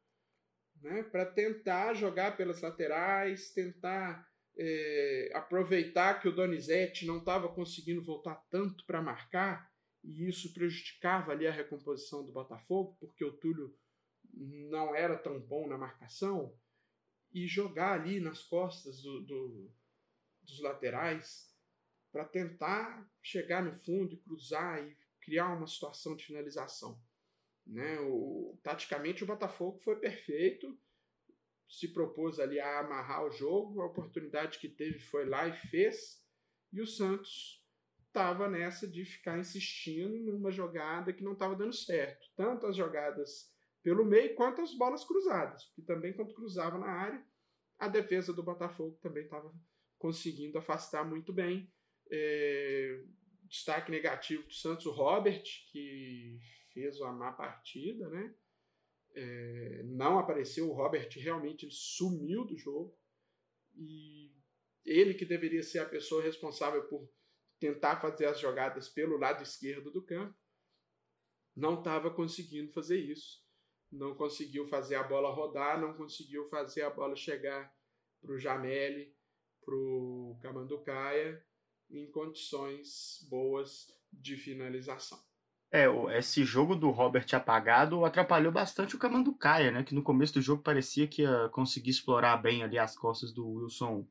né, 0.80 1.02
para 1.02 1.26
tentar 1.26 1.94
jogar 1.94 2.36
pelas 2.36 2.60
laterais, 2.60 3.50
tentar 3.50 4.26
é, 4.58 5.30
aproveitar 5.34 6.20
que 6.20 6.28
o 6.28 6.34
Donizete 6.34 7.06
não 7.06 7.18
estava 7.18 7.48
conseguindo 7.48 8.02
voltar 8.02 8.36
tanto 8.50 8.84
para 8.86 9.02
marcar, 9.02 9.70
e 10.02 10.28
isso 10.28 10.52
prejudicava 10.54 11.32
ali 11.32 11.46
a 11.46 11.52
recomposição 11.52 12.24
do 12.24 12.32
Botafogo, 12.32 12.96
porque 13.00 13.24
o 13.24 13.32
Túlio 13.32 13.76
não 14.32 14.94
era 14.94 15.16
tão 15.16 15.40
bom 15.40 15.66
na 15.66 15.76
marcação, 15.76 16.56
e 17.32 17.46
jogar 17.46 17.92
ali 17.92 18.20
nas 18.20 18.42
costas 18.42 19.02
do, 19.02 19.20
do, 19.20 19.70
dos 20.42 20.60
laterais 20.60 21.54
para 22.10 22.24
tentar 22.24 23.06
chegar 23.22 23.62
no 23.62 23.74
fundo 23.74 24.14
e 24.14 24.18
cruzar 24.18 24.82
e 24.82 24.96
criar 25.20 25.54
uma 25.54 25.66
situação 25.66 26.16
de 26.16 26.24
finalização. 26.24 26.98
Né? 27.66 27.98
O, 28.00 28.58
taticamente 28.62 29.24
o 29.24 29.26
Botafogo 29.26 29.78
foi 29.80 29.96
perfeito, 29.96 30.78
se 31.68 31.92
propôs 31.92 32.38
ali 32.38 32.60
a 32.60 32.80
amarrar 32.80 33.24
o 33.24 33.30
jogo, 33.30 33.80
a 33.80 33.86
oportunidade 33.86 34.58
que 34.58 34.68
teve 34.68 34.98
foi 34.98 35.26
lá 35.26 35.48
e 35.48 35.52
fez, 35.52 36.24
e 36.72 36.80
o 36.80 36.86
Santos 36.86 37.64
estava 38.06 38.48
nessa 38.48 38.88
de 38.88 39.04
ficar 39.04 39.38
insistindo 39.38 40.32
numa 40.32 40.50
jogada 40.50 41.12
que 41.12 41.22
não 41.22 41.32
estava 41.32 41.54
dando 41.54 41.74
certo. 41.74 42.26
Tanto 42.34 42.66
as 42.66 42.74
jogadas 42.74 43.52
pelo 43.82 44.04
meio 44.04 44.34
quanto 44.34 44.62
as 44.62 44.74
bolas 44.74 45.04
cruzadas. 45.04 45.70
E 45.76 45.82
também 45.82 46.14
quando 46.14 46.34
cruzava 46.34 46.78
na 46.78 46.88
área, 46.88 47.22
a 47.78 47.88
defesa 47.88 48.32
do 48.32 48.42
Botafogo 48.42 48.98
também 49.02 49.24
estava 49.24 49.52
conseguindo 49.98 50.56
afastar 50.56 51.04
muito 51.04 51.32
bem. 51.32 51.70
É, 52.10 53.04
destaque 53.44 53.90
negativo 53.90 54.44
do 54.44 54.52
Santos, 54.52 54.86
o 54.86 54.92
Robert, 54.92 55.42
que 55.70 56.38
fez 56.72 56.98
uma 57.00 57.12
má 57.12 57.32
partida, 57.32 58.08
né? 58.08 58.34
É, 59.16 59.82
não 59.84 60.18
apareceu, 60.18 60.68
o 60.68 60.74
Robert 60.74 61.08
realmente 61.16 61.66
sumiu 61.70 62.44
do 62.44 62.56
jogo. 62.56 62.96
E 63.74 64.32
ele 64.84 65.14
que 65.14 65.24
deveria 65.24 65.62
ser 65.62 65.78
a 65.78 65.88
pessoa 65.88 66.22
responsável 66.22 66.86
por 66.88 67.10
tentar 67.58 68.00
fazer 68.00 68.26
as 68.26 68.38
jogadas 68.38 68.88
pelo 68.88 69.16
lado 69.16 69.42
esquerdo 69.42 69.90
do 69.90 70.04
campo, 70.04 70.36
não 71.56 71.78
estava 71.78 72.10
conseguindo 72.10 72.70
fazer 72.72 72.98
isso 72.98 73.46
não 73.90 74.14
conseguiu 74.14 74.66
fazer 74.66 74.96
a 74.96 75.02
bola 75.02 75.30
rodar, 75.30 75.80
não 75.80 75.94
conseguiu 75.94 76.44
fazer 76.48 76.82
a 76.82 76.90
bola 76.90 77.16
chegar 77.16 77.72
para 78.20 78.32
o 78.32 78.38
Jameli, 78.38 79.14
para 79.64 79.74
o 79.74 80.38
Camanducaia, 80.42 81.44
em 81.90 82.10
condições 82.10 83.26
boas 83.28 83.86
de 84.12 84.36
finalização. 84.36 85.25
É, 85.72 85.86
esse 86.16 86.44
jogo 86.44 86.76
do 86.76 86.90
Robert 86.90 87.26
apagado 87.32 88.04
atrapalhou 88.04 88.52
bastante 88.52 88.94
o 88.94 88.98
Camanducaia, 88.98 89.70
né? 89.72 89.82
Que 89.82 89.94
no 89.94 90.02
começo 90.02 90.34
do 90.34 90.42
jogo 90.42 90.62
parecia 90.62 91.08
que 91.08 91.22
ia 91.22 91.48
conseguir 91.50 91.90
explorar 91.90 92.36
bem 92.36 92.62
ali 92.62 92.78
as 92.78 92.96
costas 92.96 93.32
do 93.32 93.46
Wilson 93.46 94.06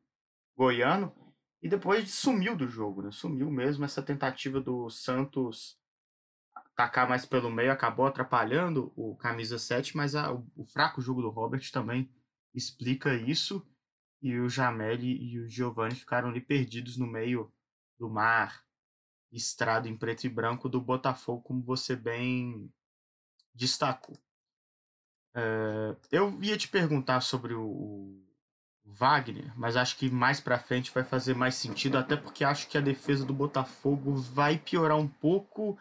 Goiano. 0.55 1.13
E 1.61 1.69
depois 1.69 2.13
sumiu 2.13 2.55
do 2.55 2.67
jogo, 2.67 3.01
né? 3.01 3.11
Sumiu 3.11 3.49
mesmo 3.49 3.85
essa 3.85 4.01
tentativa 4.01 4.59
do 4.59 4.89
Santos 4.89 5.79
tacar 6.75 7.07
mais 7.07 7.25
pelo 7.25 7.49
meio 7.49 7.71
acabou 7.71 8.05
atrapalhando 8.05 8.91
o 8.95 9.15
camisa 9.15 9.57
7, 9.57 9.95
mas 9.95 10.13
a, 10.13 10.33
o, 10.33 10.45
o, 10.55 10.65
fraco 10.65 11.01
jogo 11.01 11.21
do 11.21 11.29
Robert 11.29 11.71
também 11.71 12.11
explica 12.53 13.15
isso. 13.15 13.65
E 14.21 14.37
o 14.39 14.49
Jameli 14.49 15.17
e 15.17 15.39
o 15.39 15.47
Giovanni 15.47 15.95
ficaram 15.95 16.29
ali 16.29 16.41
perdidos 16.41 16.97
no 16.97 17.07
meio 17.07 17.51
do 17.97 18.09
mar, 18.09 18.64
estrado 19.31 19.87
em 19.87 19.97
preto 19.97 20.25
e 20.25 20.29
branco 20.29 20.69
do 20.69 20.81
Botafogo, 20.81 21.41
como 21.41 21.61
você 21.61 21.95
bem 21.95 22.71
destacou. 23.53 24.17
É, 25.33 25.95
eu 26.11 26.41
ia 26.41 26.57
te 26.57 26.67
perguntar 26.67 27.21
sobre 27.21 27.53
o, 27.53 27.65
o 27.65 28.25
Wagner, 28.85 29.51
mas 29.57 29.75
acho 29.75 29.97
que 29.97 30.09
mais 30.09 30.39
para 30.39 30.59
frente 30.59 30.91
vai 30.91 31.03
fazer 31.03 31.35
mais 31.35 31.55
sentido, 31.55 31.97
até 31.97 32.15
porque 32.15 32.43
acho 32.43 32.67
que 32.67 32.77
a 32.77 32.81
defesa 32.81 33.25
do 33.25 33.33
Botafogo 33.33 34.15
vai 34.15 34.57
piorar 34.57 34.97
um 34.97 35.07
pouco 35.07 35.77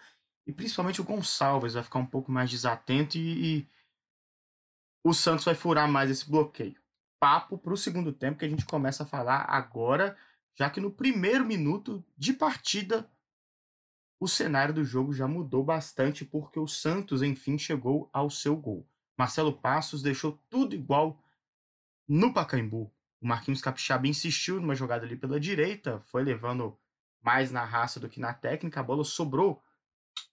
e 0.47 0.53
principalmente 0.53 1.01
o 1.01 1.05
Gonçalves 1.05 1.75
vai 1.75 1.83
ficar 1.83 1.99
um 1.99 2.07
pouco 2.07 2.33
mais 2.33 2.51
desatento 2.51 3.17
e, 3.17 3.59
e 3.59 3.69
o 5.05 5.13
Santos 5.13 5.45
vai 5.45 5.55
furar 5.55 5.89
mais 5.89 6.11
esse 6.11 6.29
bloqueio. 6.29 6.81
Papo 7.21 7.57
para 7.57 7.73
o 7.73 7.77
segundo 7.77 8.13
tempo 8.13 8.39
que 8.39 8.45
a 8.45 8.49
gente 8.49 8.65
começa 8.65 9.05
a 9.05 9.07
falar 9.07 9.47
agora, 9.49 10.17
já 10.55 10.69
que 10.69 10.81
no 10.81 10.91
primeiro 10.91 11.45
minuto 11.45 12.05
de 12.17 12.33
partida 12.33 13.09
o 14.25 14.29
cenário 14.29 14.73
do 14.73 14.83
jogo 14.83 15.13
já 15.13 15.29
mudou 15.29 15.63
bastante 15.63 16.25
porque 16.25 16.59
o 16.59 16.67
Santos 16.67 17.23
enfim 17.23 17.59
chegou 17.59 18.09
ao 18.11 18.31
seu 18.31 18.57
gol. 18.57 18.89
Marcelo 19.19 19.53
Passos 19.53 20.01
deixou 20.01 20.41
tudo 20.49 20.75
igual 20.75 21.23
no 22.09 22.33
Pacaembu. 22.33 22.91
O 23.21 23.27
Marquinhos 23.27 23.61
Capixaba 23.61 24.09
insistiu 24.09 24.59
numa 24.59 24.75
jogada 24.75 25.05
ali 25.05 25.15
pela 25.15 25.39
direita, 25.39 26.01
foi 26.07 26.25
levando 26.25 26.75
mais 27.23 27.53
na 27.53 27.65
raça 27.65 28.01
do 28.01 28.09
que 28.09 28.19
na 28.19 28.33
técnica, 28.33 28.81
a 28.81 28.83
bola 28.83 29.05
sobrou 29.05 29.63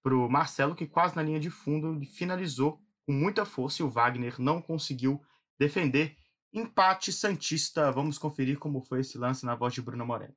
para 0.01 0.15
o 0.15 0.29
Marcelo, 0.29 0.73
que 0.73 0.87
quase 0.87 1.15
na 1.15 1.23
linha 1.23 1.39
de 1.39 1.49
fundo 1.49 1.99
finalizou 2.05 2.81
com 3.05 3.11
muita 3.11 3.43
força 3.43 3.81
e 3.81 3.85
o 3.85 3.89
Wagner 3.89 4.39
não 4.39 4.61
conseguiu 4.61 5.21
defender. 5.59 6.15
Empate 6.53 7.11
Santista. 7.11 7.91
Vamos 7.91 8.17
conferir 8.17 8.57
como 8.57 8.81
foi 8.81 9.01
esse 9.01 9.17
lance 9.17 9.45
na 9.45 9.55
voz 9.55 9.73
de 9.73 9.81
Bruno 9.81 10.05
Moreno. 10.05 10.35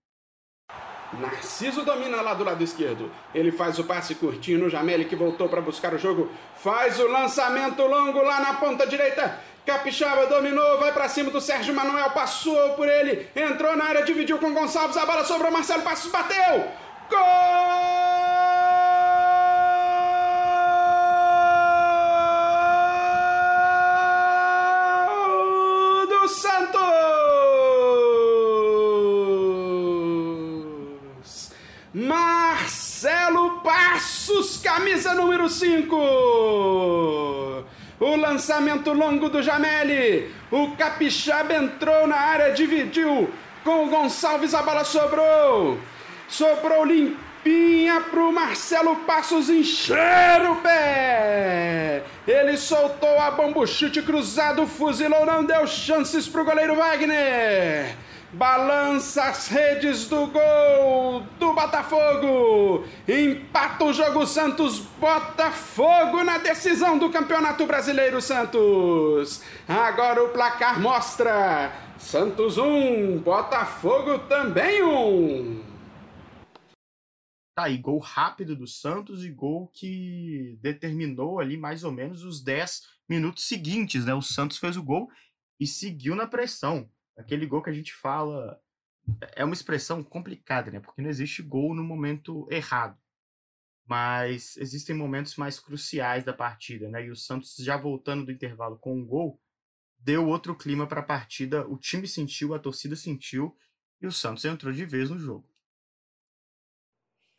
Narciso 1.12 1.84
domina 1.84 2.20
lá 2.20 2.34
do 2.34 2.44
lado 2.44 2.62
esquerdo. 2.62 3.10
Ele 3.34 3.52
faz 3.52 3.78
o 3.78 3.84
passe 3.84 4.14
curtinho 4.14 4.58
no 4.58 4.70
Jameli 4.70 5.04
que 5.04 5.14
voltou 5.14 5.48
para 5.48 5.60
buscar 5.60 5.94
o 5.94 5.98
jogo. 5.98 6.30
Faz 6.56 6.98
o 6.98 7.06
lançamento 7.06 7.82
longo 7.82 8.22
lá 8.22 8.40
na 8.40 8.54
ponta 8.54 8.86
direita. 8.86 9.38
Capixaba 9.64 10.26
dominou, 10.26 10.78
vai 10.78 10.92
para 10.92 11.08
cima 11.08 11.30
do 11.30 11.40
Sérgio 11.40 11.74
Manuel, 11.74 12.10
passou 12.10 12.74
por 12.74 12.86
ele, 12.86 13.26
entrou 13.34 13.74
na 13.74 13.84
área, 13.84 14.04
dividiu 14.04 14.36
com 14.36 14.52
Gonçalves, 14.52 14.96
a 14.96 15.06
bola 15.06 15.24
sobrou, 15.24 15.50
Marcelo 15.50 15.82
Passos 15.82 16.12
bateu. 16.12 16.68
Gol! 17.08 18.13
Camisa 34.74 35.14
número 35.14 35.48
5. 35.48 35.96
O 38.00 38.16
lançamento 38.16 38.92
longo 38.92 39.28
do 39.28 39.40
Jameli. 39.40 40.34
O 40.50 40.72
Capixaba 40.76 41.54
entrou 41.54 42.08
na 42.08 42.16
área, 42.16 42.52
dividiu 42.52 43.30
com 43.62 43.84
o 43.84 43.88
Gonçalves, 43.88 44.52
a 44.52 44.62
bola 44.62 44.82
sobrou. 44.82 45.78
Sobrou 46.28 46.84
limpinha 46.84 48.00
pro 48.10 48.32
Marcelo 48.32 48.96
Passos 49.06 49.48
encher 49.48 50.42
o 50.50 50.56
pé. 50.56 52.02
Ele 52.26 52.56
soltou 52.56 53.16
a 53.20 53.30
bomba, 53.30 53.64
chute 53.68 54.02
cruzado, 54.02 54.66
fuzilou, 54.66 55.24
não 55.24 55.44
deu 55.44 55.68
chances 55.68 56.26
pro 56.26 56.44
goleiro 56.44 56.74
Wagner 56.74 57.94
balança 58.34 59.24
as 59.24 59.48
redes 59.48 60.08
do 60.08 60.26
gol 60.26 61.20
do 61.38 61.52
Botafogo, 61.52 62.84
empata 63.08 63.84
o 63.84 63.92
jogo 63.92 64.26
Santos, 64.26 64.80
Botafogo 64.80 66.24
na 66.24 66.38
decisão 66.38 66.98
do 66.98 67.10
Campeonato 67.10 67.64
Brasileiro 67.64 68.20
Santos. 68.20 69.42
Agora 69.68 70.22
o 70.22 70.30
placar 70.30 70.80
mostra 70.80 71.72
Santos 71.96 72.58
1, 72.58 72.64
um, 72.64 73.18
Botafogo 73.18 74.18
também 74.20 74.82
1. 74.82 74.88
Um. 74.88 75.64
Tá 77.56 77.64
aí, 77.64 77.78
gol 77.78 78.00
rápido 78.00 78.56
do 78.56 78.66
Santos 78.66 79.24
e 79.24 79.30
gol 79.30 79.68
que 79.72 80.58
determinou 80.60 81.38
ali 81.38 81.56
mais 81.56 81.84
ou 81.84 81.92
menos 81.92 82.24
os 82.24 82.42
10 82.42 82.82
minutos 83.08 83.46
seguintes, 83.46 84.04
né? 84.04 84.12
O 84.12 84.20
Santos 84.20 84.58
fez 84.58 84.76
o 84.76 84.82
gol 84.82 85.08
e 85.60 85.68
seguiu 85.68 86.16
na 86.16 86.26
pressão 86.26 86.90
aquele 87.16 87.46
gol 87.46 87.62
que 87.62 87.70
a 87.70 87.74
gente 87.74 87.94
fala 87.94 88.60
é 89.34 89.44
uma 89.44 89.54
expressão 89.54 90.02
complicada, 90.02 90.70
né? 90.70 90.80
Porque 90.80 91.02
não 91.02 91.10
existe 91.10 91.42
gol 91.42 91.74
no 91.74 91.84
momento 91.84 92.46
errado. 92.50 92.98
Mas 93.86 94.56
existem 94.56 94.96
momentos 94.96 95.36
mais 95.36 95.60
cruciais 95.60 96.24
da 96.24 96.32
partida, 96.32 96.88
né? 96.88 97.04
E 97.04 97.10
o 97.10 97.16
Santos 97.16 97.54
já 97.56 97.76
voltando 97.76 98.24
do 98.24 98.32
intervalo 98.32 98.78
com 98.78 98.96
um 98.96 99.04
gol, 99.04 99.40
deu 99.98 100.26
outro 100.26 100.56
clima 100.56 100.86
para 100.86 101.00
a 101.00 101.04
partida. 101.04 101.66
O 101.68 101.78
time 101.78 102.08
sentiu, 102.08 102.54
a 102.54 102.58
torcida 102.58 102.96
sentiu 102.96 103.56
e 104.00 104.06
o 104.06 104.12
Santos 104.12 104.44
entrou 104.44 104.72
de 104.72 104.86
vez 104.86 105.10
no 105.10 105.18
jogo. 105.18 105.48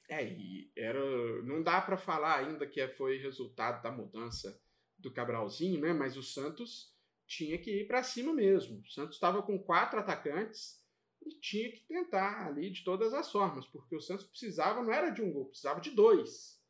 É, 0.07 0.23
e 0.23 0.71
era, 0.76 1.41
não 1.43 1.63
dá 1.63 1.82
para 1.82 1.97
falar 1.97 2.38
ainda 2.38 2.67
que 2.67 2.88
foi 2.89 3.17
resultado 3.17 3.82
da 3.82 3.91
mudança 3.91 4.59
do 4.99 5.11
Cabralzinho, 5.11 5.82
né? 5.82 5.93
Mas 5.93 6.15
o 6.15 6.23
Santos 6.23 6.94
tinha 7.28 7.57
que 7.57 7.82
ir 7.82 7.88
para 7.88 8.03
cima 8.03 8.34
mesmo. 8.34 8.82
O 8.82 8.89
Santos 8.89 9.15
estava 9.15 9.41
com 9.41 9.57
quatro 9.57 9.99
atacantes 9.99 10.84
e 11.26 11.34
tinha 11.39 11.71
que 11.71 11.82
tentar 11.82 12.45
ali 12.45 12.69
de 12.69 12.84
todas 12.84 13.13
as 13.13 13.32
formas, 13.32 13.65
porque 13.67 13.95
o 13.95 14.01
Santos 14.01 14.26
precisava, 14.26 14.84
não 14.84 14.93
era 14.93 15.09
de 15.09 15.21
um 15.21 15.32
gol, 15.32 15.45
precisava 15.45 15.82
de 15.82 15.91
dois. 15.91 16.61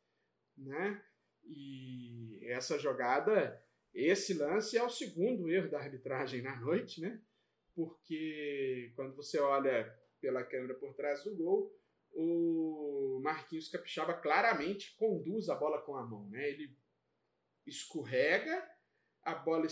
Né? 0.56 1.02
E 1.44 2.40
essa 2.44 2.78
jogada, 2.78 3.62
esse 3.92 4.34
lance 4.34 4.76
é 4.76 4.82
o 4.82 4.90
segundo 4.90 5.48
erro 5.48 5.70
da 5.70 5.78
arbitragem 5.78 6.42
na 6.42 6.56
noite, 6.56 7.00
né? 7.00 7.20
Porque 7.74 8.92
quando 8.96 9.14
você 9.14 9.38
olha 9.38 9.94
pela 10.20 10.42
câmera 10.42 10.74
por 10.74 10.94
trás 10.94 11.22
do 11.22 11.36
gol, 11.36 11.70
o 12.12 13.20
Marquinhos 13.22 13.68
Capixaba 13.68 14.14
claramente 14.14 14.96
conduz 14.96 15.50
a 15.50 15.54
bola 15.54 15.82
com 15.82 15.94
a 15.94 16.04
mão, 16.04 16.26
né? 16.30 16.48
Ele 16.48 16.74
escorrega, 17.66 18.66
a 19.22 19.34
bola 19.34 19.66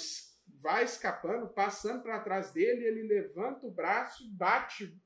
vai 0.60 0.84
escapando, 0.84 1.48
passando 1.48 2.02
para 2.02 2.20
trás 2.20 2.52
dele, 2.52 2.84
ele 2.84 3.02
levanta 3.02 3.66
o 3.66 3.70
braço, 3.70 4.28
bate 4.34 4.96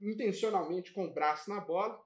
intencionalmente 0.00 0.92
com 0.92 1.06
o 1.06 1.12
braço 1.12 1.48
na 1.48 1.60
bola, 1.60 2.02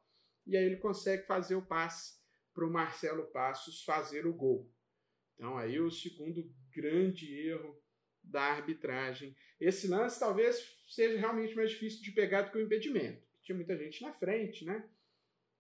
e 0.46 0.56
aí 0.56 0.64
ele 0.64 0.76
consegue 0.76 1.26
fazer 1.26 1.54
o 1.54 1.66
passe 1.66 2.16
para 2.52 2.66
o 2.66 2.70
Marcelo 2.70 3.26
Passos 3.26 3.82
fazer 3.84 4.26
o 4.26 4.34
gol. 4.34 4.70
Então 5.34 5.56
aí 5.58 5.78
o 5.78 5.90
segundo 5.90 6.50
grande 6.74 7.32
erro 7.32 7.78
da 8.22 8.42
arbitragem. 8.42 9.36
Esse 9.60 9.86
lance 9.86 10.18
talvez 10.18 10.56
seja 10.88 11.18
realmente 11.18 11.54
mais 11.54 11.70
difícil 11.70 12.02
de 12.02 12.12
pegar 12.12 12.42
do 12.42 12.50
que 12.50 12.58
o 12.58 12.62
impedimento. 12.62 13.26
Tinha 13.42 13.56
muita 13.56 13.76
gente 13.76 14.02
na 14.02 14.12
frente, 14.12 14.64
né? 14.64 14.88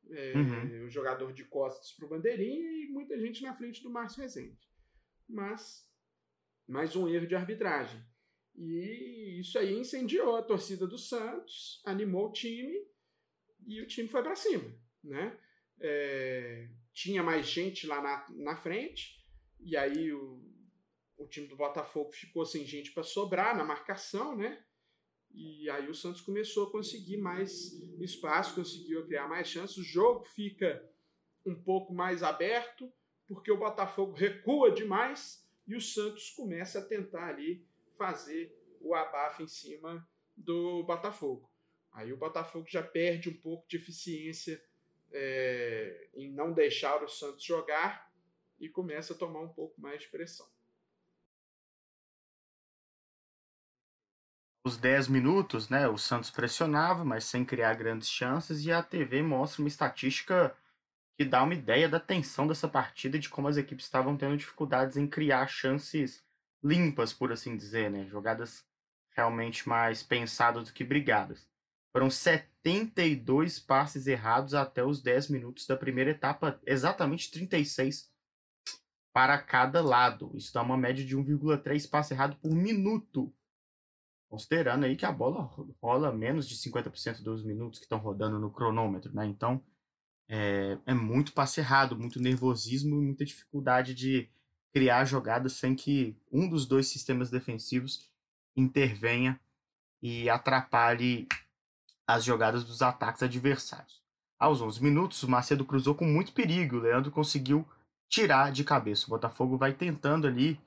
É, 0.08 0.32
uhum. 0.34 0.86
O 0.86 0.90
jogador 0.90 1.32
de 1.32 1.44
costas 1.44 1.92
para 1.92 2.06
o 2.06 2.08
bandeirinha 2.08 2.70
e 2.72 2.88
muita 2.88 3.18
gente 3.18 3.42
na 3.42 3.54
frente 3.54 3.82
do 3.82 3.90
Márcio 3.90 4.22
Rezende. 4.22 4.58
Mas 5.28 5.85
mais 6.66 6.96
um 6.96 7.08
erro 7.08 7.26
de 7.26 7.34
arbitragem. 7.34 8.02
E 8.54 9.38
isso 9.38 9.58
aí 9.58 9.78
incendiou 9.78 10.36
a 10.36 10.42
torcida 10.42 10.86
do 10.86 10.98
Santos, 10.98 11.82
animou 11.84 12.28
o 12.28 12.32
time 12.32 12.74
e 13.66 13.80
o 13.80 13.86
time 13.86 14.08
foi 14.08 14.22
para 14.22 14.34
cima, 14.34 14.74
né? 15.04 15.38
É, 15.78 16.68
tinha 16.92 17.22
mais 17.22 17.46
gente 17.46 17.86
lá 17.86 18.00
na, 18.00 18.26
na 18.30 18.56
frente 18.56 19.22
e 19.60 19.76
aí 19.76 20.10
o, 20.12 20.42
o 21.18 21.26
time 21.26 21.46
do 21.46 21.56
Botafogo 21.56 22.12
ficou 22.12 22.46
sem 22.46 22.64
gente 22.64 22.92
para 22.92 23.02
sobrar 23.02 23.56
na 23.56 23.64
marcação, 23.64 24.36
né? 24.36 24.64
E 25.32 25.68
aí 25.68 25.88
o 25.90 25.94
Santos 25.94 26.22
começou 26.22 26.68
a 26.68 26.72
conseguir 26.72 27.18
mais 27.18 27.72
espaço, 28.00 28.54
conseguiu 28.54 29.06
criar 29.06 29.28
mais 29.28 29.48
chances. 29.48 29.76
O 29.76 29.84
jogo 29.84 30.24
fica 30.24 30.82
um 31.44 31.54
pouco 31.54 31.92
mais 31.92 32.22
aberto, 32.22 32.90
porque 33.28 33.52
o 33.52 33.58
Botafogo 33.58 34.14
recua 34.14 34.70
demais 34.70 35.45
e 35.66 35.74
o 35.74 35.80
Santos 35.80 36.30
começa 36.30 36.78
a 36.78 36.84
tentar 36.84 37.28
ali 37.28 37.66
fazer 37.96 38.56
o 38.80 38.94
abafo 38.94 39.42
em 39.42 39.48
cima 39.48 40.06
do 40.36 40.82
Botafogo. 40.84 41.50
Aí 41.92 42.12
o 42.12 42.16
Botafogo 42.16 42.66
já 42.68 42.82
perde 42.82 43.28
um 43.28 43.36
pouco 43.40 43.66
de 43.68 43.76
eficiência 43.76 44.62
é, 45.12 46.08
em 46.14 46.30
não 46.30 46.52
deixar 46.52 47.02
o 47.02 47.08
Santos 47.08 47.42
jogar 47.42 48.12
e 48.60 48.68
começa 48.68 49.14
a 49.14 49.16
tomar 49.16 49.40
um 49.40 49.48
pouco 49.48 49.80
mais 49.80 50.02
de 50.02 50.08
pressão. 50.08 50.46
Os 54.64 54.76
10 54.76 55.08
minutos, 55.08 55.68
né, 55.68 55.88
o 55.88 55.96
Santos 55.96 56.30
pressionava, 56.30 57.04
mas 57.04 57.24
sem 57.24 57.44
criar 57.44 57.74
grandes 57.74 58.10
chances, 58.10 58.64
e 58.64 58.72
a 58.72 58.82
TV 58.82 59.22
mostra 59.22 59.62
uma 59.62 59.68
estatística 59.68 60.56
que 61.16 61.24
dá 61.24 61.42
uma 61.42 61.54
ideia 61.54 61.88
da 61.88 61.98
tensão 61.98 62.46
dessa 62.46 62.68
partida 62.68 63.16
e 63.16 63.20
de 63.20 63.28
como 63.28 63.48
as 63.48 63.56
equipes 63.56 63.86
estavam 63.86 64.16
tendo 64.16 64.36
dificuldades 64.36 64.96
em 64.96 65.06
criar 65.06 65.46
chances 65.46 66.22
limpas, 66.62 67.12
por 67.12 67.32
assim 67.32 67.56
dizer, 67.56 67.90
né? 67.90 68.06
Jogadas 68.06 68.64
realmente 69.16 69.66
mais 69.68 70.02
pensadas 70.02 70.68
do 70.68 70.72
que 70.74 70.84
brigadas. 70.84 71.48
Foram 71.90 72.10
72 72.10 73.58
passes 73.58 74.06
errados 74.06 74.52
até 74.52 74.84
os 74.84 75.00
10 75.00 75.30
minutos 75.30 75.66
da 75.66 75.76
primeira 75.76 76.10
etapa, 76.10 76.60
exatamente 76.66 77.30
36 77.30 78.12
para 79.14 79.38
cada 79.38 79.80
lado. 79.80 80.30
Isso 80.34 80.52
dá 80.52 80.60
uma 80.60 80.76
média 80.76 81.02
de 81.02 81.16
1,3 81.16 81.88
passe 81.88 82.12
errado 82.12 82.36
por 82.36 82.52
minuto. 82.52 83.34
Considerando 84.28 84.84
aí 84.84 84.94
que 84.94 85.06
a 85.06 85.12
bola 85.12 85.50
rola 85.80 86.12
menos 86.12 86.46
de 86.46 86.56
50% 86.56 87.22
dos 87.22 87.42
minutos 87.42 87.78
que 87.78 87.86
estão 87.86 87.98
rodando 87.98 88.38
no 88.38 88.50
cronômetro, 88.50 89.14
né? 89.14 89.24
Então, 89.24 89.64
é, 90.28 90.78
é 90.86 90.94
muito 90.94 91.32
passe 91.32 91.60
errado, 91.60 91.96
muito 91.96 92.20
nervosismo 92.20 92.96
e 92.96 93.04
muita 93.04 93.24
dificuldade 93.24 93.94
de 93.94 94.28
criar 94.72 95.04
jogadas 95.04 95.54
sem 95.54 95.74
que 95.74 96.16
um 96.30 96.48
dos 96.48 96.66
dois 96.66 96.88
sistemas 96.88 97.30
defensivos 97.30 98.10
intervenha 98.56 99.40
e 100.02 100.28
atrapalhe 100.28 101.26
as 102.06 102.24
jogadas 102.24 102.64
dos 102.64 102.82
ataques 102.82 103.22
adversários. 103.22 104.02
Aos 104.38 104.60
11 104.60 104.82
minutos, 104.82 105.22
o 105.22 105.30
Macedo 105.30 105.64
cruzou 105.64 105.94
com 105.94 106.04
muito 106.04 106.32
perigo. 106.32 106.76
O 106.76 106.80
Leandro 106.80 107.10
conseguiu 107.10 107.66
tirar 108.08 108.52
de 108.52 108.64
cabeça. 108.64 109.06
O 109.06 109.10
Botafogo 109.10 109.56
vai 109.56 109.72
tentando 109.72 110.26
ali 110.26 110.60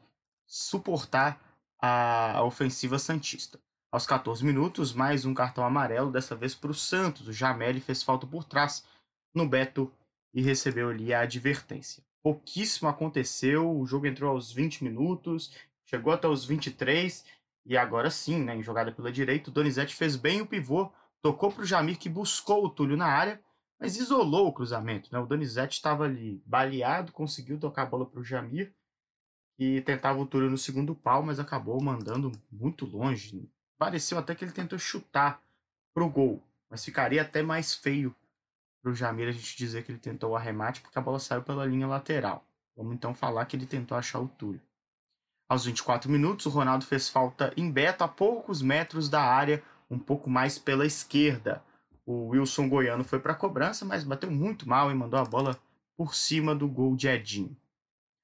suportar 0.47 1.39
a, 1.79 2.43
ofensiva 2.43 2.97
Santista. 2.97 3.59
Aos 3.91 4.05
14 4.05 4.43
minutos, 4.43 4.93
mais 4.93 5.25
um 5.25 5.33
cartão 5.33 5.63
amarelo, 5.63 6.11
dessa 6.11 6.35
vez 6.35 6.53
para 6.55 6.71
o 6.71 6.73
Santos. 6.73 7.27
O 7.27 7.33
Jameli 7.33 7.79
fez 7.79 8.03
falta 8.03 8.25
por 8.25 8.43
trás 8.43 8.83
no 9.33 9.47
Beto 9.47 9.91
e 10.33 10.41
recebeu 10.41 10.89
ali 10.89 11.13
a 11.13 11.21
advertência. 11.21 12.03
Pouquíssimo 12.21 12.89
aconteceu, 12.89 13.69
o 13.77 13.85
jogo 13.85 14.05
entrou 14.05 14.31
aos 14.31 14.51
20 14.51 14.83
minutos, 14.83 15.53
chegou 15.85 16.13
até 16.13 16.27
os 16.27 16.45
23 16.45 17.25
e 17.65 17.77
agora 17.77 18.09
sim, 18.09 18.43
né, 18.43 18.55
em 18.55 18.63
jogada 18.63 18.91
pela 18.91 19.11
direita, 19.11 19.49
o 19.49 19.53
Donizete 19.53 19.95
fez 19.95 20.15
bem 20.15 20.41
o 20.41 20.45
pivô, 20.45 20.91
tocou 21.21 21.51
para 21.51 21.63
o 21.63 21.65
Jamir 21.65 21.97
que 21.97 22.09
buscou 22.09 22.65
o 22.65 22.69
Túlio 22.69 22.97
na 22.97 23.07
área, 23.07 23.41
mas 23.79 23.95
isolou 23.95 24.47
o 24.47 24.53
cruzamento. 24.53 25.09
Né? 25.11 25.19
O 25.19 25.25
Donizete 25.25 25.77
estava 25.77 26.03
ali 26.03 26.41
baleado, 26.45 27.11
conseguiu 27.11 27.57
tocar 27.57 27.83
a 27.83 27.85
bola 27.85 28.05
para 28.05 28.19
o 28.19 28.23
Jamir 28.23 28.73
e 29.57 29.81
tentava 29.81 30.19
o 30.19 30.25
Túlio 30.25 30.49
no 30.49 30.57
segundo 30.57 30.93
pau, 30.93 31.23
mas 31.23 31.39
acabou 31.39 31.81
mandando 31.81 32.31
muito 32.51 32.85
longe. 32.85 33.49
Pareceu 33.77 34.17
até 34.17 34.35
que 34.35 34.43
ele 34.43 34.51
tentou 34.51 34.77
chutar 34.77 35.41
para 35.93 36.03
o 36.03 36.09
gol, 36.09 36.43
mas 36.69 36.83
ficaria 36.83 37.21
até 37.21 37.41
mais 37.41 37.73
feio 37.73 38.15
para 38.81 38.91
o 38.91 38.95
Jamir 38.95 39.27
a 39.27 39.31
gente 39.31 39.57
dizer 39.57 39.83
que 39.83 39.91
ele 39.91 39.99
tentou 39.99 40.31
o 40.31 40.35
arremate 40.35 40.81
porque 40.81 40.97
a 40.97 41.01
bola 41.01 41.19
saiu 41.19 41.41
pela 41.41 41.65
linha 41.65 41.87
lateral. 41.87 42.45
Vamos 42.75 42.93
então 42.93 43.13
falar 43.13 43.45
que 43.45 43.55
ele 43.55 43.65
tentou 43.65 43.97
achar 43.97 44.19
o 44.19 44.27
Túlio. 44.27 44.61
Aos 45.49 45.65
24 45.65 46.09
minutos, 46.09 46.45
o 46.45 46.49
Ronaldo 46.49 46.85
fez 46.85 47.09
falta 47.09 47.51
em 47.57 47.71
Beto 47.71 48.03
a 48.03 48.07
poucos 48.07 48.61
metros 48.61 49.09
da 49.09 49.21
área, 49.21 49.63
um 49.89 49.97
pouco 49.97 50.29
mais 50.29 50.57
pela 50.59 50.85
esquerda. 50.85 51.63
O 52.05 52.27
Wilson 52.27 52.69
Goiano 52.69 53.03
foi 53.03 53.19
para 53.19 53.33
a 53.33 53.35
cobrança, 53.35 53.83
mas 53.83 54.03
bateu 54.03 54.31
muito 54.31 54.69
mal 54.69 54.91
e 54.91 54.93
mandou 54.93 55.19
a 55.19 55.25
bola 55.25 55.59
por 55.97 56.15
cima 56.15 56.55
do 56.55 56.67
gol 56.67 56.95
de 56.95 57.07
Edinho. 57.07 57.57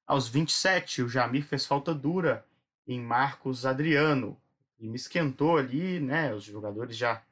Aos 0.07 0.27
27, 0.27 1.01
o 1.01 1.09
Jamir 1.09 1.43
fez 1.43 1.65
falta 1.65 1.93
dura 1.93 2.45
em 2.87 3.01
Marcos 3.01 3.65
Adriano. 3.65 4.39
E 4.79 4.87
me 4.87 4.95
esquentou 4.95 5.57
ali, 5.57 5.99
né? 5.99 6.33
Os 6.33 6.43
jogadores 6.43 6.95
já 6.95 7.23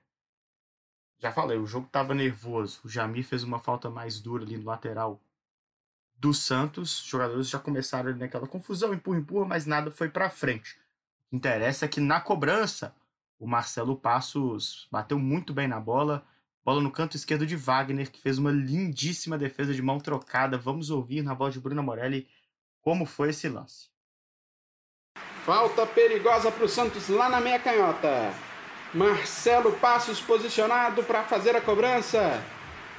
já 1.24 1.32
falei, 1.32 1.57
o 1.57 1.65
jogo 1.65 1.88
estava 1.88 2.13
nervoso. 2.13 2.82
O 2.84 2.89
Jamir 2.89 3.24
fez 3.24 3.43
uma 3.43 3.57
falta 3.57 3.89
mais 3.89 4.19
dura 4.19 4.43
ali 4.43 4.57
no 4.57 4.65
lateral 4.65 5.21
do 6.15 6.34
Santos. 6.34 6.99
Os 6.99 7.05
jogadores 7.05 7.47
já 7.47 7.57
começaram 7.57 8.09
ali 8.09 8.19
naquela 8.19 8.45
confusão, 8.45 8.93
empurra, 8.93 9.19
empurra, 9.19 9.45
mas 9.45 9.65
nada 9.65 9.89
foi 9.89 10.09
para 10.09 10.30
frente. 10.30 10.74
O 11.28 11.30
que 11.30 11.36
interessa 11.38 11.86
é 11.86 11.88
que 11.88 12.01
na 12.01 12.19
cobrança, 12.19 12.93
o 13.39 13.47
Marcelo 13.47 13.95
Passos 13.95 14.86
bateu 14.91 15.17
muito 15.17 15.53
bem 15.53 15.65
na 15.65 15.80
bola. 15.80 16.26
Bola 16.61 16.82
no 16.82 16.91
canto 16.91 17.15
esquerdo 17.15 17.45
de 17.45 17.55
Wagner, 17.55 18.11
que 18.11 18.21
fez 18.21 18.38
uma 18.38 18.51
lindíssima 18.51 19.38
defesa 19.38 19.74
de 19.74 19.82
mão 19.82 19.99
trocada. 19.99 20.57
Vamos 20.57 20.89
ouvir 20.89 21.21
na 21.21 21.34
voz 21.34 21.53
de 21.53 21.59
Bruna 21.61 21.82
Morelli 21.82 22.28
como 22.82 23.05
foi 23.05 23.30
esse 23.30 23.47
lance. 23.47 23.88
Falta 25.45 25.86
perigosa 25.86 26.51
para 26.51 26.65
o 26.65 26.69
Santos 26.69 27.07
lá 27.07 27.30
na 27.30 27.39
meia 27.39 27.59
canhota. 27.59 28.53
Marcelo 28.93 29.71
Passos 29.73 30.19
posicionado 30.21 31.03
para 31.03 31.23
fazer 31.23 31.55
a 31.55 31.61
cobrança. 31.61 32.39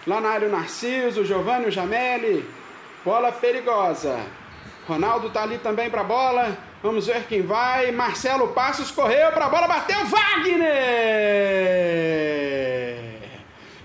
Lá 0.06 0.20
na 0.20 0.30
área 0.30 0.48
o 0.48 0.50
Narciso, 0.50 1.24
Giovanni, 1.24 1.66
o 1.66 1.70
Jameli. 1.70 2.44
Bola 3.04 3.30
perigosa. 3.30 4.18
Ronaldo 4.88 5.30
tá 5.30 5.44
ali 5.44 5.58
também 5.58 5.88
para 5.88 6.00
a 6.00 6.04
bola. 6.04 6.58
Vamos 6.82 7.06
ver 7.06 7.24
quem 7.26 7.42
vai. 7.42 7.92
Marcelo 7.92 8.48
Passos 8.48 8.90
correu 8.90 9.30
para 9.30 9.46
a 9.46 9.48
bola, 9.48 9.68
bateu 9.68 10.04
Wagner! 10.04 10.74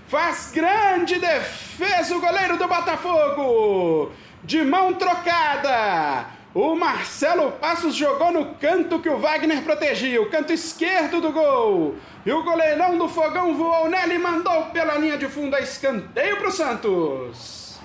Faz 0.08 0.50
grande 0.52 1.18
defesa 1.20 2.16
o 2.16 2.20
goleiro 2.20 2.56
do 2.56 2.66
Botafogo. 2.66 4.10
De 4.42 4.64
mão 4.64 4.94
trocada. 4.94 6.39
O 6.52 6.74
Marcelo 6.74 7.52
Passos 7.52 7.94
jogou 7.94 8.32
no 8.32 8.56
canto 8.56 9.00
que 9.00 9.08
o 9.08 9.20
Wagner 9.20 9.62
protegia, 9.62 10.20
o 10.20 10.28
canto 10.28 10.52
esquerdo 10.52 11.20
do 11.20 11.30
gol. 11.30 11.94
E 12.26 12.32
o 12.32 12.42
goleirão 12.42 12.98
do 12.98 13.08
fogão 13.08 13.56
voou 13.56 13.88
nele 13.88 14.14
e 14.14 14.18
mandou 14.18 14.66
pela 14.72 14.98
linha 14.98 15.16
de 15.16 15.28
fundo 15.28 15.54
a 15.54 15.60
escanteio 15.60 16.38
para 16.38 16.48
o 16.48 16.50
Santos. 16.50 17.78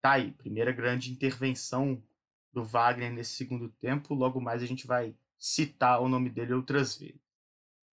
Tá 0.00 0.12
aí, 0.12 0.30
primeira 0.30 0.72
grande 0.72 1.12
intervenção 1.12 2.02
do 2.50 2.64
Wagner 2.64 3.12
nesse 3.12 3.32
segundo 3.32 3.68
tempo. 3.68 4.14
Logo 4.14 4.40
mais 4.40 4.62
a 4.62 4.66
gente 4.66 4.86
vai 4.86 5.14
citar 5.38 6.00
o 6.00 6.08
nome 6.08 6.30
dele 6.30 6.54
outras 6.54 6.96
vezes. 6.96 7.20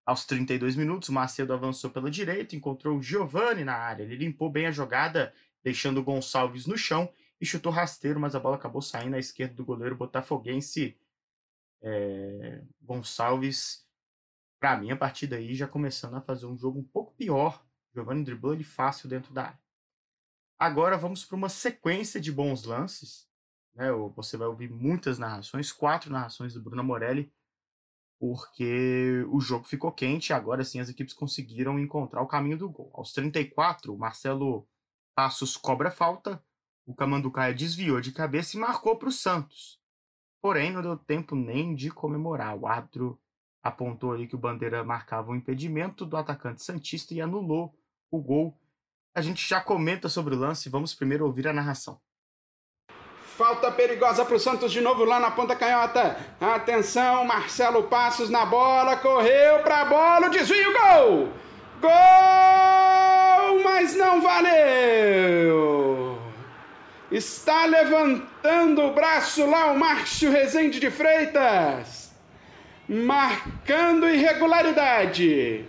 Aos 0.06 0.26
32 0.26 0.76
minutos, 0.76 1.08
Macedo 1.08 1.54
avançou 1.54 1.90
pela 1.90 2.12
direita, 2.12 2.54
encontrou 2.54 3.02
Giovani 3.02 3.64
na 3.64 3.76
área. 3.76 4.04
Ele 4.04 4.18
limpou 4.18 4.50
bem 4.50 4.68
a 4.68 4.72
jogada, 4.72 5.34
deixando 5.64 6.04
Gonçalves 6.04 6.66
no 6.66 6.78
chão 6.78 7.10
chutou 7.46 7.72
rasteiro, 7.72 8.20
mas 8.20 8.36
a 8.36 8.40
bola 8.40 8.56
acabou 8.56 8.82
saindo 8.82 9.16
à 9.16 9.20
esquerda 9.20 9.56
do 9.56 9.66
goleiro 9.66 9.96
botafoguense 9.96 10.98
é, 11.82 12.64
Gonçalves. 12.82 13.86
Para 14.60 14.78
mim, 14.78 14.92
a 14.92 14.98
partir 14.98 15.28
daí 15.28 15.54
já 15.54 15.68
começando 15.68 16.16
a 16.16 16.22
fazer 16.22 16.46
um 16.46 16.58
jogo 16.58 16.80
um 16.80 16.84
pouco 16.84 17.14
pior. 17.16 17.66
Giovani 17.94 18.24
driblou 18.24 18.54
ele 18.54 18.64
fácil 18.64 19.08
dentro 19.08 19.34
da 19.34 19.44
área. 19.44 19.60
Agora 20.58 20.98
vamos 20.98 21.26
para 21.26 21.36
uma 21.36 21.50
sequência 21.50 22.20
de 22.20 22.32
bons 22.32 22.64
lances. 22.64 23.30
Né? 23.74 23.92
Você 24.16 24.38
vai 24.38 24.48
ouvir 24.48 24.70
muitas 24.70 25.20
narrações, 25.20 25.72
quatro 25.72 26.12
narrações 26.12 26.54
do 26.54 26.62
Bruno 26.62 26.84
Morelli, 26.84 27.32
porque 28.20 29.26
o 29.30 29.40
jogo 29.40 29.66
ficou 29.66 29.92
quente 29.92 30.32
agora 30.32 30.64
sim 30.64 30.80
as 30.80 30.90
equipes 30.90 31.14
conseguiram 31.14 31.78
encontrar 31.78 32.22
o 32.22 32.28
caminho 32.28 32.58
do 32.58 32.70
gol. 32.70 32.90
Aos 32.94 33.12
34, 33.12 33.94
o 33.94 33.98
Marcelo 33.98 34.68
Passos 35.14 35.56
cobra 35.56 35.92
falta, 35.92 36.44
o 36.86 36.94
Camanducaia 36.94 37.54
desviou 37.54 38.00
de 38.00 38.12
cabeça 38.12 38.56
e 38.56 38.60
marcou 38.60 38.96
para 38.96 39.10
o 39.10 39.12
Santos. 39.12 39.80
Porém, 40.42 40.72
não 40.72 40.82
deu 40.82 40.98
tempo 40.98 41.36
nem 41.36 41.74
de 41.74 41.90
comemorar. 41.90 42.56
O 42.56 42.68
árbitro 42.68 43.20
apontou 43.64 44.12
ali 44.12 44.28
que 44.28 44.36
o 44.36 44.40
Bandeira 44.40 44.84
marcava 44.84 45.32
um 45.32 45.36
impedimento 45.36 46.06
do 46.06 46.16
atacante 46.18 46.64
Santista 46.64 47.14
e 47.14 47.22
anulou 47.22 47.76
o 48.12 48.22
gol 48.22 48.56
a 49.16 49.22
gente 49.22 49.48
já 49.48 49.62
comenta 49.62 50.10
sobre 50.10 50.36
o 50.36 50.38
lance, 50.38 50.68
vamos 50.68 50.94
primeiro 50.94 51.26
ouvir 51.26 51.48
a 51.48 51.54
narração. 51.54 51.98
Falta 53.38 53.72
perigosa 53.72 54.26
para 54.26 54.36
o 54.36 54.40
Santos 54.40 54.74
de 54.74 54.82
novo 54.82 55.06
lá 55.06 55.22
na 55.22 55.32
ponta 55.32 55.56
canhota. 55.56 56.18
Atenção, 56.40 57.24
Marcelo 57.24 57.84
Passos 57.84 58.30
na 58.30 58.46
bola, 58.46 58.98
correu 58.98 59.60
para 59.64 59.82
a 59.82 59.86
bola, 59.86 60.30
desvio, 60.30 60.74
gol! 60.74 61.30
Gol! 61.80 63.64
Mas 63.64 63.96
não 63.96 64.22
valeu! 64.22 66.15
Está 67.16 67.64
levantando 67.64 68.84
o 68.84 68.92
braço 68.92 69.50
lá 69.50 69.72
o 69.72 69.80
Márcio 69.80 70.30
Rezende 70.30 70.82
de 70.82 70.92
Freitas, 70.92 72.12
marcando 72.90 74.06
irregularidade. 74.06 75.64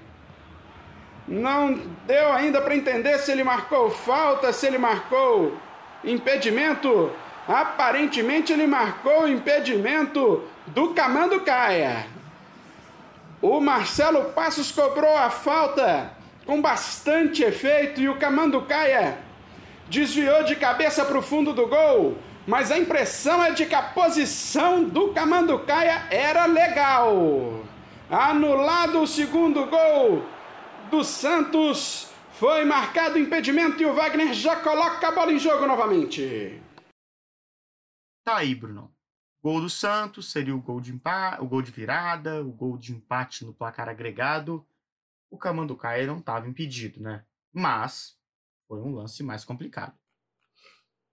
Não 1.28 1.80
deu 2.04 2.32
ainda 2.32 2.60
para 2.60 2.74
entender 2.74 3.16
se 3.20 3.30
ele 3.30 3.44
marcou 3.44 3.92
falta, 3.92 4.52
se 4.52 4.66
ele 4.66 4.76
marcou 4.76 5.56
impedimento. 6.02 7.12
Aparentemente 7.46 8.52
ele 8.52 8.66
marcou 8.66 9.28
impedimento 9.28 10.42
do 10.66 10.94
Camando 10.94 11.42
Caia. 11.42 12.08
O 13.40 13.60
Marcelo 13.60 14.32
Passos 14.32 14.72
cobrou 14.72 15.16
a 15.16 15.30
falta 15.30 16.10
com 16.44 16.60
bastante 16.60 17.44
efeito 17.44 18.00
e 18.00 18.08
o 18.08 18.16
Camando 18.16 18.62
Caia 18.62 19.25
desviou 19.88 20.44
de 20.44 20.56
cabeça 20.56 21.04
para 21.04 21.18
o 21.18 21.22
fundo 21.22 21.52
do 21.52 21.66
gol. 21.66 22.16
Mas 22.46 22.70
a 22.70 22.78
impressão 22.78 23.42
é 23.42 23.52
de 23.52 23.66
que 23.66 23.74
a 23.74 23.82
posição 23.82 24.84
do 24.84 25.12
Camando 25.12 25.58
Caia 25.60 26.06
era 26.10 26.46
legal. 26.46 27.64
Anulado 28.08 29.02
o 29.02 29.06
segundo 29.06 29.66
gol 29.66 30.24
do 30.90 31.02
Santos. 31.02 32.12
Foi 32.32 32.64
marcado 32.64 33.18
impedimento 33.18 33.82
e 33.82 33.86
o 33.86 33.94
Wagner 33.94 34.32
já 34.34 34.56
coloca 34.56 35.08
a 35.08 35.10
bola 35.10 35.32
em 35.32 35.38
jogo 35.38 35.66
novamente. 35.66 36.62
Tá 38.22 38.36
aí, 38.36 38.54
Bruno. 38.54 38.94
Gol 39.42 39.60
do 39.60 39.70
Santos 39.70 40.30
seria 40.30 40.54
o 40.54 40.60
gol 40.60 40.80
de 40.80 40.92
empate, 40.92 41.40
o 41.40 41.46
gol 41.46 41.62
de 41.62 41.70
virada, 41.70 42.42
o 42.42 42.52
gol 42.52 42.76
de 42.76 42.92
empate 42.92 43.44
no 43.44 43.54
placar 43.54 43.88
agregado. 43.88 44.66
O 45.30 45.38
Camanducaia 45.38 46.06
não 46.06 46.18
estava 46.18 46.48
impedido, 46.48 47.00
né? 47.00 47.24
Mas 47.52 48.15
foi 48.66 48.78
um 48.78 48.94
lance 48.94 49.22
mais 49.22 49.44
complicado. 49.44 49.98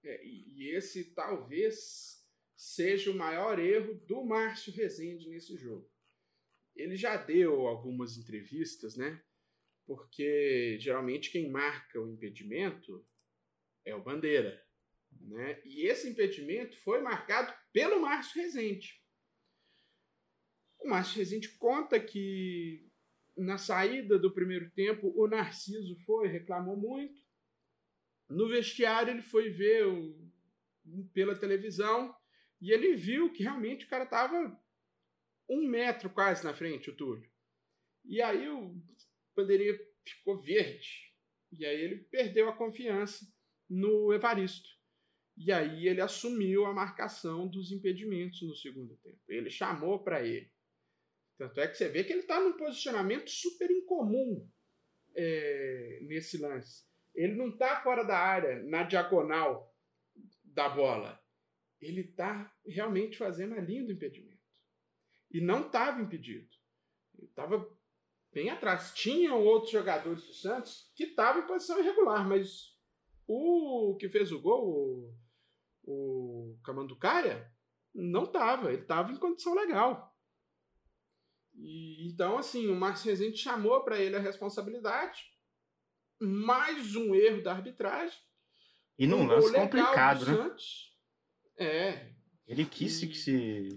É, 0.03 0.25
e 0.25 0.75
esse 0.75 1.13
talvez 1.13 2.23
seja 2.55 3.11
o 3.11 3.15
maior 3.15 3.59
erro 3.59 3.95
do 4.05 4.23
Márcio 4.25 4.73
Rezende 4.73 5.29
nesse 5.29 5.57
jogo. 5.57 5.89
Ele 6.75 6.95
já 6.95 7.15
deu 7.17 7.67
algumas 7.67 8.17
entrevistas, 8.17 8.97
né? 8.97 9.23
porque 9.85 10.77
geralmente 10.79 11.31
quem 11.31 11.49
marca 11.49 11.99
o 11.99 12.09
impedimento 12.09 13.03
é 13.85 13.93
o 13.95 14.03
Bandeira. 14.03 14.61
Né? 15.11 15.61
E 15.65 15.87
esse 15.87 16.09
impedimento 16.09 16.75
foi 16.77 17.01
marcado 17.01 17.53
pelo 17.71 18.01
Márcio 18.01 18.41
Rezende. 18.41 19.01
O 20.79 20.89
Márcio 20.89 21.17
Rezende 21.17 21.49
conta 21.57 21.99
que 21.99 22.89
na 23.37 23.57
saída 23.57 24.17
do 24.17 24.33
primeiro 24.33 24.69
tempo 24.71 25.13
o 25.15 25.27
Narciso 25.27 25.97
foi, 26.05 26.27
reclamou 26.27 26.77
muito. 26.77 27.21
No 28.33 28.47
vestiário 28.47 29.11
ele 29.11 29.21
foi 29.21 29.49
ver 29.49 29.85
o, 29.85 30.31
pela 31.13 31.37
televisão 31.37 32.15
e 32.61 32.71
ele 32.71 32.95
viu 32.95 33.31
que 33.31 33.43
realmente 33.43 33.85
o 33.85 33.89
cara 33.89 34.03
estava 34.03 34.59
um 35.49 35.67
metro 35.67 36.09
quase 36.09 36.43
na 36.43 36.53
frente, 36.53 36.89
o 36.89 36.95
Túlio. 36.95 37.29
E 38.05 38.21
aí 38.21 38.49
o 38.49 38.75
Bandeirinha 39.35 39.77
ficou 40.03 40.41
verde. 40.41 41.13
E 41.51 41.65
aí 41.65 41.79
ele 41.81 41.97
perdeu 42.05 42.49
a 42.49 42.55
confiança 42.55 43.25
no 43.69 44.13
Evaristo. 44.13 44.69
E 45.37 45.51
aí 45.51 45.87
ele 45.87 46.01
assumiu 46.01 46.65
a 46.65 46.73
marcação 46.73 47.47
dos 47.47 47.71
impedimentos 47.71 48.41
no 48.41 48.55
segundo 48.55 48.95
tempo. 48.97 49.19
Ele 49.27 49.49
chamou 49.49 50.03
para 50.03 50.25
ele. 50.25 50.51
Tanto 51.37 51.59
é 51.59 51.67
que 51.67 51.75
você 51.75 51.89
vê 51.89 52.03
que 52.03 52.13
ele 52.13 52.21
está 52.21 52.39
num 52.39 52.55
posicionamento 52.55 53.29
super 53.29 53.69
incomum 53.69 54.47
é, 55.15 55.99
nesse 56.03 56.37
lance. 56.37 56.83
Ele 57.13 57.35
não 57.35 57.49
está 57.49 57.81
fora 57.81 58.03
da 58.03 58.17
área, 58.17 58.61
na 58.63 58.83
diagonal 58.83 59.73
da 60.43 60.69
bola. 60.69 61.19
Ele 61.79 62.01
está 62.01 62.51
realmente 62.65 63.17
fazendo 63.17 63.55
a 63.55 63.61
linha 63.61 63.85
do 63.85 63.91
impedimento. 63.91 64.41
E 65.31 65.41
não 65.41 65.65
estava 65.65 66.01
impedido. 66.01 66.47
Estava 67.21 67.67
bem 68.31 68.49
atrás. 68.49 68.93
Tinham 68.93 69.43
outros 69.43 69.71
jogadores 69.71 70.25
do 70.25 70.33
Santos 70.33 70.91
que 70.95 71.05
estavam 71.05 71.43
em 71.43 71.47
posição 71.47 71.79
irregular, 71.79 72.27
mas 72.27 72.77
o 73.27 73.95
que 73.99 74.09
fez 74.09 74.31
o 74.31 74.41
gol, 74.41 75.13
o, 75.83 76.53
o 76.53 76.59
Camanducaia, 76.63 77.51
não 77.93 78.23
estava. 78.23 78.71
Ele 78.71 78.81
estava 78.81 79.11
em 79.11 79.17
condição 79.17 79.53
legal. 79.53 80.13
E, 81.55 82.11
então, 82.11 82.37
assim, 82.37 82.67
o 82.67 82.75
Márcio 82.75 83.09
Rezende 83.09 83.37
chamou 83.37 83.83
para 83.83 83.99
ele 83.99 84.15
a 84.15 84.21
responsabilidade. 84.21 85.32
Mais 86.25 86.95
um 86.95 87.13
erro 87.13 87.41
da 87.41 87.51
arbitragem. 87.51 88.17
E 88.97 89.05
num 89.05 89.21
um 89.21 89.27
lance 89.27 89.51
complicado, 89.53 90.25
né? 90.25 90.35
Santos. 90.35 90.97
É. 91.57 92.13
Ele 92.47 92.65
quis 92.65 93.01
e... 93.03 93.13
se, 93.13 93.69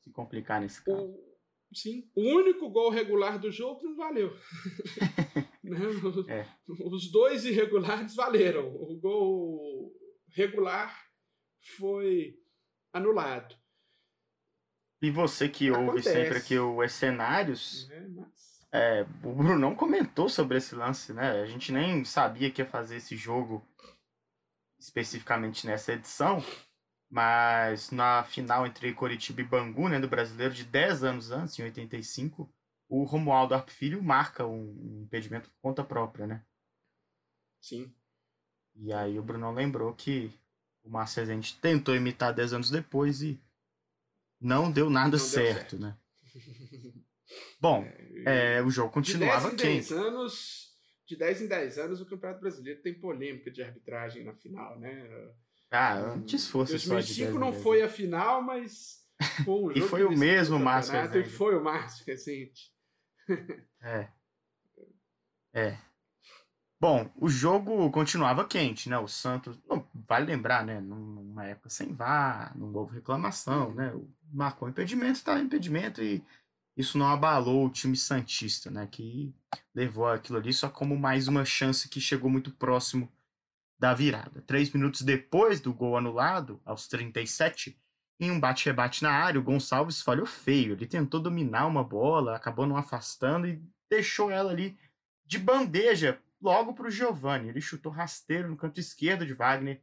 se 0.00 0.10
complicar 0.12 0.60
nesse 0.60 0.82
caso. 0.84 1.02
O, 1.02 1.34
Sim. 1.74 2.08
O 2.14 2.22
único 2.22 2.70
gol 2.70 2.88
regular 2.88 3.38
do 3.38 3.50
jogo 3.50 3.82
não 3.82 3.96
valeu. 3.96 4.30
né? 5.62 5.78
é. 6.28 6.46
Os 6.68 7.10
dois 7.10 7.44
irregulares 7.44 8.14
valeram. 8.14 8.68
O 8.68 8.96
gol 8.96 9.92
regular 10.28 10.96
foi 11.76 12.38
anulado. 12.92 13.56
E 15.02 15.10
você 15.10 15.48
que 15.48 15.68
Acontece. 15.68 15.88
ouve 15.88 16.02
sempre 16.02 16.38
aqui 16.38 16.58
os 16.58 16.92
cenários, 16.92 17.90
é, 17.90 18.08
mas... 18.08 18.53
é, 18.74 19.02
o 19.22 19.32
Bruno 19.32 19.56
não 19.56 19.72
comentou 19.72 20.28
sobre 20.28 20.58
esse 20.58 20.74
lance, 20.74 21.12
né? 21.12 21.40
A 21.40 21.46
gente 21.46 21.70
nem 21.70 22.04
sabia 22.04 22.50
que 22.50 22.60
ia 22.60 22.66
fazer 22.66 22.96
esse 22.96 23.16
jogo 23.16 23.64
especificamente 24.76 25.64
nessa 25.64 25.92
edição. 25.92 26.42
Mas 27.08 27.92
na 27.92 28.24
final 28.24 28.66
entre 28.66 28.92
Coritiba 28.92 29.40
e 29.40 29.44
Bangu, 29.44 29.88
né, 29.88 30.00
do 30.00 30.08
brasileiro, 30.08 30.52
de 30.52 30.64
10 30.64 31.04
anos 31.04 31.30
antes, 31.30 31.56
em 31.56 31.62
85, 31.62 32.52
o 32.88 33.04
Romualdo 33.04 33.54
Arp 33.54 33.68
Filho 33.68 34.02
marca 34.02 34.44
um 34.44 35.04
impedimento 35.04 35.48
por 35.50 35.60
conta 35.62 35.84
própria, 35.84 36.26
né? 36.26 36.44
Sim. 37.60 37.94
E 38.74 38.92
aí 38.92 39.16
o 39.16 39.22
Bruno 39.22 39.52
lembrou 39.52 39.94
que 39.94 40.32
o 40.82 40.90
Márcio 40.90 41.20
Rezende 41.20 41.54
tentou 41.60 41.94
imitar 41.94 42.34
10 42.34 42.54
anos 42.54 42.70
depois 42.70 43.22
e 43.22 43.40
não 44.40 44.72
deu 44.72 44.90
nada 44.90 45.16
não 45.16 45.18
certo, 45.18 45.44
deu 45.44 45.54
certo, 45.54 45.78
né? 45.78 45.96
Bom, 47.60 47.84
é, 48.26 48.56
é, 48.56 48.62
o 48.62 48.70
jogo 48.70 48.90
continuava 48.92 49.50
de 49.50 49.56
10 49.56 49.66
em 49.66 49.74
10 49.74 49.92
anos, 49.92 50.68
de 51.06 51.16
10 51.16 51.42
em 51.42 51.46
10 51.48 51.78
anos 51.78 52.00
o 52.00 52.06
Campeonato 52.06 52.40
Brasileiro 52.40 52.82
tem 52.82 52.94
polêmica 52.94 53.50
de 53.50 53.62
arbitragem 53.62 54.24
na 54.24 54.34
final, 54.34 54.78
né? 54.78 55.08
Ah, 55.70 55.94
antes 55.96 56.46
fosse 56.46 56.72
2005 56.72 57.26
só 57.26 57.32
de 57.32 57.38
não 57.38 57.52
foi 57.52 57.82
a 57.82 57.88
final, 57.88 58.42
mas 58.42 59.04
foi 59.44 59.54
um 59.54 59.68
jogo 59.74 59.78
E 59.78 59.82
foi 59.82 60.04
o 60.04 60.16
mesmo 60.16 60.58
Márcio 60.58 60.92
Rezende. 60.92 61.26
E 61.26 61.30
foi 61.30 61.56
o 61.56 61.62
Márcio 61.62 62.04
recente. 62.06 62.72
é. 63.82 64.08
É. 65.52 65.78
Bom, 66.80 67.10
o 67.16 67.28
jogo 67.28 67.90
continuava 67.90 68.46
quente, 68.46 68.90
né? 68.90 68.98
O 68.98 69.08
Santos. 69.08 69.58
Não, 69.66 69.88
vale 70.06 70.26
lembrar, 70.26 70.64
né? 70.66 70.80
Numa 70.80 71.46
época 71.46 71.70
sem 71.70 71.94
VAR, 71.94 72.52
não 72.58 72.72
houve 72.74 72.96
reclamação, 72.96 73.72
né? 73.72 73.92
Marcou 74.30 74.68
impedimento, 74.68 75.24
tá 75.24 75.38
impedimento 75.38 76.02
e 76.02 76.22
isso 76.76 76.98
não 76.98 77.06
abalou 77.06 77.66
o 77.66 77.70
time 77.70 77.96
Santista, 77.96 78.70
né? 78.70 78.86
Que 78.86 79.34
levou 79.74 80.06
aquilo 80.06 80.38
ali 80.38 80.52
só 80.52 80.68
como 80.68 80.96
mais 80.96 81.28
uma 81.28 81.44
chance 81.44 81.88
que 81.88 82.00
chegou 82.00 82.30
muito 82.30 82.50
próximo 82.50 83.10
da 83.78 83.94
virada. 83.94 84.42
Três 84.42 84.70
minutos 84.72 85.02
depois 85.02 85.60
do 85.60 85.72
gol 85.72 85.96
anulado, 85.96 86.60
aos 86.64 86.88
37, 86.88 87.78
em 88.20 88.30
um 88.30 88.40
bate-rebate 88.40 89.02
na 89.02 89.10
área, 89.10 89.40
o 89.40 89.44
Gonçalves 89.44 90.00
falhou 90.00 90.26
feio. 90.26 90.72
Ele 90.72 90.86
tentou 90.86 91.20
dominar 91.20 91.66
uma 91.66 91.84
bola, 91.84 92.36
acabou 92.36 92.66
não 92.66 92.76
afastando 92.76 93.46
e 93.46 93.62
deixou 93.90 94.30
ela 94.30 94.50
ali 94.50 94.78
de 95.26 95.38
bandeja 95.38 96.20
logo 96.40 96.74
para 96.74 96.86
o 96.86 96.90
Giovani. 96.90 97.48
Ele 97.48 97.60
chutou 97.60 97.92
rasteiro 97.92 98.48
no 98.48 98.56
canto 98.56 98.80
esquerdo 98.80 99.26
de 99.26 99.34
Wagner 99.34 99.82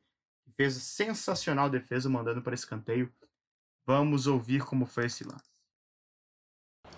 fez 0.61 0.75
sensacional 0.75 1.69
defesa 1.69 2.09
mandando 2.09 2.41
para 2.41 2.53
escanteio. 2.53 3.11
Vamos 3.85 4.27
ouvir 4.27 4.63
como 4.63 4.85
foi 4.85 5.05
esse 5.05 5.23
lance. 5.23 5.50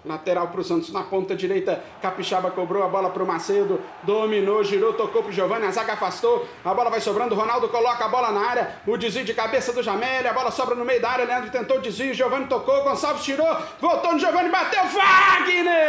Lateral 0.05 0.47
para 0.47 0.59
o 0.59 0.63
Santos 0.63 0.91
na 0.91 1.03
ponta 1.03 1.35
direita. 1.35 1.81
Capixaba 2.01 2.51
cobrou 2.51 2.83
a 2.83 2.87
bola 2.87 3.09
para 3.09 3.23
o 3.23 3.27
Macedo. 3.27 3.79
Dominou, 4.03 4.63
girou, 4.63 4.93
tocou 4.93 5.23
para 5.23 5.29
o 5.29 5.33
Giovanni. 5.33 5.65
A 5.65 5.71
zaga 5.71 5.93
afastou. 5.93 6.45
A 6.63 6.73
bola 6.73 6.89
vai 6.89 6.99
sobrando. 6.99 7.35
Ronaldo 7.35 7.69
coloca 7.69 8.03
a 8.03 8.09
bola 8.09 8.31
na 8.31 8.41
área. 8.41 8.81
O 8.85 8.97
desvio 8.97 9.23
de 9.23 9.33
cabeça 9.33 9.71
do 9.71 9.81
Jamel. 9.81 10.29
A 10.29 10.33
bola 10.33 10.51
sobra 10.51 10.75
no 10.75 10.83
meio 10.83 11.01
da 11.01 11.09
área. 11.09 11.25
Leandro 11.25 11.49
tentou 11.51 11.77
o 11.77 11.81
desvio. 11.81 12.13
Giovanni 12.13 12.47
tocou. 12.47 12.83
Gonçalves 12.83 13.23
tirou. 13.23 13.57
Voltou 13.79 14.13
no 14.13 14.19
Giovanni. 14.19 14.49
Bateu. 14.49 14.83
Wagner! 14.83 15.83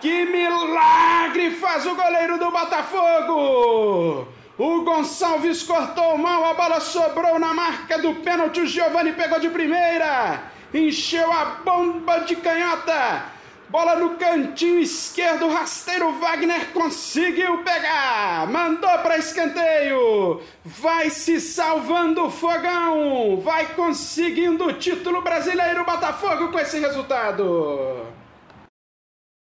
Que 0.00 0.24
milagre 0.24 1.50
faz 1.50 1.84
o 1.84 1.94
goleiro 1.94 2.38
do 2.38 2.50
Botafogo! 2.50 4.28
O 4.58 4.82
Gonçalves 4.82 5.62
cortou 5.62 6.18
mal, 6.18 6.44
a 6.44 6.52
bola 6.52 6.80
sobrou 6.80 7.38
na 7.38 7.54
marca 7.54 7.96
do 7.96 8.16
pênalti. 8.16 8.58
O 8.58 8.66
Giovani 8.66 9.12
pegou 9.12 9.38
de 9.38 9.48
primeira, 9.48 10.50
encheu 10.74 11.32
a 11.32 11.44
bomba 11.64 12.18
de 12.24 12.34
canhota. 12.34 13.38
Bola 13.68 13.94
no 13.94 14.16
cantinho 14.16 14.80
esquerdo, 14.80 15.48
rasteiro 15.48 16.12
Wagner 16.18 16.72
conseguiu 16.72 17.62
pegar, 17.62 18.50
mandou 18.50 18.98
para 18.98 19.18
escanteio, 19.18 20.42
vai 20.64 21.08
se 21.10 21.40
salvando 21.40 22.24
o 22.24 22.30
fogão, 22.30 23.40
vai 23.40 23.74
conseguindo 23.74 24.64
o 24.64 24.72
título 24.72 25.22
brasileiro 25.22 25.84
Botafogo 25.84 26.50
com 26.50 26.58
esse 26.58 26.80
resultado. 26.80 28.06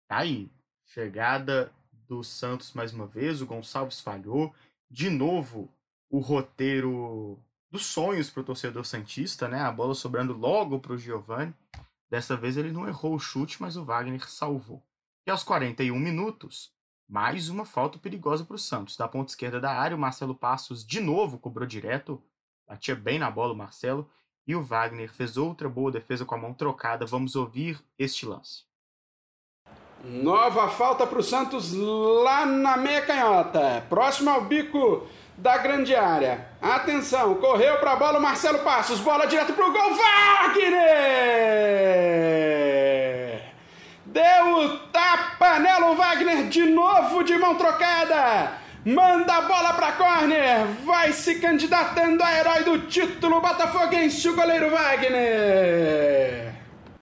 Tá 0.08 0.18
aí, 0.18 0.48
chegada 0.86 1.72
do 2.08 2.24
Santos 2.24 2.74
mais 2.74 2.94
uma 2.94 3.08
vez, 3.08 3.42
o 3.42 3.48
Gonçalves 3.48 4.00
falhou. 4.00 4.54
De 4.90 5.10
novo, 5.10 5.70
o 6.10 6.20
roteiro 6.20 7.40
dos 7.70 7.86
sonhos 7.86 8.30
para 8.30 8.42
o 8.42 8.46
torcedor 8.46 8.86
Santista, 8.86 9.48
né? 9.48 9.62
A 9.62 9.72
bola 9.72 9.94
sobrando 9.94 10.34
logo 10.34 10.80
para 10.80 10.94
o 10.94 10.98
Giovani. 10.98 11.54
Dessa 12.10 12.38
vez 12.38 12.56
ele 12.56 12.72
não 12.72 12.88
errou 12.88 13.16
o 13.16 13.20
chute, 13.20 13.62
mas 13.62 13.76
o 13.76 13.84
Wagner 13.84 14.30
salvou. 14.30 14.82
E 15.26 15.30
aos 15.30 15.44
41 15.44 16.00
minutos, 16.00 16.72
mais 17.08 17.50
uma 17.50 17.66
falta 17.66 18.00
perigosa 18.00 18.46
para 18.46 18.56
o 18.56 18.60
Santos. 18.60 18.96
Da 18.96 19.08
ponta 19.08 19.32
esquerda 19.32 19.60
da 19.60 19.74
área, 19.74 19.98
o 19.98 20.00
Marcelo 20.00 20.34
Passos 20.34 20.86
de 20.86 21.02
novo 21.02 21.38
cobrou 21.38 21.68
direto. 21.68 22.24
Batia 22.66 22.96
bem 22.96 23.20
na 23.20 23.30
bola 23.30 23.54
o 23.54 23.58
Marcelo. 23.58 24.10
E 24.46 24.56
o 24.56 24.64
Wagner 24.64 25.12
fez 25.12 25.36
outra 25.36 25.68
boa 25.68 25.92
defesa 25.92 26.24
com 26.24 26.36
a 26.36 26.38
mão 26.38 26.54
trocada. 26.54 27.06
Vamos 27.06 27.36
ouvir 27.36 27.84
este 28.00 28.26
lance. 28.26 28.67
Nova 30.04 30.70
falta 30.70 31.08
para 31.08 31.20
o 31.20 31.24
Santos 31.24 31.74
lá 31.74 32.46
na 32.46 32.78
meia 32.78 33.02
canhota. 33.02 33.84
Próximo 33.90 34.30
ao 34.30 34.42
bico 34.42 35.08
da 35.36 35.58
grande 35.58 35.96
área. 35.96 36.48
Atenção, 36.62 37.36
correu 37.36 37.78
para 37.78 37.94
a 37.94 37.96
bola 37.96 38.20
o 38.20 38.22
Marcelo 38.22 38.60
Passos. 38.60 39.00
Bola 39.00 39.26
direto 39.26 39.54
para 39.54 39.68
o 39.68 39.72
gol. 39.72 39.96
Wagner! 39.96 40.88
Deu 44.06 44.58
o 44.60 44.78
tapa 44.92 45.60
nela 45.60 45.92
o 45.92 45.96
Wagner 45.96 46.48
de 46.48 46.66
novo 46.66 47.24
de 47.24 47.38
mão 47.38 47.56
trocada. 47.56 48.54
Manda 48.86 49.34
a 49.34 49.42
bola 49.42 49.74
para 49.74 49.92
corner. 49.94 50.66
Vai 50.86 51.12
se 51.12 51.40
candidatando 51.40 52.24
a 52.24 52.34
herói 52.34 52.64
do 52.64 52.80
título 52.88 53.42
botafoguense 53.42 54.30
o 54.30 54.36
goleiro 54.36 54.70
Wagner. 54.70 56.54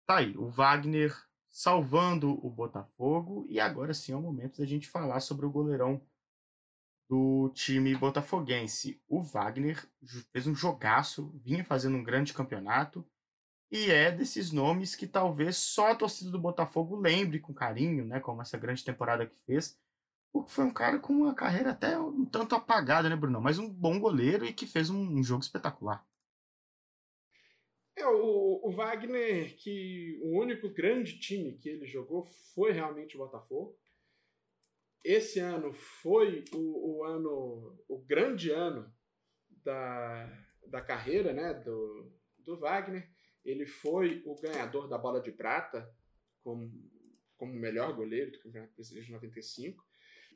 Tá 0.08 0.18
aí, 0.18 0.34
o 0.38 0.50
Wagner 0.50 1.25
salvando 1.56 2.38
o 2.45 2.49
Botafogo. 2.49 3.45
E 3.47 3.62
agora 3.62 3.93
sim 3.93 4.12
é 4.12 4.16
o 4.16 4.22
momento 4.22 4.58
da 4.58 4.66
gente 4.66 4.89
falar 4.89 5.22
sobre 5.22 5.45
o 5.45 5.49
goleirão 5.49 6.01
do 7.10 7.49
time 7.53 7.95
botafoguense. 7.95 9.01
O 9.08 9.22
Wagner 9.22 9.88
fez 10.34 10.47
um 10.47 10.53
jogaço, 10.53 11.32
vinha 11.36 11.64
fazendo 11.64 11.95
um 11.95 12.03
grande 12.03 12.34
campeonato 12.34 13.08
e 13.72 13.89
é 13.89 14.12
desses 14.12 14.51
nomes 14.51 14.95
que 14.95 15.08
talvez 15.08 15.56
só 15.56 15.91
a 15.91 15.95
torcida 15.95 16.30
do 16.30 16.39
Botafogo 16.39 16.97
lembre 16.97 17.39
com 17.39 17.53
carinho, 17.53 18.03
né, 18.03 18.20
como 18.20 18.41
essa 18.41 18.58
grande 18.58 18.84
temporada 18.84 19.26
que 19.26 19.38
fez. 19.45 19.80
Porque 20.34 20.51
foi 20.51 20.66
um 20.66 20.74
cara 20.74 20.99
com 20.99 21.14
uma 21.14 21.34
carreira 21.34 21.72
até 21.72 21.97
um 21.97 22.26
tanto 22.26 22.53
apagada, 22.53 23.08
né, 23.08 23.16
Bruno? 23.16 23.39
Mas 23.39 23.60
um 23.60 23.70
bom 23.70 23.97
goleiro 23.97 24.45
e 24.45 24.51
que 24.51 24.68
fez 24.68 24.89
um, 24.89 25.20
um 25.20 25.24
jogo 25.24 25.41
espetacular. 25.41 26.06
É, 27.98 28.06
o, 28.08 28.60
o 28.62 28.72
Wagner, 28.72 29.56
que 29.56 30.20
o 30.22 30.38
único 30.38 30.70
grande 30.70 31.18
time 31.18 31.58
que 31.58 31.70
ele 31.70 31.86
jogou 31.86 32.26
foi 32.54 32.72
realmente 32.72 33.16
o 33.16 33.20
Botafogo. 33.20 33.80
Esse 35.04 35.39
ano 35.39 35.72
foi 35.72 36.43
o, 36.52 36.98
o 36.98 37.04
ano, 37.06 37.80
o 37.88 38.00
grande 38.00 38.52
ano 38.52 38.93
da, 39.64 40.48
da 40.68 40.82
carreira 40.82 41.32
né, 41.32 41.54
do, 41.54 42.12
do 42.39 42.60
Wagner. 42.60 43.10
Ele 43.46 43.66
foi 43.66 44.22
o 44.26 44.36
ganhador 44.36 44.89
da 44.89 44.98
bola 44.98 45.22
de 45.22 45.32
prata 45.32 45.89
como, 46.43 46.72
como 47.38 47.54
melhor 47.54 47.96
goleiro 47.96 48.32
do 48.32 48.39
Campeonato 48.39 48.74
Brasileiro 48.74 49.06
de 49.06 49.14
95. 49.14 49.86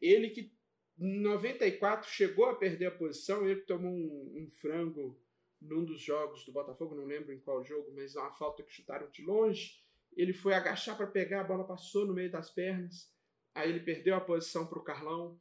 Ele 0.01 0.29
que 0.29 0.53
em 0.97 1.19
94 1.21 2.09
chegou 2.09 2.45
a 2.45 2.55
perder 2.55 2.87
a 2.87 2.91
posição, 2.91 3.45
ele 3.45 3.61
tomou 3.61 3.91
um, 3.91 4.43
um 4.43 4.49
frango 4.61 5.19
num 5.61 5.83
dos 5.83 5.99
jogos 5.99 6.45
do 6.45 6.51
Botafogo, 6.51 6.95
não 6.95 7.05
lembro 7.05 7.33
em 7.33 7.39
qual 7.39 7.63
jogo, 7.63 7.91
mas 7.93 8.15
uma 8.15 8.31
falta 8.31 8.63
que 8.63 8.71
chutaram 8.71 9.09
de 9.11 9.23
longe. 9.23 9.83
Ele 10.15 10.33
foi 10.33 10.53
agachar 10.53 10.95
para 10.95 11.07
pegar, 11.07 11.41
a 11.41 11.43
bola 11.43 11.65
passou 11.65 12.05
no 12.05 12.13
meio 12.13 12.31
das 12.31 12.49
pernas. 12.49 13.11
Aí 13.53 13.69
ele 13.69 13.79
perdeu 13.79 14.15
a 14.15 14.21
posição 14.21 14.65
para 14.65 14.79
o 14.79 14.83
Carlão. 14.83 15.39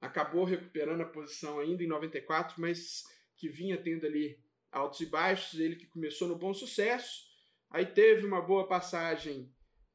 Acabou 0.00 0.44
recuperando 0.44 1.02
a 1.02 1.08
posição 1.08 1.58
ainda 1.58 1.82
em 1.82 1.86
94, 1.86 2.60
mas 2.60 3.04
que 3.36 3.48
vinha 3.48 3.80
tendo 3.80 4.06
ali 4.06 4.42
altos 4.70 5.00
e 5.00 5.06
baixos. 5.06 5.58
Ele 5.60 5.76
que 5.76 5.86
começou 5.86 6.28
no 6.28 6.36
bom 6.36 6.52
sucesso. 6.52 7.22
Aí 7.70 7.86
teve 7.86 8.26
uma 8.26 8.42
boa 8.42 8.68
passagem 8.68 9.52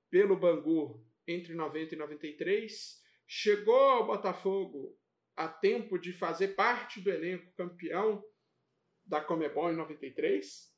pelo 0.10 0.38
Bangu 0.38 1.06
entre 1.28 1.54
90 1.54 1.96
e 1.96 1.98
93. 1.98 3.02
Chegou 3.28 3.76
ao 3.76 4.08
Botafogo 4.08 4.98
a 5.36 5.48
tempo 5.48 5.98
de 5.98 6.12
fazer 6.12 6.50
parte 6.50 7.00
do 7.00 7.10
elenco 7.10 7.54
campeão 7.56 8.24
da 9.10 9.20
Comebol 9.20 9.72
em 9.72 9.76
93. 9.76 10.72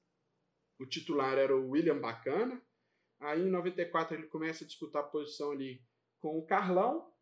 O 0.80 0.86
titular 0.86 1.38
era 1.38 1.56
o 1.56 1.70
William 1.70 2.00
Bacana. 2.00 2.66
Aí 3.20 3.42
em 3.42 3.52
94 3.52 4.16
ele 4.16 4.28
começa 4.28 4.64
a 4.64 4.68
disputar 4.68 5.04
a 5.04 5.08
posição 5.08 5.52
ali 5.52 5.86
com 6.20 6.40
o 6.40 6.46
Carlão. 6.46 7.14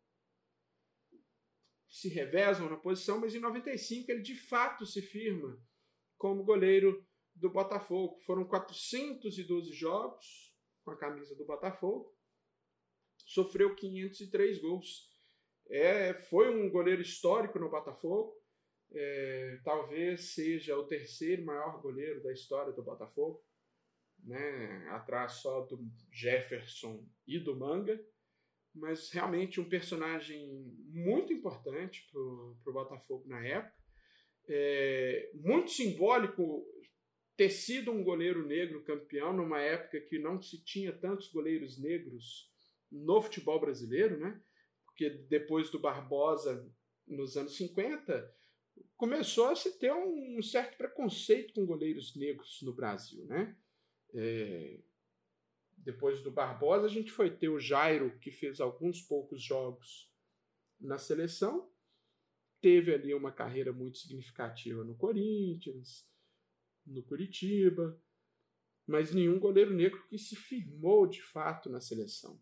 Se 1.88 2.08
revezam 2.08 2.70
na 2.70 2.76
posição, 2.76 3.18
mas 3.18 3.34
em 3.34 3.40
95 3.40 4.10
ele 4.10 4.22
de 4.22 4.36
fato 4.36 4.86
se 4.86 5.02
firma 5.02 5.60
como 6.16 6.44
goleiro 6.44 7.04
do 7.34 7.50
Botafogo. 7.50 8.20
Foram 8.20 8.44
412 8.44 9.72
jogos 9.72 10.54
com 10.84 10.92
a 10.92 10.96
camisa 10.96 11.34
do 11.34 11.44
Botafogo. 11.44 12.16
Sofreu 13.26 13.74
503 13.74 14.60
gols. 14.60 15.10
É, 15.68 16.14
foi 16.14 16.54
um 16.54 16.70
goleiro 16.70 17.02
histórico 17.02 17.58
no 17.58 17.68
Botafogo 17.68 18.39
é, 18.92 19.60
talvez 19.64 20.34
seja 20.34 20.76
o 20.76 20.86
terceiro 20.86 21.44
maior 21.44 21.80
goleiro 21.80 22.22
da 22.22 22.32
história 22.32 22.72
do 22.72 22.82
Botafogo, 22.82 23.42
né, 24.24 24.88
atrás 24.90 25.34
só 25.34 25.62
do 25.62 25.78
Jefferson 26.12 27.06
e 27.26 27.38
do 27.38 27.56
Manga, 27.56 27.98
mas 28.74 29.10
realmente 29.10 29.60
um 29.60 29.68
personagem 29.68 30.48
muito 30.88 31.32
importante 31.32 32.08
para 32.10 32.20
o 32.20 32.72
Botafogo 32.72 33.26
na 33.26 33.44
época. 33.44 33.80
É, 34.48 35.30
muito 35.34 35.70
simbólico 35.70 36.64
ter 37.36 37.50
sido 37.50 37.90
um 37.90 38.04
goleiro 38.04 38.46
negro 38.46 38.84
campeão 38.84 39.32
numa 39.32 39.60
época 39.60 40.00
que 40.00 40.18
não 40.18 40.40
se 40.40 40.62
tinha 40.62 40.92
tantos 40.92 41.32
goleiros 41.32 41.80
negros 41.80 42.50
no 42.90 43.22
futebol 43.22 43.60
brasileiro, 43.60 44.18
né? 44.18 44.40
Porque 44.84 45.08
depois 45.28 45.70
do 45.70 45.78
Barbosa, 45.78 46.68
nos 47.06 47.36
anos 47.36 47.56
50, 47.56 48.39
começou 48.96 49.46
a 49.46 49.56
se 49.56 49.78
ter 49.78 49.92
um 49.92 50.42
certo 50.42 50.76
preconceito 50.76 51.54
com 51.54 51.66
goleiros 51.66 52.14
negros 52.16 52.60
no 52.62 52.72
Brasil, 52.72 53.24
né? 53.26 53.56
É, 54.12 54.80
depois 55.78 56.22
do 56.22 56.30
Barbosa, 56.30 56.86
a 56.86 56.90
gente 56.90 57.10
foi 57.10 57.30
ter 57.30 57.48
o 57.48 57.58
Jairo, 57.58 58.18
que 58.18 58.30
fez 58.30 58.60
alguns 58.60 59.00
poucos 59.00 59.42
jogos 59.42 60.12
na 60.78 60.98
seleção. 60.98 61.70
Teve 62.60 62.94
ali 62.94 63.14
uma 63.14 63.32
carreira 63.32 63.72
muito 63.72 63.98
significativa 63.98 64.84
no 64.84 64.94
Corinthians, 64.94 66.06
no 66.86 67.02
Curitiba, 67.02 67.98
mas 68.86 69.14
nenhum 69.14 69.38
goleiro 69.38 69.72
negro 69.72 70.06
que 70.08 70.18
se 70.18 70.36
firmou 70.36 71.06
de 71.06 71.22
fato 71.22 71.70
na 71.70 71.80
seleção. 71.80 72.40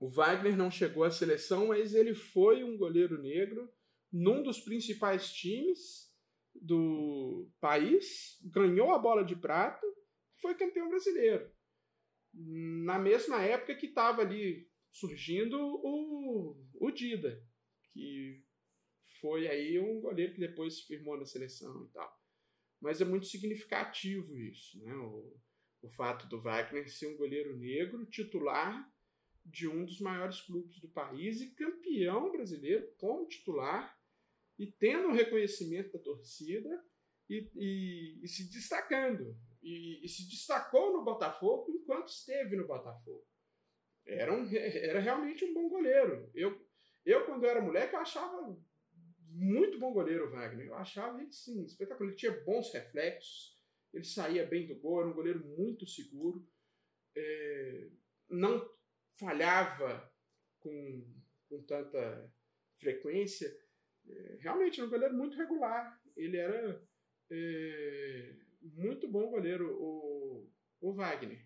O 0.00 0.08
Wagner 0.08 0.56
não 0.56 0.70
chegou 0.70 1.04
à 1.04 1.10
seleção, 1.10 1.68
mas 1.68 1.94
ele 1.94 2.14
foi 2.14 2.64
um 2.64 2.76
goleiro 2.76 3.22
negro 3.22 3.72
num 4.14 4.44
dos 4.44 4.60
principais 4.60 5.32
times 5.32 6.08
do 6.54 7.50
país, 7.60 8.38
ganhou 8.44 8.92
a 8.92 8.98
bola 8.98 9.24
de 9.24 9.34
prata, 9.34 9.84
foi 10.40 10.54
campeão 10.54 10.88
brasileiro. 10.88 11.52
Na 12.32 12.96
mesma 12.96 13.42
época 13.42 13.74
que 13.74 13.86
estava 13.86 14.22
ali 14.22 14.70
surgindo 14.92 15.58
o, 15.58 16.56
o 16.74 16.90
Dida, 16.92 17.44
que 17.92 18.44
foi 19.20 19.48
aí 19.48 19.80
um 19.80 20.00
goleiro 20.00 20.34
que 20.34 20.40
depois 20.40 20.76
se 20.76 20.86
firmou 20.86 21.18
na 21.18 21.26
seleção 21.26 21.84
e 21.84 21.88
tal. 21.92 22.22
Mas 22.80 23.00
é 23.00 23.04
muito 23.04 23.26
significativo 23.26 24.38
isso, 24.38 24.78
né? 24.78 24.94
O, 24.94 25.36
o 25.82 25.88
fato 25.88 26.28
do 26.28 26.40
Wagner 26.40 26.88
ser 26.88 27.08
um 27.08 27.16
goleiro 27.16 27.56
negro 27.56 28.06
titular 28.06 28.88
de 29.44 29.66
um 29.66 29.84
dos 29.84 29.98
maiores 29.98 30.40
clubes 30.40 30.80
do 30.80 30.88
país 30.88 31.40
e 31.40 31.52
campeão 31.54 32.30
brasileiro 32.30 32.94
como 32.96 33.26
titular 33.26 34.03
e 34.58 34.70
tendo 34.70 35.08
o 35.08 35.10
um 35.10 35.14
reconhecimento 35.14 35.92
da 35.92 35.98
torcida 35.98 36.84
e, 37.28 37.50
e, 37.54 38.24
e 38.24 38.28
se 38.28 38.50
destacando. 38.50 39.36
E, 39.62 40.04
e, 40.04 40.08
se 40.08 40.28
destacou 40.28 40.92
no 40.92 41.04
Botafogo 41.04 41.72
enquanto 41.72 42.08
esteve 42.08 42.54
no 42.54 42.66
Botafogo. 42.66 43.26
Era, 44.06 44.32
um, 44.32 44.46
era 44.54 45.00
realmente 45.00 45.44
um 45.44 45.54
bom 45.54 45.68
goleiro. 45.70 46.30
Eu, 46.34 46.60
eu, 47.04 47.24
quando 47.24 47.46
era 47.46 47.62
moleque, 47.62 47.94
eu 47.94 48.00
achava 48.00 48.56
muito 49.30 49.78
bom 49.78 49.92
goleiro 49.92 50.26
o 50.26 50.30
Wagner. 50.30 50.66
Eu 50.66 50.74
achava 50.74 51.20
ele, 51.20 51.32
sim, 51.32 51.64
espetacular. 51.64 52.08
Ele 52.08 52.16
tinha 52.16 52.44
bons 52.44 52.72
reflexos, 52.72 53.58
ele 53.92 54.04
saía 54.04 54.46
bem 54.46 54.66
do 54.66 54.76
gol, 54.76 55.00
era 55.00 55.08
um 55.08 55.14
goleiro 55.14 55.44
muito 55.56 55.86
seguro. 55.86 56.46
É, 57.16 57.88
não 58.28 58.70
falhava 59.18 60.12
com, 60.60 61.06
com 61.48 61.62
tanta 61.62 62.30
frequência 62.76 63.50
é, 64.08 64.38
realmente 64.40 64.80
era 64.80 64.86
um 64.86 64.90
goleiro 64.90 65.14
muito 65.14 65.36
regular. 65.36 66.00
Ele 66.16 66.36
era 66.36 66.82
é, 67.30 68.36
muito 68.62 69.08
bom 69.08 69.30
goleiro, 69.30 69.76
o, 69.80 70.50
o 70.80 70.94
Wagner. 70.94 71.44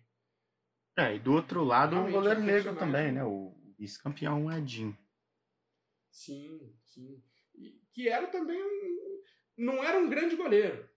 É, 0.97 1.15
e 1.15 1.19
do 1.19 1.33
outro 1.33 1.63
lado 1.63 1.97
o 1.97 2.11
goleiro 2.11 2.41
negro 2.41 2.75
também, 2.75 3.11
né? 3.11 3.23
O 3.23 3.55
vice-campeão 3.77 4.51
Edinho. 4.51 4.97
Sim, 6.11 6.75
sim. 6.83 7.23
E, 7.55 7.81
que 7.93 8.09
era 8.09 8.27
também 8.27 8.61
um. 8.61 9.21
Não 9.57 9.83
era 9.83 9.97
um 9.99 10.09
grande 10.09 10.35
goleiro. 10.35 10.89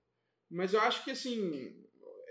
Mas 0.51 0.73
eu 0.73 0.81
acho 0.81 1.05
que 1.05 1.11
assim. 1.11 1.81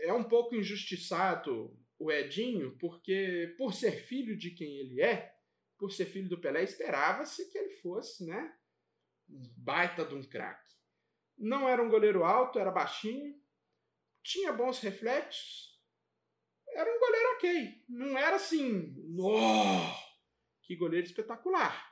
É 0.03 0.11
um 0.11 0.23
pouco 0.23 0.55
injustiçado 0.55 1.77
o 1.99 2.11
Edinho, 2.11 2.75
porque 2.79 3.53
por 3.55 3.71
ser 3.71 4.03
filho 4.03 4.35
de 4.35 4.49
quem 4.49 4.79
ele 4.79 4.99
é, 4.99 5.31
por 5.77 5.91
ser 5.91 6.05
filho 6.05 6.27
do 6.27 6.39
Pelé, 6.39 6.63
esperava-se 6.63 7.51
que 7.51 7.57
ele 7.57 7.69
fosse, 7.69 8.25
né? 8.25 8.51
Baita 9.57 10.05
de 10.05 10.15
um 10.15 10.23
craque. 10.23 10.75
Não 11.37 11.67
era 11.67 11.81
um 11.81 11.89
goleiro 11.89 12.23
alto, 12.23 12.59
era 12.59 12.71
baixinho, 12.71 13.35
tinha 14.23 14.53
bons 14.53 14.79
reflexos, 14.79 15.79
era 16.69 16.89
um 16.89 16.99
goleiro 16.99 17.29
ok. 17.35 17.83
Não 17.89 18.17
era 18.17 18.35
assim, 18.35 18.95
oh, 19.19 20.11
que 20.61 20.75
goleiro 20.75 21.05
espetacular. 21.05 21.91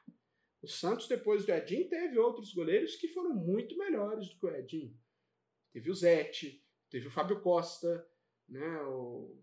O 0.62 0.68
Santos, 0.68 1.08
depois 1.08 1.46
do 1.46 1.54
Edinho, 1.54 1.90
teve 1.90 2.18
outros 2.20 2.54
goleiros 2.54 2.96
que 2.96 3.08
foram 3.08 3.34
muito 3.34 3.78
melhores 3.78 4.30
do 4.30 4.38
que 4.38 4.46
o 4.46 4.56
Edinho. 4.56 4.98
Teve 5.72 5.90
o 5.90 5.96
Zete, 5.96 6.64
teve 6.90 7.08
o 7.08 7.12
Fábio 7.12 7.42
Costa, 7.42 8.08
né, 8.48 8.82
o, 8.84 9.42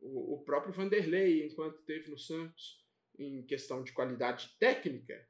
o, 0.00 0.34
o 0.34 0.44
próprio 0.44 0.72
Vanderlei, 0.72 1.46
enquanto 1.46 1.82
teve 1.84 2.10
no 2.10 2.18
Santos, 2.18 2.84
em 3.18 3.44
questão 3.46 3.82
de 3.82 3.92
qualidade 3.92 4.54
técnica, 4.58 5.26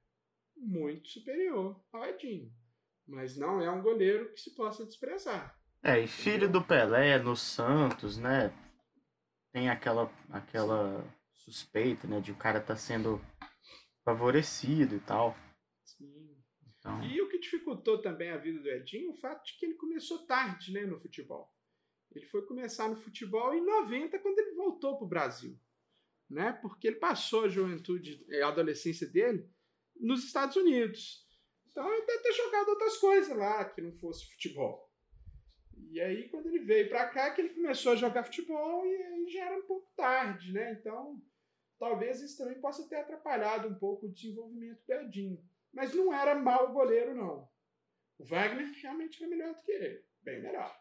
muito 0.63 1.09
superior 1.09 1.81
ao 1.93 2.05
Edinho. 2.05 2.53
Mas 3.07 3.37
não 3.37 3.61
é 3.61 3.71
um 3.71 3.83
goleiro 3.83 4.33
que 4.33 4.41
se 4.41 4.55
possa 4.55 4.87
desprezar. 4.87 5.59
É, 5.83 5.99
e 5.99 6.07
filho 6.07 6.49
do 6.49 6.63
Pelé 6.63 7.19
no 7.19 7.37
Santos, 7.37 8.17
né? 8.17 8.53
Tem 9.53 9.69
aquela, 9.69 10.11
aquela 10.31 11.05
suspeita, 11.35 12.07
né? 12.07 12.21
De 12.21 12.31
o 12.31 12.37
cara 12.37 12.61
tá 12.61 12.77
sendo 12.77 13.21
favorecido 14.05 14.95
e 14.95 15.01
tal. 15.01 15.37
Sim. 15.85 16.37
Então... 16.79 17.03
E 17.03 17.21
o 17.21 17.29
que 17.29 17.39
dificultou 17.39 18.01
também 18.01 18.31
a 18.31 18.37
vida 18.37 18.61
do 18.61 18.69
Edinho, 18.69 19.11
o 19.11 19.17
fato 19.17 19.45
de 19.45 19.59
que 19.59 19.67
ele 19.67 19.75
começou 19.75 20.25
tarde, 20.27 20.73
né, 20.73 20.85
no 20.85 20.99
futebol. 20.99 21.53
Ele 22.13 22.27
foi 22.27 22.47
começar 22.47 22.89
no 22.89 22.97
futebol 22.97 23.55
em 23.55 23.65
90, 23.65 24.19
quando 24.19 24.39
ele 24.39 24.55
voltou 24.55 24.97
para 24.97 25.05
o 25.05 25.09
Brasil. 25.09 25.59
Né? 26.31 26.53
Porque 26.53 26.87
ele 26.87 26.97
passou 26.97 27.45
a 27.45 27.49
juventude, 27.49 28.25
a 28.43 28.49
adolescência 28.49 29.07
dele 29.09 29.51
nos 29.97 30.25
Estados 30.25 30.57
Unidos. 30.57 31.27
Então 31.71 31.91
ele 31.93 32.07
deve 32.07 32.23
ter 32.23 32.33
jogado 32.33 32.69
outras 32.69 32.97
coisas 32.99 33.37
lá 33.37 33.65
que 33.65 33.81
não 33.81 33.93
fosse 33.93 34.27
futebol. 34.27 34.91
E 35.91 36.01
aí, 36.01 36.29
quando 36.29 36.47
ele 36.47 36.61
veio 36.61 36.89
para 36.89 37.09
cá, 37.09 37.31
que 37.31 37.41
ele 37.41 37.55
começou 37.55 37.93
a 37.93 37.97
jogar 37.97 38.25
futebol 38.25 38.87
e 38.87 38.95
aí 38.95 39.29
já 39.29 39.47
era 39.47 39.59
um 39.59 39.67
pouco 39.67 39.91
tarde, 39.95 40.53
né? 40.53 40.73
Então, 40.73 41.21
talvez 41.79 42.21
isso 42.21 42.39
também 42.39 42.61
possa 42.61 42.89
ter 42.89 42.97
atrapalhado 42.97 43.69
um 43.69 43.75
pouco 43.75 44.07
o 44.07 44.13
desenvolvimento 44.13 44.81
do 44.87 44.93
Edinho. 44.93 45.45
Mas 45.73 45.95
não 45.95 46.13
era 46.13 46.35
mau 46.35 46.73
goleiro, 46.73 47.15
não. 47.15 47.49
O 48.19 48.25
Wagner 48.25 48.73
realmente 48.81 49.23
era 49.23 49.31
melhor 49.31 49.55
do 49.55 49.63
que 49.63 49.73
ele. 49.73 50.05
Bem 50.23 50.41
melhor. 50.41 50.75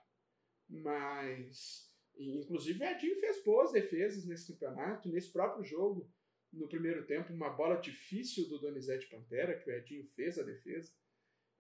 Mas, 0.70 1.92
inclusive, 2.18 2.80
o 2.80 2.88
Edinho 2.88 3.20
fez 3.20 3.44
boas 3.44 3.72
defesas 3.72 4.26
nesse 4.26 4.54
campeonato, 4.54 5.10
nesse 5.10 5.32
próprio 5.32 5.64
jogo 5.64 6.10
no 6.52 6.68
primeiro 6.68 7.06
tempo, 7.06 7.34
uma 7.34 7.50
bola 7.50 7.78
difícil 7.78 8.48
do 8.50 8.60
Donizete 8.60 9.08
Pantera, 9.08 9.58
que 9.58 9.70
o 9.70 9.74
Edinho 9.74 10.06
fez 10.08 10.38
a 10.38 10.44
defesa. 10.44 10.92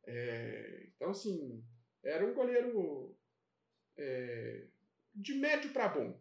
É, 0.05 0.87
então, 0.95 1.11
assim, 1.11 1.63
era 2.03 2.25
um 2.25 2.33
goleiro 2.33 3.17
é, 3.97 4.67
de 5.13 5.33
médio 5.33 5.71
para 5.71 5.87
bom, 5.87 6.19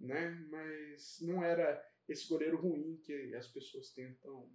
né? 0.00 0.30
mas 0.50 1.18
não 1.20 1.42
era 1.42 1.82
esse 2.08 2.28
goleiro 2.28 2.56
ruim 2.56 3.00
que 3.02 3.34
as 3.34 3.48
pessoas 3.48 3.90
tentam 3.92 4.50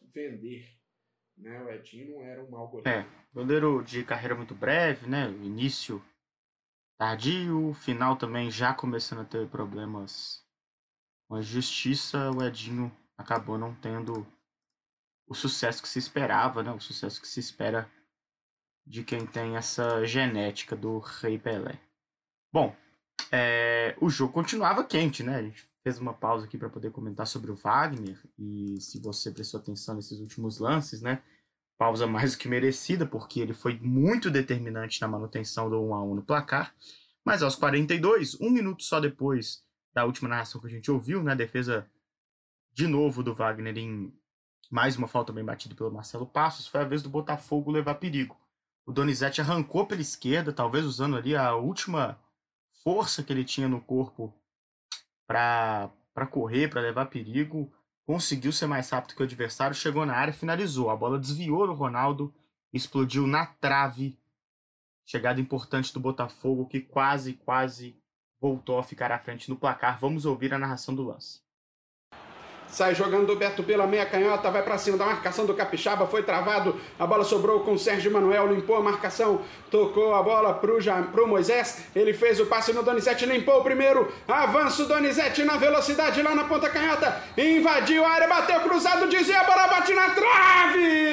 vender. 0.00 0.68
Né? 1.36 1.62
O 1.62 1.70
Edinho 1.70 2.16
não 2.16 2.22
era 2.22 2.44
um 2.44 2.50
mau 2.50 2.68
goleiro. 2.68 2.90
É, 2.90 3.06
goleiro 3.32 3.82
de 3.82 4.04
carreira 4.04 4.34
muito 4.34 4.54
breve, 4.54 5.08
né? 5.08 5.30
Início 5.30 6.04
tardio, 6.98 7.70
o 7.70 7.74
final 7.74 8.16
também 8.16 8.50
já 8.50 8.74
começando 8.74 9.22
a 9.22 9.24
ter 9.24 9.48
problemas 9.48 10.41
a 11.34 11.42
justiça, 11.42 12.30
o 12.30 12.42
Edinho 12.42 12.94
acabou 13.16 13.56
não 13.56 13.74
tendo 13.74 14.26
o 15.26 15.34
sucesso 15.34 15.82
que 15.82 15.88
se 15.88 15.98
esperava, 15.98 16.62
né? 16.62 16.72
O 16.72 16.80
sucesso 16.80 17.20
que 17.20 17.28
se 17.28 17.40
espera 17.40 17.90
de 18.86 19.04
quem 19.04 19.26
tem 19.26 19.56
essa 19.56 20.04
genética 20.04 20.76
do 20.76 20.98
Rei 20.98 21.38
Pelé. 21.38 21.80
Bom, 22.52 22.74
é, 23.30 23.96
o 24.00 24.10
jogo 24.10 24.32
continuava 24.32 24.84
quente, 24.84 25.22
né? 25.22 25.36
A 25.36 25.42
gente 25.42 25.64
fez 25.82 25.98
uma 25.98 26.12
pausa 26.12 26.44
aqui 26.44 26.58
para 26.58 26.68
poder 26.68 26.90
comentar 26.90 27.26
sobre 27.26 27.50
o 27.50 27.56
Wagner 27.56 28.18
e 28.38 28.80
se 28.80 29.00
você 29.00 29.30
prestou 29.30 29.60
atenção 29.60 29.94
nesses 29.94 30.20
últimos 30.20 30.58
lances, 30.58 31.00
né? 31.00 31.22
Pausa 31.78 32.06
mais 32.06 32.32
do 32.32 32.38
que 32.38 32.48
merecida, 32.48 33.06
porque 33.06 33.40
ele 33.40 33.54
foi 33.54 33.78
muito 33.80 34.30
determinante 34.30 35.00
na 35.00 35.08
manutenção 35.08 35.70
do 35.70 35.80
1 35.82 35.94
a 35.94 36.02
1 36.04 36.14
no 36.16 36.22
placar. 36.22 36.74
Mas 37.24 37.42
aos 37.42 37.54
42, 37.54 38.40
um 38.40 38.50
minuto 38.50 38.82
só 38.82 39.00
depois 39.00 39.64
da 39.94 40.04
última 40.04 40.28
narração 40.28 40.60
que 40.60 40.66
a 40.66 40.70
gente 40.70 40.90
ouviu, 40.90 41.22
né? 41.22 41.34
Defesa 41.34 41.88
de 42.72 42.86
novo 42.86 43.22
do 43.22 43.34
Wagner 43.34 43.76
em 43.76 44.12
mais 44.70 44.96
uma 44.96 45.06
falta 45.06 45.32
bem 45.32 45.44
batida 45.44 45.74
pelo 45.74 45.92
Marcelo 45.92 46.26
Passos. 46.26 46.66
Foi 46.66 46.80
a 46.80 46.84
vez 46.84 47.02
do 47.02 47.10
Botafogo 47.10 47.70
levar 47.70 47.96
perigo. 47.96 48.36
O 48.86 48.92
Donizete 48.92 49.40
arrancou 49.40 49.86
pela 49.86 50.00
esquerda, 50.00 50.52
talvez 50.52 50.84
usando 50.84 51.16
ali 51.16 51.36
a 51.36 51.54
última 51.54 52.18
força 52.82 53.22
que 53.22 53.32
ele 53.32 53.44
tinha 53.44 53.68
no 53.68 53.80
corpo 53.80 54.34
para 55.26 55.92
correr, 56.30 56.68
para 56.68 56.80
levar 56.80 57.06
perigo. 57.06 57.72
Conseguiu 58.04 58.50
ser 58.50 58.66
mais 58.66 58.90
rápido 58.90 59.14
que 59.14 59.22
o 59.22 59.24
adversário, 59.24 59.76
chegou 59.76 60.04
na 60.04 60.14
área, 60.14 60.32
finalizou. 60.32 60.90
A 60.90 60.96
bola 60.96 61.18
desviou 61.18 61.66
no 61.66 61.74
Ronaldo, 61.74 62.34
explodiu 62.72 63.26
na 63.26 63.46
trave. 63.46 64.18
Chegada 65.04 65.40
importante 65.40 65.92
do 65.92 66.00
Botafogo 66.00 66.66
que 66.66 66.80
quase, 66.80 67.34
quase 67.34 68.01
voltou 68.42 68.76
a 68.80 68.82
ficar 68.82 69.12
à 69.12 69.18
frente 69.20 69.48
no 69.48 69.54
placar. 69.54 69.96
Vamos 70.00 70.26
ouvir 70.26 70.52
a 70.52 70.58
narração 70.58 70.92
do 70.92 71.04
lance. 71.04 71.40
Sai 72.66 72.94
jogando 72.94 73.30
o 73.30 73.36
Beto 73.36 73.62
pela 73.62 73.86
meia 73.86 74.06
canhota, 74.06 74.50
vai 74.50 74.62
para 74.62 74.78
cima 74.78 74.96
da 74.96 75.04
marcação 75.04 75.44
do 75.44 75.52
Capixaba, 75.54 76.06
foi 76.06 76.22
travado. 76.22 76.80
A 76.98 77.06
bola 77.06 77.22
sobrou 77.22 77.60
com 77.60 77.74
o 77.74 77.78
Sérgio 77.78 78.10
Manuel, 78.10 78.52
limpou 78.52 78.76
a 78.76 78.80
marcação, 78.80 79.42
tocou 79.70 80.14
a 80.14 80.22
bola 80.22 80.54
pro, 80.54 80.78
pro 81.12 81.28
Moisés. 81.28 81.84
Ele 81.94 82.14
fez 82.14 82.40
o 82.40 82.46
passe 82.46 82.72
no 82.72 82.82
Donizete, 82.82 83.26
limpou 83.26 83.60
o 83.60 83.62
primeiro. 83.62 84.10
Avança 84.26 84.84
o 84.84 84.86
Donizete 84.86 85.44
na 85.44 85.58
velocidade 85.58 86.22
lá 86.22 86.34
na 86.34 86.44
ponta 86.44 86.70
canhota. 86.70 87.22
Invadiu 87.36 88.06
a 88.06 88.08
área, 88.08 88.26
bateu 88.26 88.60
cruzado, 88.60 89.06
dizia 89.06 89.42
a 89.42 89.44
bola 89.44 89.68
bate 89.68 89.92
na 89.92 90.10
trave! 90.10 91.12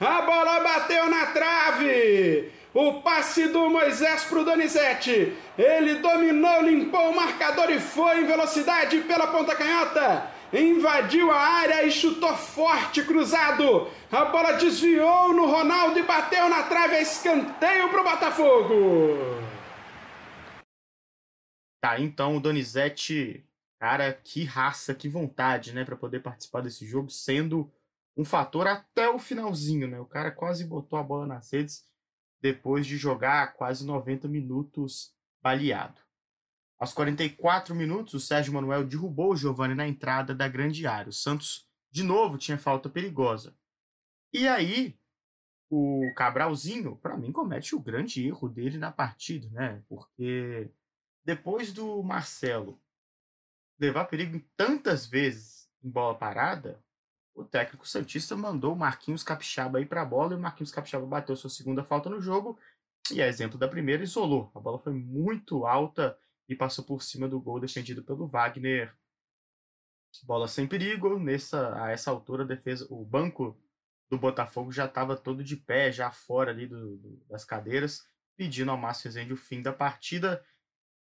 A 0.00 0.22
bola 0.22 0.60
bateu 0.60 1.10
na 1.10 1.26
trave! 1.26 2.57
O 2.80 3.02
passe 3.02 3.48
do 3.48 3.68
Moisés 3.68 4.22
para 4.26 4.38
o 4.38 4.44
Donizete. 4.44 5.36
Ele 5.58 5.96
dominou, 5.96 6.62
limpou 6.62 7.10
o 7.10 7.16
marcador 7.16 7.68
e 7.72 7.80
foi 7.80 8.20
em 8.20 8.24
velocidade 8.24 9.00
pela 9.00 9.26
ponta 9.26 9.56
canhota. 9.56 10.30
Invadiu 10.52 11.28
a 11.32 11.40
área 11.40 11.82
e 11.82 11.90
chutou 11.90 12.36
forte, 12.36 13.02
cruzado. 13.02 13.90
A 14.12 14.26
bola 14.26 14.52
desviou 14.52 15.34
no 15.34 15.46
Ronaldo 15.46 15.98
e 15.98 16.04
bateu 16.04 16.48
na 16.48 16.62
trave. 16.62 16.94
É 16.94 17.02
escanteio 17.02 17.88
para 17.88 18.00
o 18.00 18.04
Botafogo. 18.04 19.18
Tá, 21.82 21.98
então 21.98 22.36
o 22.36 22.40
Donizete, 22.40 23.44
cara, 23.80 24.12
que 24.12 24.44
raça, 24.44 24.94
que 24.94 25.08
vontade, 25.08 25.74
né, 25.74 25.84
para 25.84 25.96
poder 25.96 26.20
participar 26.20 26.60
desse 26.60 26.86
jogo, 26.86 27.10
sendo 27.10 27.68
um 28.16 28.24
fator 28.24 28.68
até 28.68 29.10
o 29.10 29.18
finalzinho, 29.18 29.88
né? 29.88 29.98
O 29.98 30.06
cara 30.06 30.30
quase 30.30 30.64
botou 30.64 30.96
a 30.96 31.02
bola 31.02 31.26
nas 31.26 31.52
redes 31.52 31.87
depois 32.40 32.86
de 32.86 32.96
jogar 32.96 33.54
quase 33.54 33.84
90 33.84 34.28
minutos 34.28 35.14
baleado. 35.42 36.00
Aos 36.78 36.92
44 36.92 37.74
minutos, 37.74 38.14
o 38.14 38.20
Sérgio 38.20 38.52
Manuel 38.52 38.86
derrubou 38.86 39.32
o 39.32 39.36
Giovani 39.36 39.74
na 39.74 39.88
entrada 39.88 40.34
da 40.34 40.46
grande 40.46 40.86
área. 40.86 41.10
O 41.10 41.12
Santos, 41.12 41.68
de 41.90 42.04
novo, 42.04 42.38
tinha 42.38 42.56
falta 42.56 42.88
perigosa. 42.88 43.56
E 44.32 44.46
aí, 44.46 44.96
o 45.68 46.12
Cabralzinho, 46.14 46.96
para 46.96 47.16
mim, 47.16 47.32
comete 47.32 47.74
o 47.74 47.80
grande 47.80 48.24
erro 48.26 48.48
dele 48.48 48.78
na 48.78 48.92
partida, 48.92 49.48
né? 49.50 49.82
Porque 49.88 50.70
depois 51.24 51.72
do 51.72 52.02
Marcelo 52.02 52.80
levar 53.78 54.06
perigo 54.06 54.40
tantas 54.56 55.06
vezes 55.06 55.68
em 55.82 55.90
bola 55.90 56.16
parada, 56.16 56.82
o 57.38 57.44
técnico 57.44 57.86
Santista 57.86 58.36
mandou 58.36 58.72
o 58.72 58.76
Marquinhos 58.76 59.22
Capixaba 59.22 59.80
ir 59.80 59.86
para 59.86 60.02
a 60.02 60.04
bola 60.04 60.32
e 60.32 60.36
o 60.36 60.40
Marquinhos 60.40 60.72
Capixaba 60.72 61.06
bateu 61.06 61.36
sua 61.36 61.48
segunda 61.48 61.84
falta 61.84 62.10
no 62.10 62.20
jogo 62.20 62.58
e, 63.12 63.22
a 63.22 63.28
exemplo 63.28 63.56
da 63.56 63.68
primeira, 63.68 64.02
isolou. 64.02 64.50
A 64.54 64.60
bola 64.60 64.78
foi 64.78 64.92
muito 64.92 65.64
alta 65.64 66.18
e 66.48 66.54
passou 66.54 66.84
por 66.84 67.02
cima 67.02 67.28
do 67.28 67.40
gol 67.40 67.60
defendido 67.60 68.02
pelo 68.02 68.26
Wagner. 68.26 68.92
Bola 70.24 70.48
sem 70.48 70.66
perigo. 70.66 71.18
Nessa, 71.18 71.80
a 71.82 71.90
essa 71.90 72.10
altura, 72.10 72.42
a 72.42 72.46
defesa, 72.46 72.86
o 72.90 73.04
banco 73.04 73.56
do 74.10 74.18
Botafogo 74.18 74.72
já 74.72 74.86
estava 74.86 75.16
todo 75.16 75.44
de 75.44 75.56
pé, 75.56 75.92
já 75.92 76.10
fora 76.10 76.50
ali 76.50 76.66
do, 76.66 76.96
do, 76.96 77.24
das 77.28 77.44
cadeiras, 77.44 78.06
pedindo 78.36 78.70
ao 78.70 78.76
Márcio 78.76 79.04
Rezende 79.04 79.32
o 79.32 79.36
fim 79.36 79.62
da 79.62 79.72
partida. 79.72 80.44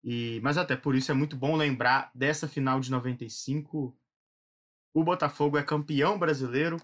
E, 0.03 0.41
mas 0.43 0.59
até 0.59 0.77
por 0.77 0.95
isso 0.95 1.11
é 1.11 1.15
muito 1.15 1.37
bom 1.37 1.57
lembrar 1.57 2.11
dessa 2.15 2.49
final 2.49 2.81
de 2.81 2.91
95. 2.91 3.97
O 4.93 5.05
Botafogo 5.05 5.57
é 5.57 5.63
campeão 5.63 6.19
brasileiro 6.19 6.77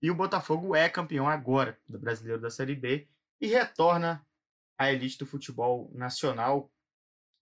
e 0.00 0.10
o 0.10 0.14
Botafogo 0.14 0.74
é 0.74 0.88
campeão 0.88 1.28
agora 1.28 1.78
do 1.88 1.98
Brasileiro 1.98 2.40
da 2.40 2.50
Série 2.50 2.74
B 2.74 3.08
e 3.40 3.46
retorna 3.46 4.24
à 4.78 4.92
elite 4.92 5.18
do 5.18 5.26
futebol 5.26 5.90
nacional. 5.94 6.72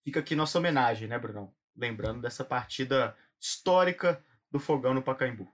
Fica 0.02 0.20
aqui 0.20 0.34
nossa 0.34 0.58
homenagem, 0.58 1.06
né, 1.06 1.18
Brunão? 1.18 1.54
Lembrando 1.76 2.20
dessa 2.20 2.44
partida 2.44 3.16
histórica 3.38 4.24
do 4.50 4.58
Fogão 4.58 4.94
no 4.94 5.02
Pacaembu. 5.02 5.50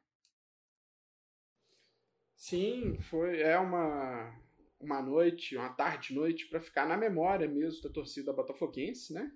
Sim, 2.34 2.98
foi 3.00 3.40
é 3.40 3.58
uma 3.58 4.32
uma 4.80 5.02
noite, 5.02 5.56
uma 5.56 5.70
tarde 5.70 6.14
noite, 6.14 6.46
para 6.46 6.60
ficar 6.60 6.86
na 6.86 6.96
memória 6.96 7.48
mesmo 7.48 7.82
da 7.82 7.90
torcida 7.90 8.32
botafoguense, 8.32 9.12
né? 9.12 9.32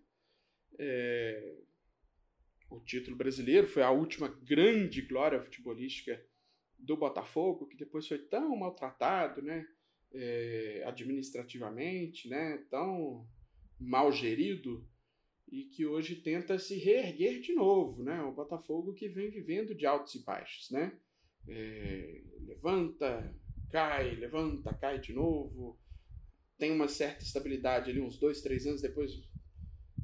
É... 0.79 1.57
O 2.71 2.81
título 2.81 3.17
brasileiro 3.17 3.67
foi 3.67 3.83
a 3.83 3.91
última 3.91 4.29
grande 4.29 5.03
glória 5.03 5.41
futebolística 5.41 6.25
do 6.79 6.97
Botafogo, 6.97 7.67
que 7.67 7.77
depois 7.77 8.07
foi 8.07 8.19
tão 8.19 8.57
maltratado, 8.57 9.43
né? 9.43 9.67
É... 10.13 10.85
administrativamente, 10.87 12.29
né? 12.29 12.59
Tão 12.71 13.27
mal 13.79 14.13
gerido 14.13 14.87
e 15.51 15.65
que 15.65 15.85
hoje 15.85 16.17
tenta 16.17 16.59
se 16.59 16.77
reerguer 16.77 17.41
de 17.41 17.55
novo, 17.55 18.03
né? 18.03 18.23
O 18.23 18.33
Botafogo 18.33 18.93
que 18.93 19.09
vem 19.09 19.31
vivendo 19.31 19.75
de 19.75 19.87
altos 19.87 20.15
e 20.15 20.25
baixos, 20.25 20.71
né? 20.71 20.97
É... 21.49 22.23
levanta, 22.47 23.35
cai, 23.71 24.15
levanta, 24.17 24.75
cai 24.75 25.01
de 25.01 25.13
novo. 25.13 25.79
Tem 26.59 26.71
uma 26.73 26.89
certa 26.89 27.23
estabilidade 27.23 27.91
ali, 27.91 28.01
uns 28.01 28.19
dois, 28.19 28.43
três 28.43 28.67
anos 28.67 28.83
depois 28.83 29.13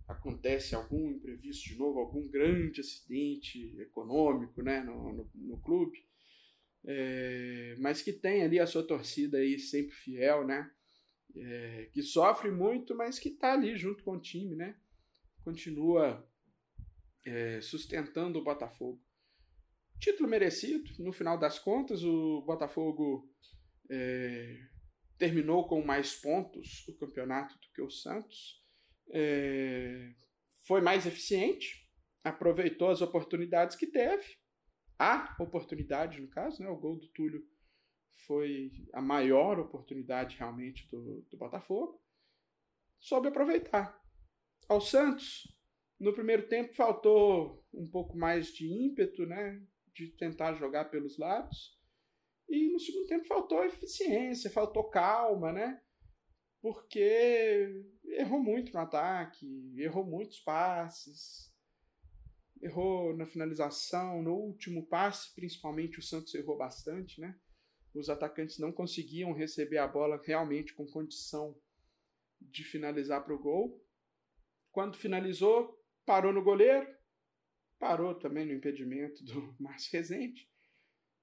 acontece 0.08 0.74
algum 0.74 1.10
imprevisto 1.10 1.68
de 1.68 1.76
novo, 1.76 1.98
algum 1.98 2.28
grande 2.28 2.80
acidente 2.80 3.76
econômico 3.80 4.62
né, 4.62 4.80
no, 4.80 5.12
no, 5.12 5.30
no 5.34 5.60
clube. 5.60 6.06
É, 6.84 7.74
mas 7.80 8.00
que 8.00 8.12
tem 8.12 8.42
ali 8.42 8.60
a 8.60 8.66
sua 8.66 8.86
torcida 8.86 9.38
aí 9.38 9.58
sempre 9.58 9.92
fiel, 9.92 10.46
né? 10.46 10.70
É, 11.34 11.90
que 11.92 12.00
sofre 12.02 12.50
muito, 12.50 12.94
mas 12.94 13.18
que 13.18 13.28
está 13.28 13.52
ali 13.52 13.76
junto 13.76 14.04
com 14.04 14.12
o 14.12 14.20
time, 14.20 14.54
né? 14.54 14.78
Continua 15.44 16.24
é, 17.26 17.60
sustentando 17.60 18.38
o 18.38 18.44
Botafogo. 18.44 19.02
Título 19.98 20.28
merecido, 20.28 20.90
no 21.02 21.12
final 21.12 21.38
das 21.38 21.58
contas, 21.58 22.04
o 22.04 22.42
Botafogo 22.42 23.28
é, 23.90 24.58
terminou 25.18 25.66
com 25.66 25.84
mais 25.84 26.14
pontos 26.14 26.86
o 26.88 26.96
campeonato 26.96 27.54
do 27.54 27.72
que 27.72 27.82
o 27.82 27.90
Santos, 27.90 28.62
é, 29.10 30.14
foi 30.66 30.80
mais 30.80 31.06
eficiente, 31.06 31.88
aproveitou 32.24 32.90
as 32.90 33.00
oportunidades 33.00 33.76
que 33.76 33.86
teve, 33.86 34.24
a 34.98 35.36
oportunidade 35.40 36.20
no 36.20 36.28
caso, 36.28 36.62
né, 36.62 36.68
o 36.68 36.76
gol 36.76 36.98
do 36.98 37.08
Túlio 37.08 37.46
foi 38.26 38.72
a 38.92 39.00
maior 39.00 39.58
oportunidade 39.58 40.36
realmente 40.36 40.88
do, 40.90 41.22
do 41.30 41.36
Botafogo, 41.36 42.02
soube 42.98 43.28
aproveitar. 43.28 44.02
Ao 44.68 44.80
Santos, 44.80 45.46
no 46.00 46.12
primeiro 46.12 46.48
tempo 46.48 46.74
faltou 46.74 47.64
um 47.72 47.88
pouco 47.88 48.16
mais 48.16 48.48
de 48.48 48.66
ímpeto, 48.66 49.26
né, 49.26 49.62
de 49.94 50.08
tentar 50.08 50.54
jogar 50.54 50.86
pelos 50.86 51.18
lados, 51.18 51.78
e 52.48 52.70
no 52.70 52.78
segundo 52.78 53.06
tempo 53.06 53.26
faltou 53.26 53.64
eficiência, 53.64 54.50
faltou 54.50 54.84
calma, 54.84 55.52
né? 55.52 55.80
Porque 56.60 57.84
errou 58.04 58.42
muito 58.42 58.72
no 58.72 58.80
ataque, 58.80 59.74
errou 59.76 60.04
muitos 60.04 60.40
passes, 60.40 61.52
errou 62.60 63.16
na 63.16 63.26
finalização, 63.26 64.22
no 64.22 64.34
último 64.34 64.86
passe, 64.86 65.34
principalmente 65.34 65.98
o 65.98 66.02
Santos 66.02 66.34
errou 66.34 66.56
bastante, 66.56 67.20
né? 67.20 67.38
os 67.98 68.10
atacantes 68.10 68.58
não 68.58 68.72
conseguiam 68.72 69.32
receber 69.32 69.78
a 69.78 69.88
bola 69.88 70.20
realmente 70.24 70.74
com 70.74 70.86
condição 70.86 71.58
de 72.40 72.62
finalizar 72.62 73.24
para 73.24 73.34
o 73.34 73.38
gol. 73.38 73.82
Quando 74.70 74.96
finalizou, 74.96 75.82
parou 76.04 76.32
no 76.32 76.44
goleiro, 76.44 76.86
parou 77.78 78.14
também 78.14 78.44
no 78.46 78.52
impedimento 78.52 79.24
do 79.24 79.56
Márcio 79.58 79.92
Rezende. 79.92 80.48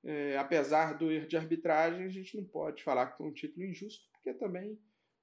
É, 0.04 0.38
apesar 0.38 0.98
do 0.98 1.12
erro 1.12 1.28
de 1.28 1.38
arbitragem, 1.38 2.04
a 2.04 2.10
gente 2.10 2.36
não 2.36 2.44
pode 2.44 2.84
falar 2.84 3.08
que 3.08 3.18
foi 3.18 3.28
um 3.28 3.34
título 3.34 3.66
injusto, 3.66 4.10
porque 4.12 4.34
também 4.34 4.78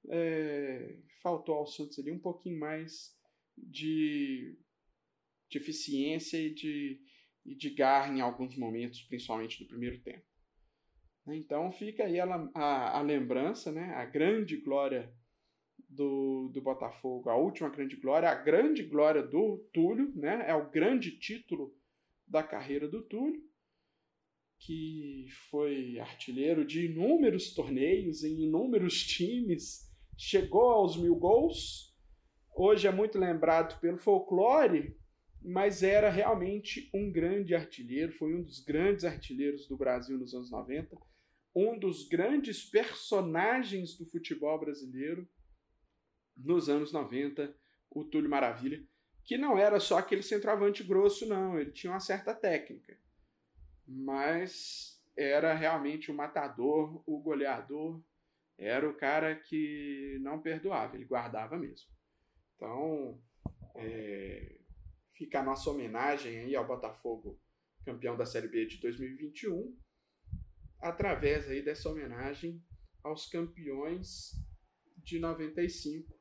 é, 0.09 0.97
faltou 1.21 1.55
ao 1.55 1.67
Santos 1.67 1.99
ali 1.99 2.11
um 2.11 2.19
pouquinho 2.19 2.59
mais 2.59 3.15
de, 3.55 4.57
de 5.49 5.57
eficiência 5.57 6.37
e 6.37 6.53
de, 6.53 6.99
e 7.45 7.55
de 7.55 7.69
garra 7.69 8.11
em 8.11 8.21
alguns 8.21 8.57
momentos, 8.57 9.03
principalmente 9.03 9.61
no 9.61 9.67
primeiro 9.67 9.99
tempo. 9.99 10.25
Então 11.27 11.71
fica 11.71 12.05
aí 12.05 12.19
a, 12.19 12.49
a, 12.55 12.97
a 12.97 13.01
lembrança, 13.01 13.71
né, 13.71 13.93
a 13.93 14.05
grande 14.05 14.57
glória 14.57 15.13
do, 15.91 16.49
do 16.53 16.61
Botafogo, 16.61 17.29
a 17.29 17.35
última 17.35 17.69
grande 17.69 17.95
glória, 17.97 18.29
a 18.29 18.35
grande 18.35 18.83
glória 18.83 19.21
do 19.21 19.57
Túlio, 19.73 20.11
né? 20.15 20.45
É 20.47 20.55
o 20.55 20.69
grande 20.69 21.11
título 21.19 21.75
da 22.25 22.41
carreira 22.41 22.87
do 22.87 23.01
Túlio, 23.03 23.43
que 24.61 25.25
foi 25.49 25.99
artilheiro 25.99 26.63
de 26.63 26.85
inúmeros 26.85 27.53
torneios 27.53 28.23
em 28.23 28.43
inúmeros 28.43 29.01
times, 29.05 29.91
chegou 30.17 30.71
aos 30.71 30.95
mil 30.95 31.15
gols. 31.15 31.95
Hoje 32.55 32.87
é 32.87 32.91
muito 32.91 33.17
lembrado 33.17 33.79
pelo 33.79 33.97
folclore, 33.97 34.95
mas 35.41 35.81
era 35.81 36.11
realmente 36.11 36.89
um 36.93 37.11
grande 37.11 37.55
artilheiro, 37.55 38.11
foi 38.11 38.35
um 38.35 38.43
dos 38.43 38.63
grandes 38.63 39.03
artilheiros 39.03 39.67
do 39.67 39.75
Brasil 39.75 40.17
nos 40.17 40.33
anos 40.35 40.51
90, 40.51 40.95
um 41.55 41.79
dos 41.79 42.07
grandes 42.07 42.63
personagens 42.63 43.97
do 43.97 44.05
futebol 44.05 44.59
brasileiro 44.59 45.27
nos 46.37 46.69
anos 46.69 46.93
90, 46.93 47.53
o 47.89 48.03
Túlio 48.03 48.29
Maravilha, 48.29 48.85
que 49.25 49.37
não 49.37 49.57
era 49.57 49.79
só 49.79 49.97
aquele 49.97 50.21
centroavante 50.21 50.83
grosso, 50.83 51.25
não, 51.25 51.59
ele 51.59 51.71
tinha 51.71 51.91
uma 51.91 51.99
certa 51.99 52.33
técnica, 52.33 52.95
mas 53.87 55.01
era 55.15 55.53
realmente 55.53 56.11
o 56.11 56.15
matador, 56.15 57.03
o 57.05 57.19
goleador, 57.19 58.01
era 58.57 58.87
o 58.87 58.95
cara 58.95 59.35
que 59.35 60.19
não 60.21 60.41
perdoava, 60.41 60.95
ele 60.95 61.05
guardava 61.05 61.57
mesmo. 61.57 61.89
Então, 62.55 63.21
é, 63.75 64.59
fica 65.13 65.39
a 65.39 65.43
nossa 65.43 65.69
homenagem 65.69 66.39
aí 66.39 66.55
ao 66.55 66.67
Botafogo, 66.67 67.39
campeão 67.83 68.15
da 68.15 68.25
Série 68.25 68.47
B 68.47 68.65
de 68.65 68.77
2021, 68.79 69.75
através 70.79 71.49
aí 71.49 71.63
dessa 71.63 71.89
homenagem 71.89 72.63
aos 73.03 73.27
campeões 73.27 74.31
de 74.97 75.19
95, 75.19 76.19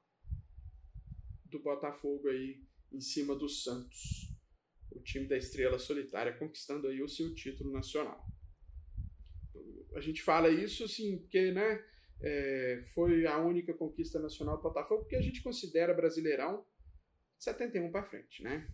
do 1.45 1.59
Botafogo 1.61 2.29
aí 2.29 2.63
em 2.91 3.01
cima 3.01 3.35
do 3.35 3.49
Santos, 3.49 4.30
time 5.11 5.27
da 5.27 5.37
Estrela 5.37 5.79
Solitária 5.79 6.33
conquistando 6.33 6.89
aí 6.89 7.03
o 7.03 7.09
seu 7.09 7.35
título 7.35 7.73
nacional. 7.73 8.25
A 9.95 10.01
gente 10.01 10.23
fala 10.23 10.49
isso 10.49 10.85
assim, 10.85 11.19
porque 11.19 11.51
né, 11.51 11.85
é, 12.23 12.83
foi 12.95 13.27
a 13.27 13.39
única 13.39 13.75
conquista 13.75 14.21
nacional 14.21 14.57
do 14.57 14.63
Botafogo, 14.63 15.03
porque 15.03 15.17
a 15.17 15.23
gente 15.23 15.43
considera 15.43 15.95
Brasileirão 15.95 16.65
71 17.39 17.91
para 17.91 18.05
frente, 18.05 18.43
né? 18.43 18.69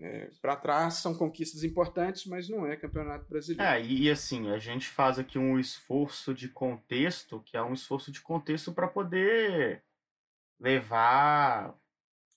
É, 0.00 0.30
para 0.42 0.54
trás 0.54 0.94
são 0.94 1.14
conquistas 1.14 1.64
importantes, 1.64 2.26
mas 2.26 2.46
não 2.48 2.66
é 2.66 2.76
campeonato 2.76 3.26
brasileiro. 3.26 3.62
É, 3.62 3.82
e 3.82 4.10
assim, 4.10 4.50
a 4.50 4.58
gente 4.58 4.86
faz 4.86 5.18
aqui 5.18 5.38
um 5.38 5.58
esforço 5.58 6.34
de 6.34 6.48
contexto, 6.48 7.42
que 7.42 7.56
é 7.56 7.62
um 7.62 7.72
esforço 7.72 8.12
de 8.12 8.20
contexto 8.20 8.72
para 8.72 8.86
poder 8.86 9.82
levar 10.60 11.74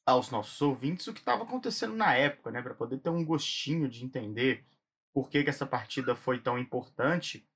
aos 0.05 0.29
nossos 0.29 0.61
ouvintes 0.61 1.07
o 1.07 1.13
que 1.13 1.19
estava 1.19 1.43
acontecendo 1.43 1.95
na 1.95 2.13
época, 2.13 2.51
né, 2.51 2.61
para 2.61 2.73
poder 2.73 2.99
ter 2.99 3.09
um 3.09 3.23
gostinho 3.23 3.87
de 3.87 4.03
entender 4.03 4.65
por 5.13 5.29
que, 5.29 5.43
que 5.43 5.49
essa 5.49 5.65
partida 5.65 6.15
foi 6.15 6.39
tão 6.39 6.57
importante. 6.57 7.47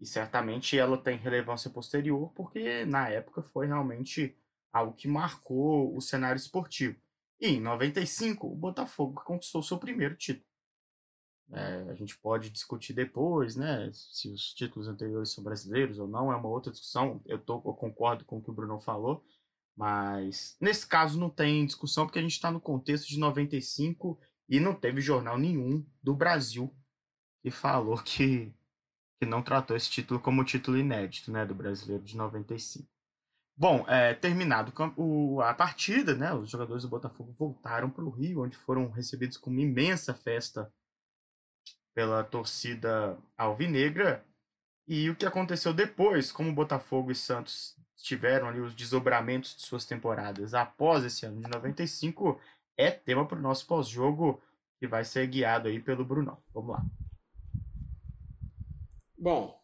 E 0.00 0.06
certamente 0.06 0.78
ela 0.78 0.98
tem 0.98 1.16
relevância 1.16 1.70
posterior, 1.70 2.30
porque 2.34 2.84
na 2.84 3.08
época 3.08 3.42
foi 3.42 3.66
realmente 3.66 4.36
algo 4.72 4.94
que 4.94 5.08
marcou 5.08 5.96
o 5.96 6.00
cenário 6.00 6.36
esportivo. 6.38 7.00
E 7.40 7.48
em 7.48 7.60
95, 7.60 8.46
o 8.46 8.54
Botafogo 8.54 9.22
conquistou 9.24 9.62
seu 9.62 9.78
primeiro 9.78 10.14
título. 10.14 10.46
É, 11.50 11.90
a 11.90 11.94
gente 11.94 12.16
pode 12.18 12.48
discutir 12.50 12.94
depois, 12.94 13.56
né, 13.56 13.90
se 13.92 14.30
os 14.30 14.54
títulos 14.54 14.88
anteriores 14.88 15.32
são 15.32 15.44
brasileiros 15.44 15.98
ou 15.98 16.08
não, 16.08 16.32
é 16.32 16.36
uma 16.36 16.48
outra 16.48 16.72
discussão. 16.72 17.20
Eu, 17.26 17.38
tô, 17.38 17.56
eu 17.56 17.74
concordo 17.74 18.24
com 18.24 18.38
o 18.38 18.42
que 18.42 18.50
o 18.50 18.54
Bruno 18.54 18.80
falou, 18.80 19.24
mas 19.76 20.56
nesse 20.60 20.86
caso 20.86 21.18
não 21.18 21.30
tem 21.30 21.66
discussão, 21.66 22.06
porque 22.06 22.18
a 22.18 22.22
gente 22.22 22.32
está 22.32 22.50
no 22.50 22.60
contexto 22.60 23.08
de 23.08 23.18
95 23.18 24.18
e 24.48 24.60
não 24.60 24.74
teve 24.74 25.00
jornal 25.00 25.38
nenhum 25.38 25.84
do 26.02 26.14
Brasil 26.14 26.74
que 27.42 27.50
falou 27.50 27.96
que, 27.98 28.52
que 29.20 29.26
não 29.26 29.42
tratou 29.42 29.76
esse 29.76 29.90
título 29.90 30.20
como 30.20 30.44
título 30.44 30.76
inédito 30.76 31.32
né, 31.32 31.44
do 31.44 31.54
brasileiro 31.54 32.04
de 32.04 32.16
95. 32.16 32.88
Bom, 33.56 33.84
é, 33.88 34.14
terminado 34.14 34.72
o, 34.96 35.40
a 35.40 35.52
partida, 35.52 36.14
né, 36.14 36.32
os 36.32 36.50
jogadores 36.50 36.82
do 36.84 36.88
Botafogo 36.88 37.34
voltaram 37.38 37.90
para 37.90 38.04
o 38.04 38.10
Rio, 38.10 38.42
onde 38.42 38.56
foram 38.56 38.90
recebidos 38.90 39.36
com 39.36 39.50
uma 39.50 39.60
imensa 39.60 40.14
festa 40.14 40.72
pela 41.94 42.24
torcida 42.24 43.18
alvinegra. 43.36 44.24
E 44.86 45.08
o 45.08 45.16
que 45.16 45.24
aconteceu 45.24 45.72
depois, 45.72 46.32
como 46.32 46.52
Botafogo 46.52 47.10
e 47.10 47.14
Santos 47.14 47.76
tiveram 47.96 48.48
ali 48.48 48.60
os 48.60 48.74
desdobramentos 48.74 49.54
de 49.54 49.62
suas 49.62 49.84
temporadas 49.84 50.54
após 50.54 51.04
esse 51.04 51.24
ano 51.24 51.40
de 51.40 51.48
95, 51.48 52.40
é 52.76 52.90
tema 52.90 53.26
para 53.26 53.38
o 53.38 53.42
nosso 53.42 53.66
pós-jogo, 53.66 54.42
que 54.78 54.88
vai 54.88 55.04
ser 55.04 55.26
guiado 55.28 55.68
aí 55.68 55.80
pelo 55.80 56.04
Brunão. 56.04 56.42
Vamos 56.52 56.70
lá. 56.70 56.84
Bom, 59.16 59.56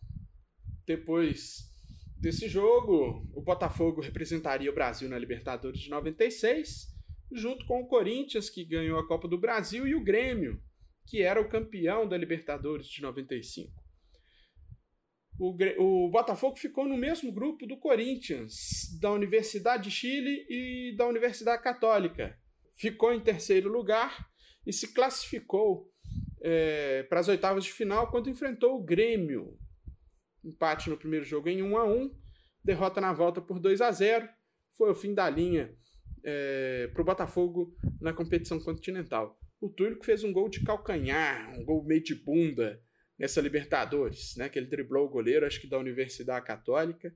depois 0.86 1.68
desse 2.16 2.48
jogo, 2.48 3.28
o 3.34 3.40
Botafogo 3.42 4.00
representaria 4.00 4.70
o 4.70 4.74
Brasil 4.74 5.08
na 5.08 5.18
Libertadores 5.18 5.80
de 5.80 5.90
96, 5.90 6.94
junto 7.32 7.66
com 7.66 7.80
o 7.80 7.88
Corinthians, 7.88 8.48
que 8.48 8.64
ganhou 8.64 9.00
a 9.00 9.06
Copa 9.06 9.26
do 9.26 9.36
Brasil, 9.36 9.84
e 9.84 9.96
o 9.96 10.04
Grêmio, 10.04 10.62
que 11.04 11.22
era 11.22 11.40
o 11.40 11.48
campeão 11.48 12.08
da 12.08 12.16
Libertadores 12.16 12.86
de 12.86 13.02
95 13.02 13.87
o, 15.38 15.54
o 15.78 16.10
Botafogo 16.10 16.56
ficou 16.56 16.86
no 16.86 16.96
mesmo 16.96 17.30
grupo 17.30 17.66
do 17.66 17.76
Corinthians, 17.76 18.98
da 19.00 19.12
Universidade 19.12 19.84
de 19.84 19.90
Chile 19.90 20.44
e 20.48 20.96
da 20.96 21.06
Universidade 21.06 21.62
Católica. 21.62 22.36
Ficou 22.76 23.12
em 23.12 23.20
terceiro 23.20 23.70
lugar 23.70 24.28
e 24.66 24.72
se 24.72 24.92
classificou 24.92 25.92
é, 26.40 27.04
para 27.04 27.20
as 27.20 27.28
oitavas 27.28 27.64
de 27.64 27.72
final 27.72 28.10
quando 28.10 28.28
enfrentou 28.28 28.76
o 28.76 28.82
Grêmio. 28.82 29.56
Empate 30.44 30.90
no 30.90 30.96
primeiro 30.96 31.24
jogo 31.24 31.48
em 31.48 31.62
1 31.62 31.76
a 31.76 31.84
1 31.84 32.10
derrota 32.64 33.00
na 33.00 33.12
volta 33.12 33.40
por 33.40 33.58
2 33.58 33.80
a 33.80 33.90
0 33.90 34.28
Foi 34.76 34.90
o 34.90 34.94
fim 34.94 35.14
da 35.14 35.30
linha 35.30 35.74
é, 36.24 36.88
para 36.92 37.02
o 37.02 37.04
Botafogo 37.04 37.74
na 38.00 38.12
competição 38.12 38.58
continental. 38.60 39.38
O 39.60 39.68
Túlio 39.68 39.98
que 39.98 40.06
fez 40.06 40.22
um 40.22 40.32
gol 40.32 40.48
de 40.48 40.62
calcanhar, 40.64 41.52
um 41.58 41.64
gol 41.64 41.84
meio 41.84 42.02
de 42.02 42.14
bunda, 42.14 42.80
nessa 43.18 43.40
Libertadores, 43.40 44.36
né? 44.36 44.48
Que 44.48 44.58
ele 44.58 44.66
driblou 44.66 45.06
o 45.06 45.10
goleiro, 45.10 45.46
acho 45.46 45.60
que 45.60 45.66
da 45.66 45.78
Universidade 45.78 46.46
Católica, 46.46 47.14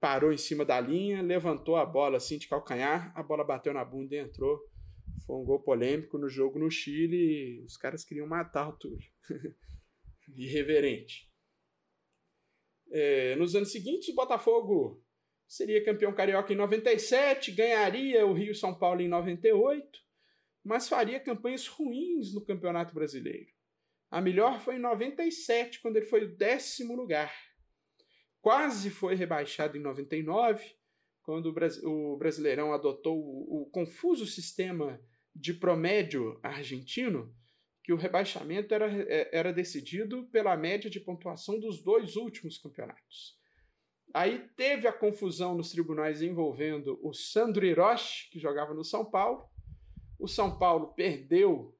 parou 0.00 0.32
em 0.32 0.38
cima 0.38 0.64
da 0.64 0.80
linha, 0.80 1.22
levantou 1.22 1.76
a 1.76 1.86
bola 1.86 2.16
assim 2.16 2.38
de 2.38 2.48
calcanhar, 2.48 3.12
a 3.16 3.22
bola 3.22 3.44
bateu 3.44 3.72
na 3.72 3.84
bunda 3.84 4.14
e 4.14 4.18
entrou. 4.18 4.58
Foi 5.26 5.36
um 5.36 5.44
gol 5.44 5.60
polêmico 5.60 6.16
no 6.16 6.28
jogo 6.28 6.58
no 6.58 6.70
Chile. 6.70 7.62
Os 7.64 7.76
caras 7.76 8.04
queriam 8.04 8.26
matar 8.26 8.68
o 8.68 8.72
Túlio. 8.72 9.10
Irreverente. 10.36 11.28
É, 12.90 13.36
nos 13.36 13.54
anos 13.54 13.70
seguintes, 13.70 14.08
o 14.08 14.14
Botafogo 14.14 15.02
seria 15.46 15.84
campeão 15.84 16.14
carioca 16.14 16.52
em 16.52 16.56
97, 16.56 17.52
ganharia 17.52 18.26
o 18.26 18.32
Rio 18.32 18.54
São 18.54 18.74
Paulo 18.74 19.00
em 19.00 19.08
98, 19.08 19.86
mas 20.62 20.88
faria 20.88 21.20
campanhas 21.20 21.66
ruins 21.66 22.34
no 22.34 22.44
Campeonato 22.44 22.94
Brasileiro. 22.94 23.57
A 24.10 24.20
melhor 24.20 24.60
foi 24.60 24.76
em 24.76 24.80
97, 24.80 25.80
quando 25.80 25.96
ele 25.96 26.06
foi 26.06 26.24
o 26.24 26.36
décimo 26.36 26.94
lugar. 26.94 27.32
Quase 28.40 28.90
foi 28.90 29.14
rebaixado 29.14 29.76
em 29.76 29.80
99, 29.80 30.64
quando 31.22 31.54
o 31.84 32.16
Brasileirão 32.16 32.72
adotou 32.72 33.18
o, 33.18 33.68
confuso 33.70 34.24
sistema 34.26 34.98
de 35.34 35.52
promédio 35.52 36.40
argentino, 36.42 37.34
que 37.84 37.92
o 37.92 37.96
rebaixamento 37.96 38.72
era, 38.72 38.90
é, 38.90 39.28
era 39.30 39.52
decidido 39.52 40.26
pela 40.30 40.56
média 40.56 40.88
de 40.88 41.00
pontuação 41.00 41.60
dos 41.60 41.82
dois 41.82 42.16
últimos 42.16 42.56
campeonatos. 42.56 43.38
Aí 44.14 44.48
teve 44.56 44.88
a 44.88 44.92
confusão 44.92 45.54
nos 45.54 45.70
tribunais 45.70 46.22
envolvendo 46.22 46.98
o 47.02 47.12
Sandro 47.12 47.66
Hiroshi, 47.66 48.30
que 48.30 48.38
jogava 48.38 48.72
no 48.72 48.82
São 48.82 49.04
Paulo. 49.04 49.46
O 50.18 50.26
São 50.26 50.58
Paulo 50.58 50.94
perdeu 50.94 51.77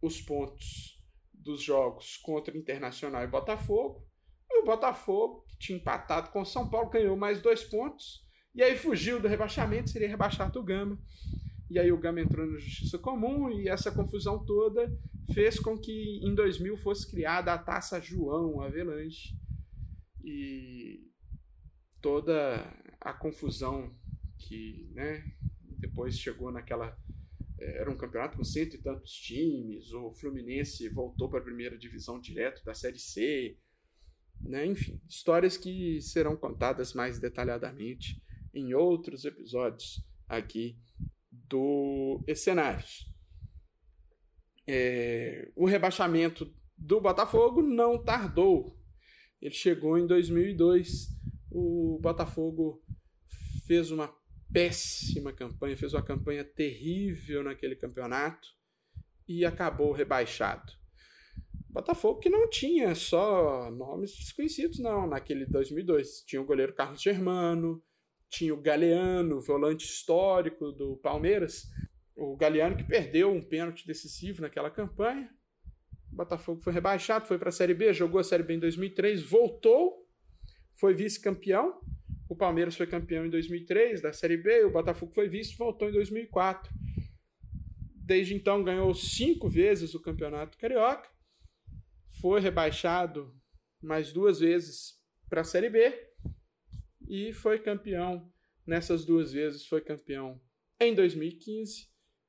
os 0.00 0.20
pontos 0.20 1.02
dos 1.32 1.62
jogos 1.62 2.16
contra 2.18 2.56
Internacional 2.56 3.22
e 3.22 3.28
Botafogo. 3.28 4.06
E 4.50 4.60
o 4.60 4.64
Botafogo, 4.64 5.44
que 5.48 5.58
tinha 5.58 5.78
empatado 5.78 6.30
com 6.30 6.42
o 6.42 6.46
São 6.46 6.68
Paulo, 6.68 6.90
ganhou 6.90 7.16
mais 7.16 7.40
dois 7.40 7.62
pontos. 7.62 8.24
E 8.54 8.62
aí 8.62 8.76
fugiu 8.76 9.20
do 9.20 9.28
rebaixamento, 9.28 9.90
seria 9.90 10.08
rebaixado 10.08 10.58
o 10.58 10.64
Gama. 10.64 10.98
E 11.68 11.78
aí 11.78 11.90
o 11.90 11.98
Gama 11.98 12.20
entrou 12.20 12.46
na 12.46 12.58
Justiça 12.58 12.98
Comum 12.98 13.50
e 13.50 13.68
essa 13.68 13.90
confusão 13.90 14.44
toda 14.44 14.90
fez 15.34 15.58
com 15.58 15.76
que 15.76 16.20
em 16.22 16.34
2000 16.34 16.76
fosse 16.76 17.10
criada 17.10 17.52
a 17.52 17.58
Taça 17.58 18.00
João 18.00 18.60
Avelanche. 18.60 19.34
E 20.24 21.06
toda 22.00 22.64
a 23.00 23.12
confusão 23.12 23.94
que 24.38 24.90
né, 24.94 25.24
depois 25.78 26.18
chegou 26.18 26.50
naquela. 26.50 26.96
Eh, 27.58 27.78
era 27.80 27.90
um 27.90 27.96
campeonato 27.96 28.36
com 28.36 28.44
cento 28.44 28.74
e 28.74 28.82
tantos 28.82 29.12
times, 29.12 29.92
o 29.92 30.12
Fluminense 30.12 30.88
voltou 30.88 31.28
para 31.28 31.40
a 31.40 31.44
primeira 31.44 31.76
divisão 31.76 32.20
direto 32.20 32.64
da 32.64 32.74
Série 32.74 32.98
C. 32.98 33.56
Né? 34.40 34.66
Enfim, 34.66 35.00
histórias 35.08 35.56
que 35.56 36.00
serão 36.00 36.36
contadas 36.36 36.92
mais 36.92 37.18
detalhadamente 37.18 38.22
em 38.52 38.74
outros 38.74 39.24
episódios 39.24 40.04
aqui 40.28 40.78
do 41.30 42.22
Escenários. 42.26 43.10
É, 44.66 45.50
o 45.54 45.64
rebaixamento 45.64 46.52
do 46.76 47.00
Botafogo 47.00 47.62
não 47.62 48.02
tardou. 48.02 48.76
Ele 49.40 49.54
chegou 49.54 49.96
em 49.96 50.06
2002. 50.06 51.08
O 51.50 51.98
Botafogo 52.02 52.82
fez 53.66 53.90
uma 53.90 54.12
péssima 54.52 55.32
campanha, 55.32 55.76
fez 55.76 55.92
uma 55.94 56.02
campanha 56.02 56.44
terrível 56.44 57.42
naquele 57.42 57.76
campeonato 57.76 58.48
e 59.28 59.44
acabou 59.44 59.92
rebaixado. 59.92 60.72
Botafogo 61.68 62.20
que 62.20 62.30
não 62.30 62.48
tinha 62.48 62.94
só 62.94 63.70
nomes 63.70 64.16
desconhecidos, 64.16 64.78
não, 64.78 65.06
naquele 65.06 65.44
2002. 65.44 66.22
Tinha 66.26 66.40
o 66.40 66.46
goleiro 66.46 66.72
Carlos 66.72 67.02
Germano, 67.02 67.82
tinha 68.30 68.54
o 68.54 68.60
Galeano, 68.60 69.40
volante 69.42 69.84
histórico 69.84 70.72
do 70.72 70.96
Palmeiras. 70.96 71.64
O 72.14 72.34
Galeano 72.34 72.76
que 72.76 72.84
perdeu 72.84 73.30
um 73.30 73.42
pênalti 73.42 73.86
decisivo 73.86 74.40
naquela 74.40 74.70
campanha. 74.70 75.30
O 76.10 76.16
Botafogo 76.16 76.62
foi 76.62 76.72
rebaixado, 76.72 77.26
foi 77.26 77.38
para 77.38 77.50
a 77.50 77.52
Série 77.52 77.74
B, 77.74 77.92
jogou 77.92 78.20
a 78.20 78.24
Série 78.24 78.42
B 78.42 78.54
em 78.54 78.60
2003, 78.60 79.22
voltou, 79.22 80.08
foi 80.72 80.94
vice-campeão 80.94 81.78
o 82.28 82.34
Palmeiras 82.34 82.76
foi 82.76 82.86
campeão 82.86 83.26
em 83.26 83.30
2003 83.30 84.02
da 84.02 84.12
Série 84.12 84.36
B, 84.36 84.64
o 84.64 84.72
Botafogo 84.72 85.12
foi 85.12 85.28
vice 85.28 85.56
voltou 85.56 85.88
em 85.88 85.92
2004. 85.92 86.72
Desde 87.94 88.34
então 88.34 88.62
ganhou 88.62 88.94
cinco 88.94 89.48
vezes 89.48 89.94
o 89.94 90.00
Campeonato 90.00 90.58
Carioca, 90.58 91.08
foi 92.20 92.40
rebaixado 92.40 93.34
mais 93.82 94.12
duas 94.12 94.40
vezes 94.40 94.94
para 95.28 95.42
a 95.42 95.44
Série 95.44 95.70
B 95.70 95.92
e 97.08 97.32
foi 97.32 97.58
campeão 97.58 98.30
nessas 98.66 99.04
duas 99.04 99.32
vezes. 99.32 99.66
Foi 99.66 99.80
campeão 99.80 100.40
em 100.80 100.94
2015 100.94 101.88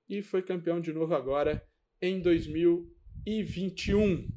e 0.10 0.22
foi 0.22 0.42
campeão 0.42 0.80
de 0.80 0.94
novo 0.94 1.16
agora 1.16 1.66
em 2.02 2.22
2021. 2.22 4.28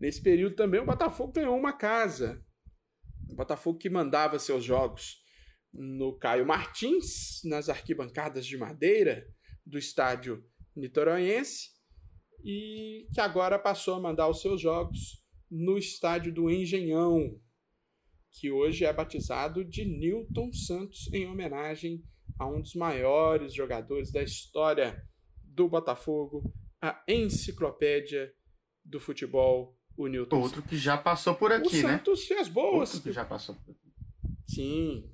Nesse 0.00 0.22
período 0.22 0.54
também 0.54 0.80
o 0.80 0.86
Botafogo 0.86 1.32
ganhou 1.32 1.56
uma 1.56 1.72
casa 1.72 2.44
Botafogo 3.34 3.78
que 3.78 3.90
mandava 3.90 4.38
seus 4.38 4.64
jogos 4.64 5.22
no 5.72 6.18
Caio 6.18 6.46
Martins, 6.46 7.40
nas 7.44 7.68
arquibancadas 7.68 8.44
de 8.44 8.56
madeira 8.56 9.26
do 9.64 9.78
estádio 9.78 10.44
nitoroense, 10.74 11.70
e 12.44 13.06
que 13.12 13.20
agora 13.20 13.58
passou 13.58 13.94
a 13.94 14.00
mandar 14.00 14.28
os 14.28 14.40
seus 14.40 14.60
jogos 14.60 15.22
no 15.50 15.76
estádio 15.76 16.32
do 16.32 16.50
Engenhão, 16.50 17.38
que 18.32 18.50
hoje 18.50 18.84
é 18.84 18.92
batizado 18.92 19.64
de 19.64 19.84
Newton 19.84 20.52
Santos, 20.52 21.12
em 21.12 21.26
homenagem 21.26 22.04
a 22.38 22.46
um 22.46 22.60
dos 22.60 22.74
maiores 22.74 23.52
jogadores 23.52 24.10
da 24.10 24.22
história 24.22 25.02
do 25.42 25.68
Botafogo, 25.68 26.52
a 26.80 27.02
enciclopédia 27.06 28.32
do 28.84 28.98
futebol 28.98 29.76
o 30.02 30.08
Newton. 30.08 30.40
Outro 30.40 30.62
que 30.62 30.76
já 30.76 30.96
passou 30.96 31.34
por 31.34 31.52
aqui, 31.52 31.68
o 31.68 31.82
né? 31.82 31.94
O 31.94 31.98
Santos 31.98 32.24
fez 32.26 32.48
boas. 32.48 32.90
Outro 32.90 33.02
que 33.02 33.12
já 33.12 33.24
passou 33.24 33.54
por 33.54 33.72
aqui. 33.72 33.92
Sim. 34.46 35.10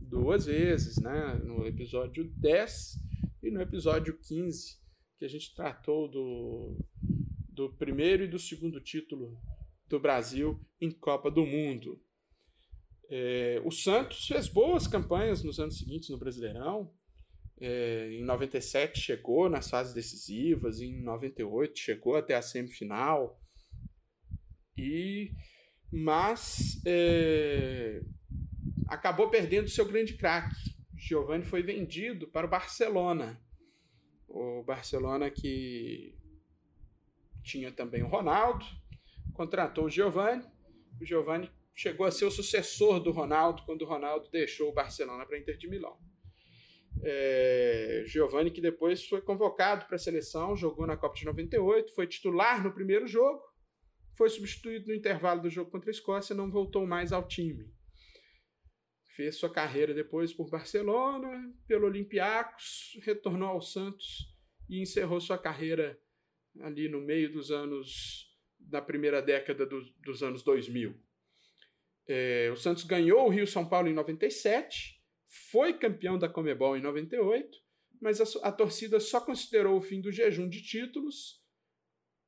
Duas 0.00 0.46
vezes, 0.46 0.98
né? 0.98 1.40
No 1.44 1.66
episódio 1.66 2.24
10 2.36 2.98
e 3.42 3.50
no 3.50 3.60
episódio 3.60 4.18
15, 4.18 4.78
que 5.18 5.24
a 5.24 5.28
gente 5.28 5.54
tratou 5.54 6.08
do, 6.08 6.76
do 7.48 7.70
primeiro 7.74 8.24
e 8.24 8.28
do 8.28 8.38
segundo 8.38 8.80
título 8.80 9.38
do 9.86 9.98
Brasil 9.98 10.60
em 10.80 10.90
Copa 10.90 11.30
do 11.30 11.44
Mundo. 11.44 12.00
É, 13.10 13.60
o 13.64 13.70
Santos 13.70 14.26
fez 14.26 14.48
boas 14.48 14.86
campanhas 14.86 15.42
nos 15.42 15.58
anos 15.58 15.78
seguintes 15.78 16.10
no 16.10 16.18
Brasileirão. 16.18 16.92
É, 17.60 18.12
em 18.12 18.22
97 18.22 19.00
chegou 19.00 19.48
nas 19.48 19.68
fases 19.68 19.92
decisivas, 19.92 20.80
em 20.80 21.02
98 21.02 21.78
chegou 21.78 22.16
até 22.16 22.34
a 22.34 22.42
semifinal. 22.42 23.40
E 24.78 25.32
mas 25.90 26.80
é, 26.84 28.02
acabou 28.86 29.30
perdendo 29.30 29.68
seu 29.68 29.86
grande 29.86 30.14
craque. 30.14 30.54
Giovanni 30.96 31.44
foi 31.44 31.62
vendido 31.62 32.28
para 32.28 32.46
o 32.46 32.50
Barcelona. 32.50 33.40
O 34.28 34.62
Barcelona 34.62 35.30
que 35.30 36.14
tinha 37.42 37.72
também 37.72 38.02
o 38.02 38.08
Ronaldo, 38.08 38.64
contratou 39.32 39.86
o 39.86 39.90
Giovanni. 39.90 40.44
O 41.00 41.06
Giovanni 41.06 41.50
chegou 41.74 42.04
a 42.04 42.10
ser 42.10 42.26
o 42.26 42.30
sucessor 42.30 43.00
do 43.00 43.10
Ronaldo 43.10 43.62
quando 43.64 43.82
o 43.82 43.86
Ronaldo 43.86 44.28
deixou 44.30 44.68
o 44.68 44.74
Barcelona 44.74 45.24
para 45.24 45.38
Inter 45.38 45.56
de 45.56 45.68
Milão. 45.68 45.96
É, 47.02 48.02
Giovanni 48.06 48.50
que 48.50 48.60
depois 48.60 49.06
foi 49.06 49.22
convocado 49.22 49.86
para 49.86 49.96
a 49.96 49.98
seleção, 49.98 50.56
jogou 50.56 50.86
na 50.86 50.96
Copa 50.96 51.14
de 51.14 51.24
98, 51.24 51.94
foi 51.94 52.06
titular 52.06 52.62
no 52.62 52.72
primeiro 52.72 53.06
jogo 53.06 53.47
foi 54.18 54.28
substituído 54.28 54.88
no 54.88 54.94
intervalo 54.94 55.40
do 55.40 55.48
jogo 55.48 55.70
contra 55.70 55.88
a 55.90 55.92
Escócia 55.92 56.34
não 56.34 56.50
voltou 56.50 56.84
mais 56.84 57.12
ao 57.12 57.28
time. 57.28 57.72
Fez 59.14 59.36
sua 59.36 59.48
carreira 59.48 59.94
depois 59.94 60.32
por 60.32 60.50
Barcelona, 60.50 61.54
pelo 61.68 61.86
Olympiacos, 61.86 62.98
retornou 63.04 63.48
ao 63.48 63.62
Santos 63.62 64.36
e 64.68 64.82
encerrou 64.82 65.20
sua 65.20 65.38
carreira 65.38 65.96
ali 66.60 66.88
no 66.88 67.00
meio 67.00 67.32
dos 67.32 67.52
anos 67.52 68.26
da 68.58 68.82
primeira 68.82 69.22
década 69.22 69.64
do, 69.64 69.80
dos 70.00 70.20
anos 70.20 70.42
2000. 70.42 71.00
É, 72.08 72.50
o 72.52 72.56
Santos 72.56 72.82
ganhou 72.82 73.24
o 73.24 73.30
Rio 73.30 73.46
São 73.46 73.68
Paulo 73.68 73.86
em 73.86 73.94
97, 73.94 75.00
foi 75.52 75.78
campeão 75.78 76.18
da 76.18 76.28
Comebol 76.28 76.76
em 76.76 76.82
98, 76.82 77.56
mas 78.00 78.20
a, 78.20 78.48
a 78.48 78.50
torcida 78.50 78.98
só 78.98 79.20
considerou 79.20 79.76
o 79.76 79.82
fim 79.82 80.00
do 80.00 80.10
jejum 80.10 80.48
de 80.48 80.60
títulos 80.60 81.46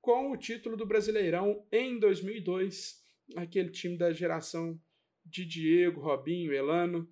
com 0.01 0.31
o 0.31 0.37
título 0.37 0.77
do 0.77 0.87
Brasileirão 0.87 1.67
em 1.71 1.99
2002, 1.99 3.05
aquele 3.37 3.71
time 3.71 3.97
da 3.97 4.13
geração 4.13 4.81
de 5.25 5.45
Diego, 5.45 6.01
Robinho, 6.01 6.53
Elano, 6.53 7.09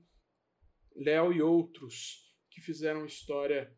Léo 0.96 1.32
e 1.32 1.42
outros 1.42 2.34
que 2.50 2.60
fizeram 2.60 3.04
história 3.04 3.72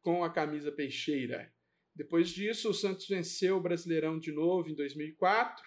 com 0.00 0.24
a 0.24 0.32
camisa 0.32 0.72
peixeira. 0.72 1.52
Depois 1.94 2.30
disso, 2.30 2.70
o 2.70 2.74
Santos 2.74 3.06
venceu 3.06 3.56
o 3.56 3.62
Brasileirão 3.62 4.18
de 4.18 4.32
novo 4.32 4.68
em 4.68 4.74
2004, 4.74 5.64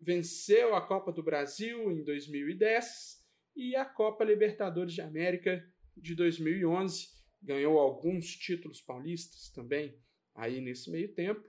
venceu 0.00 0.74
a 0.74 0.80
Copa 0.80 1.12
do 1.12 1.22
Brasil 1.22 1.92
em 1.92 2.02
2010 2.02 3.24
e 3.54 3.76
a 3.76 3.84
Copa 3.84 4.24
Libertadores 4.24 4.94
de 4.94 5.02
América 5.02 5.64
de 5.96 6.14
2011. 6.14 7.08
Ganhou 7.40 7.78
alguns 7.78 8.34
títulos 8.34 8.80
paulistas 8.80 9.50
também 9.50 9.96
aí 10.34 10.60
nesse 10.60 10.90
meio 10.90 11.14
tempo 11.14 11.48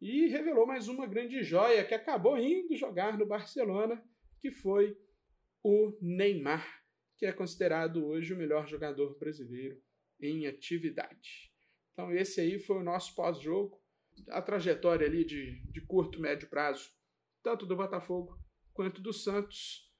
e 0.00 0.28
revelou 0.28 0.66
mais 0.66 0.88
uma 0.88 1.06
grande 1.06 1.42
joia 1.42 1.84
que 1.84 1.94
acabou 1.94 2.38
indo 2.38 2.76
jogar 2.76 3.18
no 3.18 3.26
Barcelona, 3.26 4.02
que 4.40 4.50
foi 4.50 4.96
o 5.62 5.98
Neymar, 6.00 6.66
que 7.16 7.26
é 7.26 7.32
considerado 7.32 8.06
hoje 8.06 8.32
o 8.32 8.36
melhor 8.36 8.68
jogador 8.68 9.18
brasileiro 9.18 9.80
em 10.20 10.46
atividade. 10.46 11.52
Então 11.92 12.12
esse 12.12 12.40
aí 12.40 12.58
foi 12.58 12.76
o 12.76 12.84
nosso 12.84 13.14
pós-jogo, 13.14 13.82
a 14.30 14.40
trajetória 14.40 15.06
ali 15.06 15.24
de, 15.24 15.60
de 15.72 15.80
curto, 15.80 16.20
médio 16.20 16.48
prazo, 16.48 16.90
tanto 17.42 17.66
do 17.66 17.76
Botafogo 17.76 18.38
quanto 18.72 19.00
do 19.00 19.12
Santos, 19.12 19.92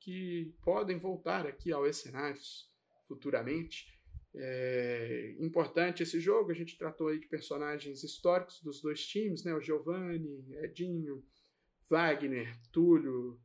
que 0.00 0.56
podem 0.62 0.98
voltar 0.98 1.46
aqui 1.46 1.72
ao 1.72 1.86
Escenários 1.86 2.68
futuramente 3.06 3.95
é, 4.38 5.34
importante 5.40 6.02
esse 6.02 6.20
jogo, 6.20 6.50
a 6.50 6.54
gente 6.54 6.76
tratou 6.76 7.08
aí 7.08 7.18
de 7.18 7.26
personagens 7.26 8.04
históricos 8.04 8.60
dos 8.62 8.82
dois 8.82 9.04
times, 9.06 9.42
né? 9.44 9.54
O 9.54 9.60
Giovanni, 9.60 10.44
Edinho, 10.62 11.24
Wagner, 11.88 12.54
Túlio, 12.70 13.40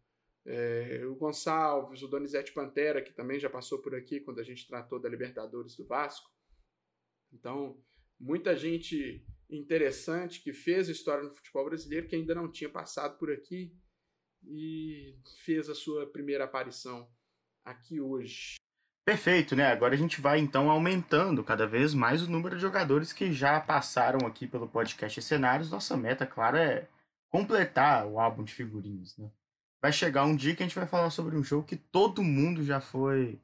é, 0.45 1.05
o 1.05 1.15
Gonçalves, 1.15 2.03
o 2.03 2.07
Donizete 2.07 2.51
Pantera, 2.51 3.01
que 3.01 3.13
também 3.13 3.39
já 3.39 3.49
passou 3.49 3.79
por 3.79 3.95
aqui 3.95 4.19
quando 4.19 4.39
a 4.39 4.43
gente 4.43 4.67
tratou 4.67 4.99
da 4.99 5.07
Libertadores 5.07 5.77
do 5.77 5.85
Vasco. 5.85 6.29
Então, 7.31 7.81
muita 8.19 8.55
gente 8.55 9.25
interessante 9.49 10.41
que 10.43 10.51
fez 10.51 10.89
história 10.89 11.23
no 11.23 11.31
futebol 11.31 11.65
brasileiro 11.65 12.07
que 12.07 12.15
ainda 12.15 12.35
não 12.35 12.51
tinha 12.51 12.69
passado 12.69 13.17
por 13.17 13.31
aqui. 13.31 13.73
e 14.43 15.19
fez 15.45 15.69
a 15.69 15.75
sua 15.75 16.07
primeira 16.07 16.45
aparição 16.45 17.07
aqui 17.63 18.01
hoje. 18.01 18.60
Perfeito, 19.11 19.57
né? 19.57 19.69
Agora 19.69 19.93
a 19.93 19.97
gente 19.97 20.21
vai 20.21 20.39
então 20.39 20.71
aumentando 20.71 21.43
cada 21.43 21.67
vez 21.67 21.93
mais 21.93 22.23
o 22.23 22.31
número 22.31 22.55
de 22.55 22.61
jogadores 22.61 23.11
que 23.11 23.33
já 23.33 23.59
passaram 23.59 24.25
aqui 24.25 24.47
pelo 24.47 24.69
podcast 24.69 25.19
e 25.19 25.21
cenários. 25.21 25.69
Nossa 25.69 25.97
meta, 25.97 26.25
claro, 26.25 26.55
é 26.55 26.87
completar 27.29 28.07
o 28.07 28.21
álbum 28.21 28.41
de 28.41 28.53
figurinhas, 28.53 29.17
né? 29.17 29.29
Vai 29.81 29.91
chegar 29.91 30.23
um 30.23 30.33
dia 30.33 30.55
que 30.55 30.63
a 30.63 30.65
gente 30.65 30.77
vai 30.77 30.87
falar 30.87 31.09
sobre 31.09 31.35
um 31.35 31.43
jogo 31.43 31.67
que 31.67 31.75
todo 31.75 32.23
mundo 32.23 32.63
já 32.63 32.79
foi 32.79 33.37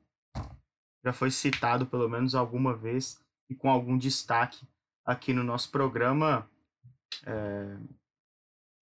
já 1.03 1.11
foi 1.11 1.29
citado 1.31 1.85
pelo 1.85 2.07
menos 2.07 2.33
alguma 2.33 2.73
vez 2.73 3.21
e 3.49 3.53
com 3.53 3.69
algum 3.69 3.97
destaque 3.97 4.65
aqui 5.03 5.33
no 5.33 5.43
nosso 5.43 5.69
programa. 5.69 6.49
É 7.25 7.77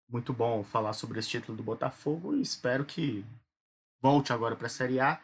muito 0.06 0.34
bom 0.34 0.62
falar 0.62 0.92
sobre 0.92 1.18
esse 1.18 1.30
título 1.30 1.56
do 1.56 1.62
Botafogo 1.62 2.36
e 2.36 2.42
espero 2.42 2.84
que 2.84 3.24
volte 4.02 4.34
agora 4.34 4.54
para 4.54 4.66
a 4.66 4.70
Série 4.70 5.00
A 5.00 5.18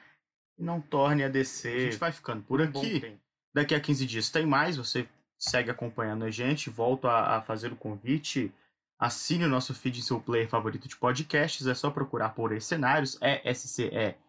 e 0.61 0.63
não 0.63 0.81
torne 0.81 1.25
a 1.25 1.29
descer. 1.29 1.77
A 1.77 1.81
gente 1.91 1.97
vai 1.97 2.13
ficando 2.13 2.43
por 2.43 2.61
aqui. 2.61 3.19
Daqui 3.53 3.75
a 3.75 3.81
15 3.81 4.07
dias 4.07 4.31
tem 4.31 4.47
mais, 4.47 4.77
você 4.77 5.09
segue 5.39 5.71
acompanhando 5.71 6.25
a 6.25 6.31
gente, 6.31 6.71
volto 6.71 7.09
a, 7.09 7.39
a 7.39 7.43
fazer 7.43 7.73
o 7.73 7.77
convite. 7.77 8.53
Assine 8.99 9.47
o 9.47 9.49
nosso 9.49 9.75
feed 9.75 9.99
em 9.99 10.03
seu 10.03 10.21
player 10.21 10.47
favorito 10.49 10.87
de 10.87 10.95
podcasts, 10.95 11.67
é 11.67 11.75
só 11.75 11.91
procurar 11.91 12.29
por 12.31 12.61
cenários, 12.61 13.17
é 13.21 13.41
S-C-E-N-A-R-I-O-S. 13.49 14.21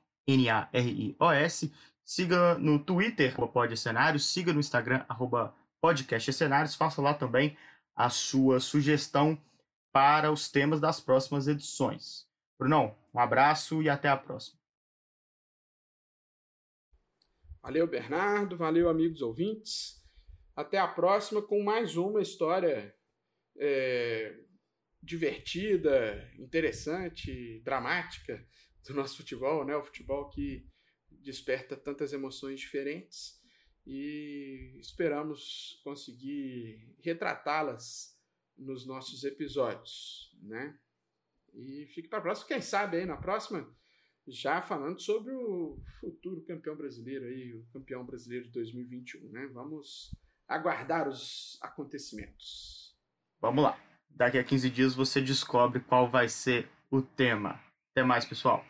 Siga 2.03 2.55
no 2.55 2.79
Twitter, 2.79 3.35
Pod 3.35 3.77
Cenários, 3.77 4.25
siga 4.25 4.53
no 4.53 4.59
Instagram, 4.59 5.05
arroba 5.07 5.53
Podcast 5.81 6.33
Cenários, 6.33 6.73
faça 6.73 7.01
lá 7.01 7.13
também 7.13 7.57
a 7.95 8.09
sua 8.09 8.59
sugestão 8.59 9.37
para 9.91 10.31
os 10.31 10.49
temas 10.49 10.79
das 10.79 11.01
próximas 11.01 11.47
edições. 11.47 12.25
Brunão, 12.57 12.95
um 13.13 13.19
abraço 13.19 13.81
e 13.81 13.89
até 13.89 14.07
a 14.07 14.15
próxima. 14.15 14.60
Valeu, 17.61 17.85
Bernardo. 17.85 18.57
Valeu, 18.57 18.89
amigos 18.89 19.21
ouvintes. 19.21 20.03
Até 20.55 20.79
a 20.79 20.87
próxima 20.87 21.41
com 21.41 21.63
mais 21.63 21.95
uma 21.95 22.21
história 22.21 22.93
é, 23.57 24.35
divertida, 25.01 26.27
interessante, 26.39 27.61
dramática 27.63 28.43
do 28.87 28.95
nosso 28.95 29.17
futebol, 29.17 29.63
né? 29.63 29.75
O 29.75 29.83
futebol 29.83 30.27
que 30.29 30.67
desperta 31.09 31.77
tantas 31.77 32.13
emoções 32.13 32.59
diferentes 32.59 33.39
e 33.85 34.77
esperamos 34.79 35.79
conseguir 35.83 36.95
retratá-las 37.03 38.17
nos 38.57 38.87
nossos 38.87 39.23
episódios, 39.23 40.35
né? 40.41 40.79
E 41.53 41.85
fique 41.93 42.07
para 42.07 42.19
a 42.19 42.21
próxima, 42.21 42.47
quem 42.47 42.61
sabe 42.61 42.97
aí 42.97 43.05
na 43.05 43.17
próxima, 43.17 43.71
já 44.31 44.61
falando 44.61 44.99
sobre 45.01 45.33
o 45.33 45.77
futuro 45.99 46.41
campeão 46.41 46.75
brasileiro 46.75 47.25
aí, 47.25 47.53
o 47.53 47.65
campeão 47.73 48.05
brasileiro 48.05 48.45
de 48.45 48.51
2021, 48.51 49.29
né? 49.29 49.47
Vamos 49.53 50.15
aguardar 50.47 51.07
os 51.07 51.59
acontecimentos. 51.61 52.95
Vamos 53.39 53.63
lá. 53.63 53.77
Daqui 54.09 54.37
a 54.37 54.43
15 54.43 54.69
dias 54.69 54.95
você 54.95 55.21
descobre 55.21 55.79
qual 55.81 56.09
vai 56.09 56.27
ser 56.27 56.69
o 56.89 57.01
tema. 57.01 57.59
Até 57.91 58.03
mais, 58.03 58.25
pessoal. 58.25 58.65